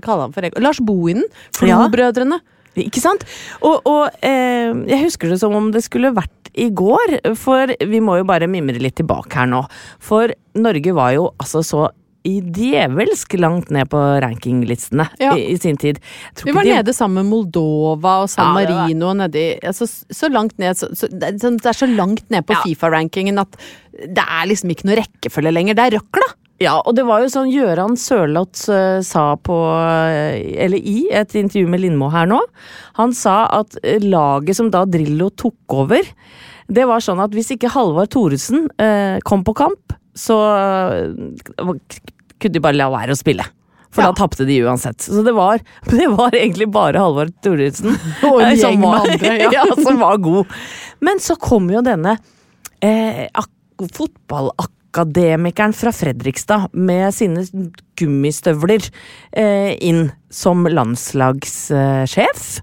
kalle 0.04 0.28
han 0.28 0.34
for 0.36 0.46
Reka. 0.46 0.62
Lars 0.62 0.82
Bohinen, 0.84 1.26
Ja. 1.64 1.80
Flo-brødrene. 1.80 2.42
Ikke 2.84 3.02
sant? 3.02 3.22
Og, 3.62 3.86
og 3.86 4.16
eh, 4.26 4.72
jeg 4.90 5.04
husker 5.06 5.30
det 5.30 5.38
som 5.42 5.54
om 5.58 5.68
det 5.74 5.84
skulle 5.86 6.10
vært 6.16 6.43
i 6.56 6.70
går, 6.70 7.20
for 7.40 7.68
vi 7.82 8.00
må 8.04 8.18
jo 8.20 8.24
bare 8.30 8.48
mimre 8.52 8.78
litt 8.82 8.96
tilbake 9.00 9.34
her 9.40 9.48
nå. 9.50 9.64
For 10.00 10.34
Norge 10.56 10.94
var 10.94 11.14
jo 11.16 11.30
altså 11.42 11.64
så 11.66 11.88
i 12.24 12.38
djevelsk 12.56 13.34
langt 13.42 13.72
ned 13.76 13.90
på 13.92 14.00
rankinglistene 14.24 15.10
Ja. 15.20 15.34
i, 15.36 15.50
i 15.52 15.58
sin 15.60 15.76
tid. 15.76 15.98
Vi 16.46 16.54
var 16.56 16.64
de- 16.64 16.72
nede 16.78 16.94
sammen 16.96 17.26
med 17.26 17.32
Moldova 17.34 18.22
og 18.24 18.30
San 18.32 18.46
Ja, 18.46 18.54
Marino 18.54 19.10
og 19.10 19.18
nedi 19.20 19.60
altså, 19.60 19.84
Så 19.90 20.30
langt 20.32 20.56
ned 20.58 20.78
så, 20.80 20.88
så, 20.96 21.10
er 21.12 21.36
sånn- 21.42 21.58
det 21.60 21.66
er 21.74 21.74
så 21.82 21.90
langt 21.96 22.24
ned 22.32 22.46
på 22.48 22.56
Ja. 22.56 22.62
Fifa-rankingen 22.64 23.40
at 23.44 23.58
det 23.92 24.24
er 24.24 24.48
liksom 24.48 24.72
ikke 24.72 24.86
noe 24.88 25.02
rekkefølge 25.04 25.52
lenger. 25.54 25.76
Det 25.76 25.84
er 25.90 25.98
røkla! 26.00 26.30
Ja, 26.64 26.78
og 26.82 26.96
det 26.96 27.04
var 27.08 27.24
jo 27.24 27.30
sånn 27.34 27.50
Gøran 27.52 27.98
Sørloth 28.00 28.68
eh, 28.72 29.02
sa 29.04 29.34
på 29.42 29.56
eh, 29.76 30.38
Eller 30.64 30.80
i 30.80 31.10
et 31.12 31.34
intervju 31.36 31.68
med 31.74 31.82
Lindmo 31.84 32.08
her 32.14 32.30
nå. 32.30 32.40
Han 33.02 33.12
sa 33.18 33.42
at 33.60 33.76
eh, 33.84 34.00
laget 34.04 34.56
som 34.60 34.70
da 34.74 34.86
Drillo 34.88 35.28
tok 35.36 35.76
over, 35.84 36.08
det 36.72 36.86
var 36.88 37.04
sånn 37.04 37.20
at 37.24 37.34
hvis 37.36 37.52
ikke 37.58 37.72
Halvard 37.74 38.14
Thoresen 38.14 38.70
kom 39.28 39.42
på 39.44 39.52
kamp, 39.60 39.94
så 40.16 40.38
kunne 41.58 42.54
de 42.56 42.62
bare 42.64 42.78
la 42.80 42.88
være 42.94 43.14
å 43.16 43.20
spille. 43.20 43.46
For 43.94 44.02
Ja. 44.02 44.10
da 44.10 44.24
tapte 44.24 44.46
de 44.48 44.56
uansett. 44.66 45.04
Så 45.06 45.22
det 45.26 45.34
var, 45.38 45.60
det 45.92 46.08
var 46.10 46.32
egentlig 46.34 46.70
bare 46.74 46.98
Halvard 47.04 47.34
Thoresen 47.46 47.92
Og 48.30 48.40
en 48.42 48.56
gjeng 48.62 48.80
med 48.82 49.12
andre, 49.12 49.36
ja. 49.44 49.52
ja, 49.60 49.66
som 49.84 50.00
var 50.02 50.18
god. 50.24 50.50
Men 51.04 51.20
så 51.22 51.36
kom 51.38 51.68
jo 51.70 51.84
denne 51.86 52.16
eh, 52.82 53.28
ak- 53.30 53.52
fotballakademikeren 54.94 55.74
fra 55.74 55.92
Fredrikstad 55.92 56.70
med 56.74 57.14
sine 57.14 57.46
gummistøvler 57.98 58.82
eh, 59.32 59.76
inn 59.82 60.12
som 60.30 60.66
landslagssjef. 60.68 62.62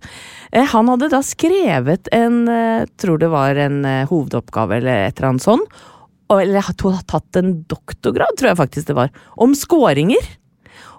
Eh, 0.53 0.65
han 0.65 0.89
hadde 0.89 1.11
da 1.11 1.23
skrevet 1.23 2.09
en, 2.13 2.49
eh, 2.49 2.87
tror 2.97 3.19
det 3.19 3.29
var 3.31 3.55
en 3.57 3.85
eh, 3.85 4.07
hovedoppgave 4.07 4.77
eller 4.79 5.09
et 5.09 5.19
eller 5.19 5.29
annet 5.29 5.43
sånn, 5.43 5.65
eller 6.31 6.63
tatt 7.07 7.37
en 7.37 7.65
doktorgrad, 7.67 8.37
tror 8.39 8.51
jeg 8.51 8.61
faktisk 8.61 8.87
det 8.87 8.95
var, 8.95 9.11
om 9.37 9.55
skåringer. 9.55 10.23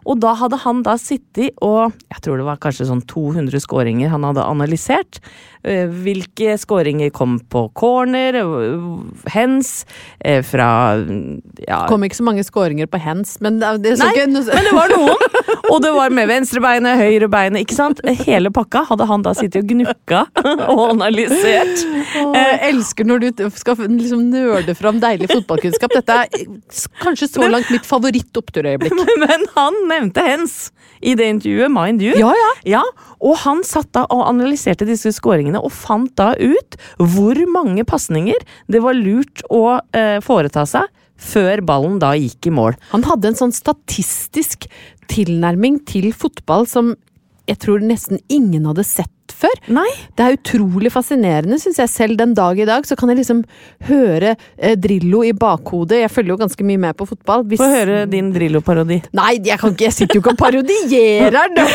Og 0.05 0.19
da 0.21 0.33
hadde 0.39 0.57
han 0.63 0.81
da 0.85 0.95
sittet 0.99 1.57
og 1.61 1.93
Jeg 2.11 2.23
tror 2.25 2.39
det 2.41 2.47
var 2.47 2.59
kanskje 2.61 2.87
sånn 2.89 3.03
200 3.09 3.61
skåringer 3.63 4.11
han 4.11 4.25
hadde 4.25 4.45
analysert. 4.45 5.21
Eh, 5.63 5.85
Hvilke 5.85 6.55
skåringer 6.57 7.11
kom 7.13 7.37
på 7.51 7.67
corner, 7.77 8.33
eh, 8.39 9.29
hens, 9.33 9.85
eh, 10.19 10.41
fra 10.41 10.97
ja, 11.67 11.83
Kom 11.87 12.01
ikke 12.03 12.17
så 12.17 12.25
mange 12.25 12.45
skåringer 12.45 12.89
på 12.89 12.99
hands, 13.01 13.37
men 13.41 13.59
det, 13.61 13.97
Nei, 13.99 14.09
ikke 14.09 14.27
men 14.31 14.65
det 14.65 14.73
var 14.73 14.89
noen! 14.89 15.27
Og 15.71 15.81
det 15.83 15.91
var 15.93 16.11
med 16.13 16.27
venstrebeinet, 16.31 16.97
høyrebeinet, 16.99 17.61
ikke 17.63 17.77
sant? 17.77 18.01
Hele 18.25 18.49
pakka 18.53 18.83
hadde 18.89 19.05
han 19.07 19.23
da 19.25 19.35
sittet 19.37 19.61
og 19.61 19.69
gnukka 19.69 20.23
og 20.73 20.81
analysert. 20.95 21.85
Åh, 22.19 22.33
jeg 22.35 22.57
elsker 22.71 23.07
når 23.07 23.23
du 23.23 23.43
skal 23.55 23.77
liksom 23.85 24.25
nøle 24.33 24.75
fram 24.77 24.99
deilig 25.03 25.29
fotballkunnskap. 25.31 25.93
Dette 25.99 26.17
er 26.25 26.89
kanskje 27.03 27.29
så 27.31 27.47
langt 27.47 27.69
mitt 27.73 27.87
favoritt-oppturøyeblikk. 27.87 28.97
Men 29.23 29.45
han 29.55 29.79
nevnte 29.91 30.23
hens 30.25 30.55
i 31.01 31.15
det 31.17 31.27
intervjuet, 31.35 31.71
mind 31.73 32.03
you. 32.05 32.13
Ja, 32.19 32.31
ja. 32.37 32.49
Ja, 32.77 32.81
og 33.19 33.39
han 33.43 33.63
satt 33.67 33.89
da 33.97 34.05
og 34.13 34.23
analyserte 34.29 34.87
disse 34.87 35.13
skåringene 35.15 35.61
og 35.61 35.73
fant 35.73 36.13
da 36.19 36.31
ut 36.37 36.77
hvor 36.97 37.37
mange 37.51 37.85
pasninger 37.87 38.37
det 38.71 38.81
var 38.83 38.97
lurt 38.97 39.43
å 39.49 39.79
eh, 39.97 40.19
foreta 40.23 40.65
seg 40.69 40.89
før 41.21 41.61
ballen 41.65 41.99
da 42.01 42.15
gikk 42.17 42.49
i 42.49 42.53
mål. 42.53 42.77
Han 42.93 43.05
hadde 43.05 43.31
en 43.31 43.39
sånn 43.43 43.53
statistisk 43.53 44.65
tilnærming 45.11 45.81
til 45.89 46.11
fotball 46.17 46.67
som 46.69 46.95
jeg 47.49 47.59
tror 47.61 47.83
nesten 47.83 48.21
ingen 48.31 48.67
hadde 48.69 48.85
sett 48.87 49.11
før. 49.33 49.55
Nei. 49.73 49.87
Det 50.17 50.25
er 50.25 50.37
utrolig 50.37 50.91
fascinerende, 50.93 51.57
syns 51.61 51.79
jeg. 51.81 51.89
Selv 51.91 52.17
den 52.19 52.33
dag 52.37 52.59
i 52.59 52.65
dag 52.69 52.85
så 52.87 52.95
kan 52.99 53.09
jeg 53.13 53.21
liksom 53.21 53.43
høre 53.87 54.35
eh, 54.57 54.75
Drillo 54.79 55.23
i 55.27 55.31
bakhodet. 55.37 56.01
Jeg 56.03 56.11
følger 56.13 56.35
jo 56.35 56.39
ganske 56.43 56.65
mye 56.67 56.81
med 56.87 56.97
på 56.99 57.07
fotball. 57.09 57.43
Hvis- 57.49 57.61
Få 57.61 57.69
høre 57.71 58.03
din 58.11 58.31
Drillo-parodi. 58.35 59.01
Nei, 59.17 59.33
jeg 59.43 59.59
kan 59.61 59.73
ikke, 59.75 59.87
jeg 59.89 59.93
sitter 59.97 60.19
jo 60.19 60.23
ikke 60.23 60.33
og 60.35 60.41
parodierer! 60.41 61.49
det, 61.55 61.65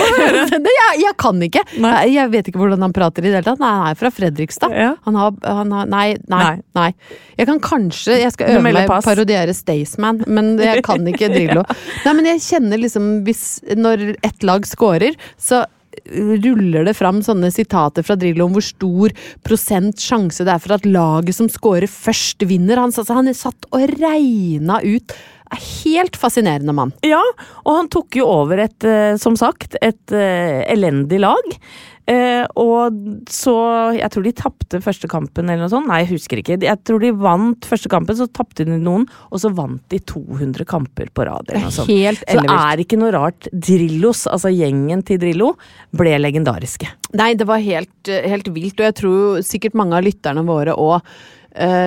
jeg, 0.80 1.00
jeg 1.02 1.14
kan 1.20 1.42
ikke. 1.48 1.64
Nei. 1.82 1.94
Jeg 2.14 2.30
vet 2.32 2.48
ikke 2.50 2.60
hvordan 2.62 2.82
han 2.86 2.94
prater 2.96 3.24
i 3.24 3.30
det 3.30 3.38
hele 3.40 3.46
tatt. 3.50 3.60
Nei, 3.62 3.72
han 3.80 3.90
er 3.92 3.98
fra 4.00 4.10
Fredrikstad. 4.14 4.74
Ja. 4.76 4.92
Han 5.08 5.18
har, 5.20 5.34
han 5.44 5.72
har 5.76 5.90
nei, 5.92 6.06
nei, 6.32 6.44
Nei. 6.76 6.90
Jeg 7.38 7.46
kan 7.48 7.58
kanskje 7.64 8.18
Jeg 8.20 8.32
skal 8.34 8.50
øve 8.56 8.62
meg 8.64 8.86
pass. 8.88 9.04
parodiere 9.06 9.54
Staysman, 9.56 10.22
men 10.28 10.54
jeg 10.60 10.82
kan 10.86 11.06
ikke 11.08 11.30
Drillo. 11.34 11.62
Nei, 12.04 12.12
men 12.18 12.28
jeg 12.32 12.42
kjenner 12.44 12.80
liksom 12.80 13.06
hvis 13.26 13.42
Når 13.76 14.04
ett 14.24 14.44
lag 14.46 14.66
scorer, 14.68 15.16
så 15.40 15.64
ruller 16.44 16.86
det 16.86 16.96
fram 16.98 17.22
sånne 17.24 17.50
sitater 17.54 18.06
fra 18.06 18.16
Drillo 18.18 18.46
om 18.46 18.56
hvor 18.56 18.64
stor 18.64 19.14
prosent 19.46 20.02
sjanse 20.02 20.46
det 20.46 20.54
er 20.54 20.62
for 20.62 20.76
at 20.76 20.88
laget 20.88 21.36
som 21.38 21.50
scorer 21.52 21.88
først, 21.90 22.44
vinner. 22.48 22.80
Han, 22.80 22.92
altså, 22.94 23.16
han 23.16 23.32
satt 23.36 23.68
og 23.72 23.96
regna 24.00 24.80
ut. 24.84 25.16
Helt 25.54 26.16
fascinerende 26.18 26.74
mann. 26.74 26.92
Ja, 27.06 27.22
og 27.64 27.74
han 27.78 27.90
tok 27.92 28.18
jo 28.18 28.26
over 28.28 28.64
et, 28.66 28.84
eh, 28.84 29.16
som 29.20 29.36
sagt, 29.38 29.78
et 29.80 30.14
eh, 30.14 30.64
elendig 30.72 31.20
lag. 31.22 31.58
Eh, 32.06 32.44
og 32.54 32.94
så 33.34 33.52
Jeg 33.96 34.12
tror 34.14 34.22
de 34.22 34.32
tapte 34.38 34.78
første 34.78 35.08
kampen 35.10 35.48
eller 35.48 35.64
noe 35.64 35.72
sånt. 35.72 35.88
Nei, 35.90 36.04
jeg 36.04 36.12
husker 36.14 36.38
ikke. 36.38 36.58
Jeg 36.62 36.82
tror 36.86 37.02
de 37.02 37.10
vant 37.18 37.66
første 37.66 37.90
kampen, 37.90 38.18
så 38.18 38.28
tapte 38.30 38.66
de 38.66 38.78
noen, 38.78 39.08
og 39.30 39.42
så 39.42 39.50
vant 39.54 39.82
de 39.90 39.98
200 39.98 40.66
kamper 40.68 41.10
på 41.10 41.26
rad. 41.26 41.50
Eller 41.50 41.66
noe 41.66 41.74
sånt. 41.74 41.90
Helt 41.90 42.22
Så 42.22 42.42
det 42.42 42.58
er 42.58 42.82
ikke 42.82 43.00
noe 43.00 43.14
rart. 43.14 43.50
Drillos, 43.50 44.26
altså 44.30 44.54
gjengen 44.54 45.02
til 45.06 45.18
Drillo, 45.22 45.54
ble 45.96 46.14
legendariske. 46.22 46.90
Nei, 47.18 47.32
det 47.38 47.46
var 47.48 47.62
helt, 47.64 47.94
helt 48.06 48.50
vilt, 48.54 48.78
og 48.78 48.86
jeg 48.86 48.98
tror 49.02 49.42
sikkert 49.46 49.78
mange 49.78 49.98
av 49.98 50.06
lytterne 50.06 50.46
våre 50.46 50.78
òg 50.78 51.02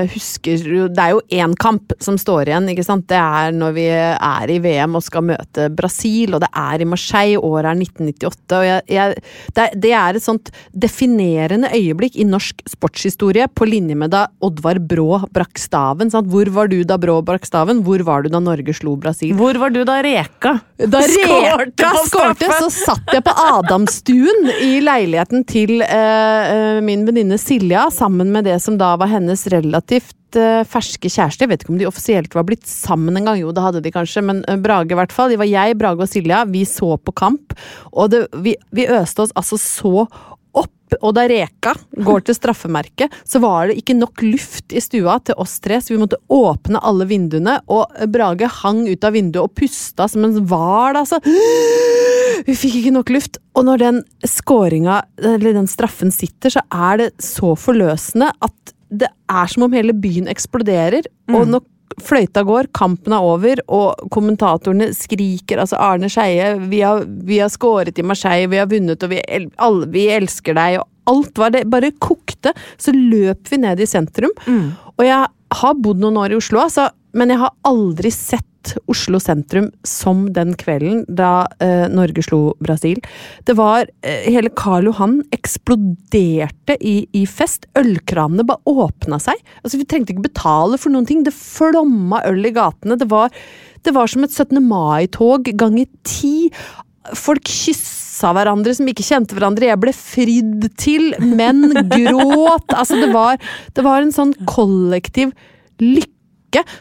husker 0.10 0.64
jo 0.66 0.88
Det 0.90 1.04
er 1.04 1.14
jo 1.14 1.22
én 1.30 1.54
kamp 1.60 1.94
som 2.02 2.18
står 2.20 2.50
igjen, 2.50 2.70
ikke 2.74 2.86
sant. 2.86 3.08
Det 3.10 3.18
er 3.20 3.54
når 3.56 3.76
vi 3.76 3.86
er 3.90 4.54
i 4.54 4.60
VM 4.64 4.98
og 4.98 5.06
skal 5.06 5.26
møte 5.30 5.70
Brasil, 5.74 6.34
og 6.36 6.44
det 6.44 6.50
er 6.58 6.82
i 6.82 6.88
Marseille, 6.90 7.40
året 7.40 7.72
er 7.72 7.84
1998. 7.86 8.58
Og 8.58 8.66
jeg, 8.68 8.86
jeg, 8.96 9.24
det, 9.54 9.66
er, 9.66 9.78
det 9.86 9.94
er 10.00 10.20
et 10.20 10.26
sånt 10.26 10.52
definerende 10.74 11.72
øyeblikk 11.76 12.18
i 12.20 12.28
norsk 12.28 12.64
sportshistorie, 12.70 13.50
på 13.50 13.68
linje 13.70 13.98
med 14.00 14.14
da 14.14 14.26
Oddvar 14.46 14.80
Brå 14.82 15.22
brakk 15.34 15.60
staven. 15.62 16.12
Sant? 16.14 16.30
Hvor 16.32 16.50
var 16.56 16.72
du 16.72 16.80
da 16.88 17.00
Brå 17.02 17.20
brakk 17.26 17.48
staven? 17.48 17.84
Hvor 17.86 18.04
var 18.08 18.26
du 18.26 18.32
da 18.34 18.42
Norge 18.44 18.76
slo 18.78 18.96
Brasil? 19.00 19.36
Hvor 19.38 19.58
var 19.62 19.74
du 19.74 19.82
da 19.88 20.00
Reka 20.06 20.56
Da 20.80 21.02
Reka 21.06 21.92
skårte, 22.08 22.50
så 22.60 22.70
satt 22.74 23.14
jeg 23.16 23.26
på 23.26 23.36
Adamstuen 23.44 24.52
i 24.64 24.80
leiligheten 24.84 25.44
til 25.50 25.80
uh, 25.84 25.90
uh, 25.90 26.80
min 26.86 27.06
venninne 27.08 27.40
Silja, 27.42 27.88
sammen 27.94 28.32
med 28.34 28.48
det 28.48 28.60
som 28.64 28.78
da 28.80 28.94
var 29.00 29.12
hennes 29.12 29.46
relativt 29.60 30.40
eh, 30.40 30.64
ferske 30.68 31.12
kjærester. 31.12 31.46
Jeg 31.46 31.52
vet 31.54 31.66
ikke 31.66 31.76
om 31.76 31.82
de 31.82 31.90
offisielt 31.90 32.36
var 32.38 32.48
blitt 32.48 32.68
sammen 32.70 33.20
en 33.20 33.30
gang, 33.30 33.44
jo 33.44 33.54
det 33.56 33.66
hadde 33.66 33.84
de 33.86 33.94
kanskje, 33.94 34.26
men 34.26 34.42
eh, 34.48 34.60
Brage 34.62 34.96
i 34.96 35.00
hvert 35.00 35.16
fall. 35.16 35.34
Det 35.34 35.40
var 35.42 35.50
jeg, 35.50 35.78
Brage 35.80 36.06
og 36.06 36.12
Silja. 36.12 36.44
Vi 36.50 36.66
så 36.70 36.96
på 36.98 37.16
kamp, 37.16 37.56
og 37.94 38.12
det, 38.14 38.26
vi, 38.44 38.58
vi 38.76 38.90
øste 38.90 39.28
oss 39.28 39.36
altså 39.40 39.60
så 39.62 39.94
opp. 40.58 40.76
Og 41.06 41.14
da 41.14 41.28
Reka 41.30 41.76
går 42.02 42.24
til 42.26 42.34
straffemerket, 42.34 43.14
så 43.22 43.38
var 43.44 43.70
det 43.70 43.78
ikke 43.78 43.94
nok 44.00 44.24
luft 44.26 44.74
i 44.74 44.82
stua 44.82 45.20
til 45.22 45.38
oss 45.38 45.60
tre, 45.62 45.78
så 45.78 45.94
vi 45.94 46.00
måtte 46.02 46.18
åpne 46.34 46.82
alle 46.82 47.06
vinduene, 47.10 47.60
og 47.70 47.94
Brage 48.10 48.50
hang 48.64 48.88
ut 48.90 49.06
av 49.06 49.14
vinduet 49.14 49.44
og 49.44 49.54
pusta 49.60 50.10
som 50.10 50.26
en 50.26 50.40
hval, 50.50 50.98
altså. 51.04 51.22
Vi 52.48 52.56
fikk 52.56 52.80
ikke 52.80 52.96
nok 52.96 53.14
luft. 53.14 53.38
Og 53.58 53.68
når 53.68 53.82
den 53.84 54.02
skåringa, 54.26 55.02
eller 55.20 55.54
den 55.58 55.70
straffen 55.70 56.14
sitter, 56.16 56.54
så 56.54 56.66
er 56.72 57.02
det 57.04 57.10
så 57.22 57.54
forløsende 57.60 58.32
at 58.32 58.76
det 58.92 59.08
er 59.30 59.48
som 59.52 59.64
om 59.68 59.72
hele 59.76 59.94
byen 59.94 60.28
eksploderer. 60.32 61.06
Og 61.30 61.48
når 61.48 61.62
fløyta 62.02 62.44
går, 62.46 62.68
kampen 62.74 63.14
er 63.14 63.26
over, 63.26 63.60
og 63.68 64.10
kommentatorene 64.14 64.92
skriker 64.96 65.60
Altså, 65.60 65.78
Arne 65.82 66.08
Skeie, 66.10 66.54
vi, 66.70 66.80
har- 66.82 67.06
vi 67.06 67.40
har 67.42 67.50
skåret 67.50 67.98
i 68.00 68.06
Marseille, 68.06 68.48
vi 68.50 68.58
har 68.58 68.68
vunnet, 68.68 69.04
og 69.04 69.10
vi, 69.10 69.22
el 69.28 69.50
alle, 69.58 69.86
vi 69.92 70.08
elsker 70.08 70.54
deg, 70.56 70.80
og 70.80 70.88
alt 71.10 71.38
var 71.38 71.50
det 71.52 71.66
bare 71.70 71.92
kokte. 72.00 72.54
Så 72.78 72.94
løp 72.94 73.48
vi 73.50 73.58
ned 73.58 73.80
i 73.80 73.86
sentrum. 73.90 74.32
Og 74.98 75.06
jeg 75.06 75.26
har 75.52 75.74
bodd 75.82 76.00
noen 76.00 76.18
år 76.22 76.32
i 76.32 76.38
Oslo, 76.38 76.60
altså, 76.62 76.90
men 77.14 77.30
jeg 77.34 77.40
har 77.42 77.52
aldri 77.66 78.12
sett 78.14 78.46
Oslo 78.92 79.20
sentrum 79.22 79.70
som 79.88 80.26
den 80.36 80.56
kvelden 80.60 81.04
da 81.08 81.48
eh, 81.64 81.88
Norge 81.92 82.24
slo 82.26 82.42
Brasil. 82.64 83.00
Det 83.48 83.56
var 83.60 83.88
eh, 84.02 84.28
Hele 84.30 84.52
Karl 84.56 84.90
Johan 84.90 85.20
eksploderte 85.36 86.78
i, 86.80 87.04
i 87.16 87.26
fest. 87.30 87.70
Ølkranene 87.80 88.46
bare 88.48 88.64
åpna 88.70 89.20
seg. 89.24 89.40
Altså 89.64 89.80
Vi 89.80 89.88
trengte 89.90 90.16
ikke 90.16 90.28
betale 90.30 90.80
for 90.82 90.94
noen 90.94 91.08
ting. 91.10 91.24
Det 91.26 91.36
flomma 91.36 92.24
øl 92.30 92.46
i 92.50 92.54
gatene. 92.56 93.00
Det 93.00 93.10
var, 93.12 93.34
det 93.86 93.96
var 93.96 94.12
som 94.12 94.28
et 94.28 94.36
17. 94.36 94.60
mai-tog 94.66 95.50
ganger 95.60 95.90
ti. 96.08 96.50
Folk 97.18 97.48
kyssa 97.50 98.34
hverandre 98.36 98.76
som 98.76 98.90
ikke 98.92 99.08
kjente 99.08 99.38
hverandre. 99.38 99.70
Jeg 99.72 99.82
ble 99.82 99.96
fridd 99.96 100.70
til. 100.80 101.14
Menn 101.24 101.72
gråt. 101.96 102.70
Altså, 102.76 103.00
det 103.00 103.12
var, 103.16 103.40
det 103.76 103.86
var 103.88 104.04
en 104.04 104.16
sånn 104.16 104.36
kollektiv 104.50 105.34
lykke. 105.80 106.16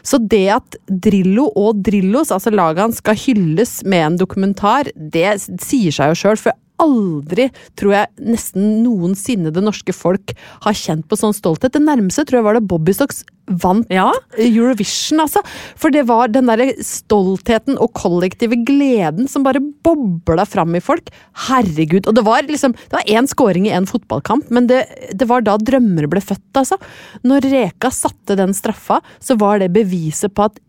Så 0.03 0.19
det 0.31 0.45
at 0.55 0.79
Drillo 0.89 1.49
og 1.57 1.83
Drillos, 1.85 2.31
altså 2.35 2.53
laget 2.53 2.83
hans, 2.83 3.01
skal 3.03 3.19
hylles 3.19 3.79
med 3.85 4.05
en 4.05 4.17
dokumentar, 4.21 4.91
det 4.95 5.37
sier 5.61 5.95
seg 5.95 6.13
jo 6.13 6.19
sjøl. 6.23 6.41
For 6.41 6.57
aldri, 6.81 7.49
tror 7.79 7.95
jeg, 7.95 8.13
nesten 8.35 8.79
noensinne 8.83 9.53
det 9.53 9.63
norske 9.63 9.95
folk 9.95 10.33
har 10.65 10.77
kjent 10.77 11.07
på 11.09 11.19
sånn 11.19 11.35
stolthet. 11.35 11.73
Det 11.75 11.83
nærmeste 11.83 12.25
tror 12.27 12.39
jeg 12.39 12.47
var 12.47 12.59
det 12.59 12.67
Bobby 12.69 12.95
Stocks 12.95 13.23
vant 13.49 13.89
Ja. 13.89 14.11
Eurovision, 14.37 15.23
altså. 15.23 15.41
For 15.79 15.89
det 15.93 16.05
var 16.09 16.29
den 16.29 16.49
derre 16.49 16.71
stoltheten 16.85 17.79
og 17.81 17.93
kollektive 17.97 18.59
gleden 18.65 19.27
som 19.29 19.43
bare 19.43 19.59
bobla 19.59 20.45
fram 20.45 20.75
i 20.77 20.83
folk. 20.83 21.09
Herregud. 21.49 22.07
Og 22.07 22.15
det 22.15 22.25
var 22.25 22.43
liksom 22.43 22.73
Det 22.73 22.93
var 22.93 23.09
én 23.09 23.27
scoring 23.27 23.65
i 23.67 23.73
én 23.73 23.87
fotballkamp, 23.89 24.49
men 24.51 24.67
det, 24.67 24.85
det 25.13 25.27
var 25.27 25.41
da 25.41 25.57
drømmer 25.57 26.07
ble 26.07 26.21
født, 26.21 26.53
altså. 26.55 26.77
Når 27.23 27.49
Reka 27.49 27.91
satte 27.91 28.37
den 28.37 28.53
straffa, 28.53 29.01
så 29.19 29.37
var 29.39 29.59
det 29.59 29.73
beviset 29.73 30.33
på 30.33 30.45
at 30.45 30.59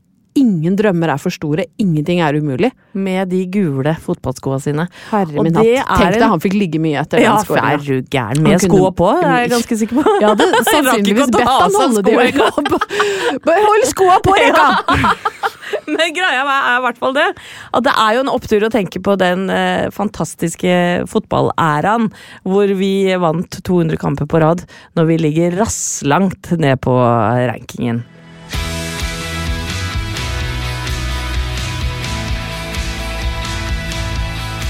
ingen 0.41 0.77
drømmer 0.79 1.13
er 1.15 1.21
for 1.23 1.31
store, 1.35 1.67
ingenting 1.79 2.21
er 2.25 2.39
umulig. 2.41 2.71
Med 2.97 3.29
de 3.31 3.45
gule 3.53 3.93
fotballskoa 4.03 4.59
sine. 4.65 4.89
Herre 5.13 5.37
Og 5.39 5.45
min 5.47 5.55
hatt. 5.55 5.67
er 5.67 5.85
Tenk 6.01 6.15
deg 6.17 6.23
en- 6.23 6.31
han 6.35 6.41
fikk 6.43 6.57
ligge 6.59 6.81
mye 6.83 6.99
etter 7.05 7.21
Ja, 7.23 7.37
den 7.37 7.45
for 7.47 7.57
er 7.61 7.79
scoringa. 7.79 7.85
du 7.85 8.11
gæren. 8.17 8.43
Med 8.43 8.59
kunne- 8.61 8.71
skoa 8.71 8.91
på, 8.97 9.11
det 9.21 9.29
er 9.31 9.41
jeg 9.45 9.51
ganske 9.55 9.77
sikker 9.83 10.01
på. 10.03 10.17
Ja, 10.25 10.35
det 10.35 10.47
Jeg 10.51 10.57
rakk 10.57 10.71
sannsynligvis 10.71 11.31
bedt 11.31 11.49
han 11.49 11.79
holde 11.81 12.03
de 12.03 12.13
øynene 12.25 13.61
Hold 13.71 13.85
skoa 13.91 14.19
på, 14.25 14.35
Reka! 14.41 14.67
Men 15.91 16.13
greia 16.15 16.43
er 16.45 16.79
i 16.79 16.83
hvert 16.85 16.99
fall 16.99 17.15
det. 17.15 17.27
At 17.75 17.85
det 17.87 17.93
er 17.97 18.15
jo 18.17 18.21
en 18.25 18.31
opptur 18.33 18.65
å 18.67 18.71
tenke 18.73 19.01
på 19.03 19.17
den 19.21 19.49
eh, 19.51 19.89
fantastiske 19.95 21.07
fotballæraen 21.11 22.09
hvor 22.47 22.71
vi 22.79 22.91
vant 23.21 23.61
200 23.67 23.99
kamper 24.01 24.27
på 24.31 24.41
rad, 24.43 24.65
når 24.99 25.09
vi 25.11 25.19
ligger 25.19 25.59
rasslangt 25.61 26.53
ned 26.59 26.81
på 26.85 26.95
rankingen. 27.51 28.03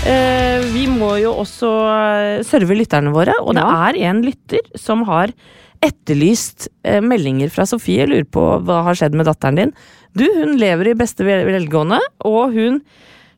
Eh, 0.06 0.62
vi 0.72 0.86
må 0.88 1.10
jo 1.20 1.34
også 1.42 1.70
eh, 1.92 2.42
serve 2.46 2.76
lytterne 2.78 3.12
våre, 3.12 3.34
og 3.44 3.52
det 3.56 3.64
Ja. 3.64 3.88
er 3.90 3.98
en 4.08 4.22
lytter 4.24 4.62
som 4.78 5.02
har 5.04 5.32
etterlyst 5.84 6.68
eh, 6.84 7.00
meldinger 7.04 7.50
fra 7.52 7.66
Sofie. 7.68 8.06
Lurer 8.08 8.24
på 8.24 8.44
hva 8.64 8.82
har 8.86 8.94
skjedd 8.96 9.14
med 9.14 9.26
datteren 9.28 9.56
din. 9.60 9.74
Du, 10.16 10.24
hun 10.40 10.56
lever 10.58 10.88
i 10.90 10.96
beste 10.96 11.24
velgående, 11.24 12.00
og 12.24 12.56
hun 12.56 12.80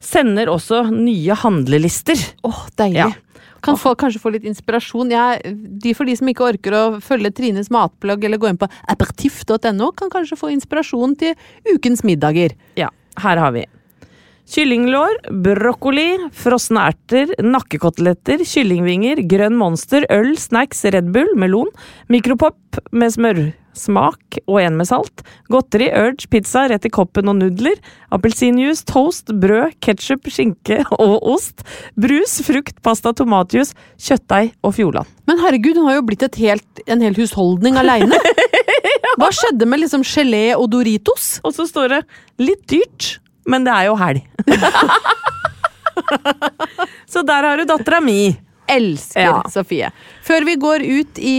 sender 0.02 0.46
også 0.50 0.84
nye 0.94 1.34
handlelister. 1.42 2.18
Åh, 2.46 2.62
deilig. 2.78 2.96
Ja. 2.96 3.10
Kan 3.62 3.76
folk 3.78 3.98
kanskje 4.02 4.18
få 4.22 4.32
litt 4.34 4.46
inspirasjon. 4.46 5.10
Jeg, 5.14 5.52
de 5.82 5.92
for 5.94 6.04
de 6.06 6.16
som 6.18 6.26
ikke 6.30 6.46
orker 6.48 6.74
å 6.74 6.84
følge 7.02 7.30
Trines 7.30 7.70
matplagg 7.70 8.24
eller 8.26 8.38
gå 8.42 8.48
inn 8.50 8.58
på 8.58 8.66
apertif.no, 8.90 9.92
kan 9.94 10.10
kanskje 10.10 10.38
få 10.38 10.50
inspirasjon 10.54 11.14
til 11.18 11.34
ukens 11.74 12.02
middager. 12.06 12.54
Ja, 12.78 12.88
her 13.22 13.38
har 13.38 13.54
vi. 13.54 13.66
Kyllinglår, 14.52 15.14
brokkoli, 15.32 16.10
frosne 16.36 16.82
erter, 16.90 17.30
nakkekoteletter, 17.40 18.42
kyllingvinger, 18.44 19.22
grønn 19.24 19.54
monster, 19.56 20.04
øl, 20.12 20.34
snacks, 20.36 20.82
Red 20.92 21.08
Bull, 21.14 21.30
melon, 21.40 21.70
mikropop 22.12 22.76
med 22.92 23.14
smørsmak 23.14 24.36
og 24.42 24.58
en 24.60 24.76
med 24.76 24.90
salt, 24.90 25.24
godteri, 25.48 25.86
urge, 25.96 26.28
pizza, 26.28 26.66
rett 26.68 26.84
i 26.84 26.92
koppen 26.92 27.32
og 27.32 27.38
nudler, 27.38 27.80
appelsinjuice, 28.12 28.84
toast, 28.92 29.32
brød, 29.40 29.78
ketsjup, 29.80 30.28
skinke 30.28 30.82
og 30.98 31.16
ost, 31.32 31.64
brus, 31.96 32.36
frukt, 32.44 32.76
pasta, 32.84 33.14
tomatjuice, 33.16 33.72
kjøttdeig 34.04 34.52
og 34.60 34.76
Fjordland. 34.76 35.16
Men 35.32 35.40
herregud, 35.46 35.80
hun 35.80 35.88
har 35.88 36.02
jo 36.02 36.06
blitt 36.12 36.28
et 36.28 36.38
helt, 36.44 36.84
en 36.84 37.08
hel 37.08 37.16
husholdning 37.16 37.80
aleine. 37.80 38.20
Hva 39.16 39.32
skjedde 39.32 39.64
med 39.64 39.86
liksom 39.86 40.04
gelé 40.04 40.50
og 40.58 40.68
Doritos? 40.76 41.38
Og 41.40 41.56
så 41.56 41.64
står 41.72 41.96
det 41.96 42.04
litt 42.44 42.68
dyrt, 42.68 43.14
men 43.48 43.66
det 43.66 43.74
er 43.74 43.90
jo 43.90 43.98
helg. 44.00 44.22
så 47.12 47.22
der 47.26 47.48
har 47.50 47.60
du 47.60 47.68
dattera 47.68 48.00
mi. 48.04 48.32
elsker 48.72 49.20
Ja. 49.20 49.42
Sofie. 49.50 49.90
Før 50.24 50.46
vi 50.46 50.54
går 50.56 50.84
ut 50.86 51.18
i 51.18 51.36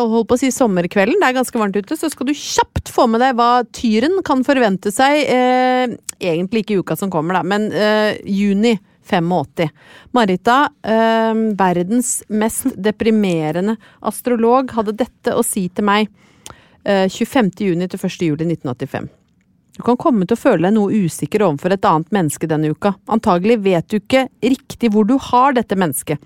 hold 0.00 0.26
på 0.26 0.34
å 0.34 0.40
si 0.40 0.50
sommerkvelden, 0.54 1.20
det 1.20 1.28
er 1.28 1.36
ganske 1.36 1.60
varmt 1.60 1.76
ute, 1.76 1.96
så 1.96 2.10
skal 2.10 2.26
du 2.26 2.34
kjapt 2.34 2.90
få 2.90 3.06
med 3.10 3.22
deg 3.22 3.36
hva 3.38 3.62
tyren 3.76 4.22
kan 4.26 4.42
forvente 4.46 4.90
seg. 4.94 5.20
Eh, 5.30 5.96
egentlig 6.20 6.64
ikke 6.64 6.78
i 6.78 6.80
uka 6.80 6.96
som 6.98 7.12
kommer, 7.12 7.38
da, 7.38 7.44
men 7.46 7.68
eh, 7.72 8.18
juni 8.24 8.78
85. 9.10 9.68
Marita, 10.10 10.70
eh, 10.82 11.34
verdens 11.58 12.22
mest 12.28 12.66
deprimerende 12.76 13.76
astrolog, 14.00 14.70
hadde 14.70 14.96
dette 15.04 15.34
å 15.34 15.44
si 15.46 15.68
til 15.68 15.86
meg 15.86 16.10
eh, 16.84 17.08
25. 17.08 17.50
juni 17.66 17.88
til 17.90 18.08
1. 18.08 19.10
juli 19.80 19.86
1985. 19.86 19.86
Du 19.86 19.86
kan 19.86 19.96
komme 19.96 20.26
til 20.26 20.36
å 20.36 20.40
føle 20.40 20.68
deg 20.68 20.76
noe 20.76 20.92
usikker 20.92 21.42
overfor 21.46 21.72
et 21.72 21.84
annet 21.88 22.10
menneske 22.12 22.46
denne 22.46 22.70
uka. 22.70 22.94
Antagelig 23.08 23.58
vet 23.64 23.88
du 23.88 23.96
ikke 23.96 24.28
riktig 24.42 24.90
hvor 24.92 25.04
du 25.08 25.16
har 25.18 25.52
dette 25.56 25.76
mennesket. 25.76 26.18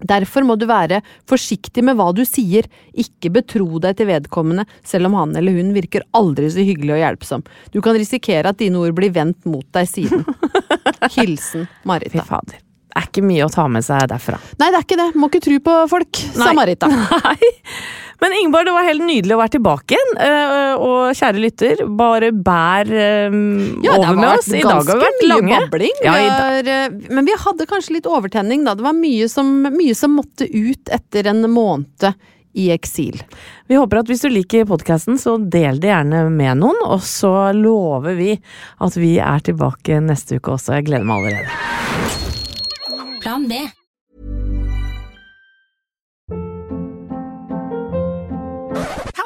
Derfor 0.00 0.42
må 0.42 0.56
du 0.58 0.66
være 0.66 1.00
forsiktig 1.30 1.84
med 1.86 1.96
hva 1.96 2.12
du 2.12 2.24
sier, 2.26 2.66
ikke 2.92 3.30
betro 3.30 3.78
deg 3.78 3.96
til 3.96 4.08
vedkommende, 4.10 4.64
selv 4.84 5.06
om 5.06 5.14
han 5.14 5.36
eller 5.38 5.54
hun 5.54 5.72
virker 5.74 6.02
aldri 6.12 6.50
så 6.50 6.64
hyggelig 6.66 6.96
og 6.96 7.02
hjelpsom. 7.02 7.44
Du 7.70 7.80
kan 7.80 7.94
risikere 7.94 8.50
at 8.50 8.58
dine 8.58 8.78
ord 8.78 8.94
blir 8.94 9.14
vendt 9.14 9.46
mot 9.46 9.66
deg 9.72 9.88
siden. 9.88 10.24
Hilsen 11.16 11.66
Fy 11.66 11.88
Marita. 11.88 12.24
fader. 12.26 12.58
Det 12.94 13.00
er 13.00 13.06
ikke 13.08 13.26
mye 13.26 13.46
å 13.46 13.50
ta 13.50 13.66
med 13.70 13.82
seg 13.82 14.04
derfra. 14.10 14.38
Nei, 14.60 14.70
det 14.70 14.78
er 14.78 14.84
ikke 14.84 14.98
det. 14.98 15.08
Må 15.18 15.30
ikke 15.30 15.42
tro 15.46 15.56
på 15.66 15.78
folk, 15.90 16.20
sa 16.34 16.52
Marita. 16.54 16.90
Nei. 16.94 17.52
Men 18.22 18.32
Ingeborg, 18.40 18.66
det 18.68 18.72
var 18.76 18.86
helt 18.86 19.02
nydelig 19.04 19.34
å 19.34 19.40
være 19.40 19.54
tilbake 19.56 19.96
igjen. 19.96 20.12
eh, 20.26 20.74
Og 20.84 21.14
kjære 21.18 21.40
lytter, 21.42 21.82
bare 21.98 22.30
bær 22.32 22.90
eh, 22.90 23.38
Ja, 23.84 23.96
over 23.98 24.14
med 24.16 24.28
oss. 24.38 24.48
I 24.48 24.60
dag 24.62 24.70
har 24.78 24.84
vi 24.86 25.00
vært 25.02 25.24
lange. 25.28 25.58
babling. 25.64 25.96
Ja, 26.04 26.14
i 26.20 26.28
dag. 26.28 26.68
eh, 26.76 27.14
men 27.14 27.24
vi 27.26 27.34
hadde 27.46 27.66
kanskje 27.66 27.96
litt 27.98 28.06
overtenning, 28.06 28.64
da. 28.64 28.74
Det 28.78 28.86
var 28.86 28.94
mye 28.96 29.28
som, 29.28 29.50
mye 29.74 29.94
som 29.98 30.14
måtte 30.16 30.46
ut 30.50 30.88
etter 30.94 31.26
en 31.32 31.42
måned 31.50 32.14
i 32.54 32.68
eksil. 32.70 33.18
Vi 33.66 33.74
håper 33.74 33.98
at 33.98 34.06
hvis 34.12 34.20
du 34.22 34.28
liker 34.30 34.64
podkasten, 34.70 35.16
så 35.18 35.34
del 35.50 35.80
det 35.82 35.90
gjerne 35.90 36.28
med 36.30 36.60
noen. 36.62 36.78
Og 36.86 37.00
så 37.02 37.50
lover 37.56 38.14
vi 38.14 38.36
at 38.78 38.94
vi 39.00 39.16
er 39.18 39.42
tilbake 39.42 39.98
neste 40.00 40.38
uke 40.38 40.54
også. 40.54 40.76
Jeg 40.78 40.86
gleder 40.86 41.04
meg 41.08 41.26
allerede. 41.26 41.50
Plan 43.24 43.48
B. 43.50 43.58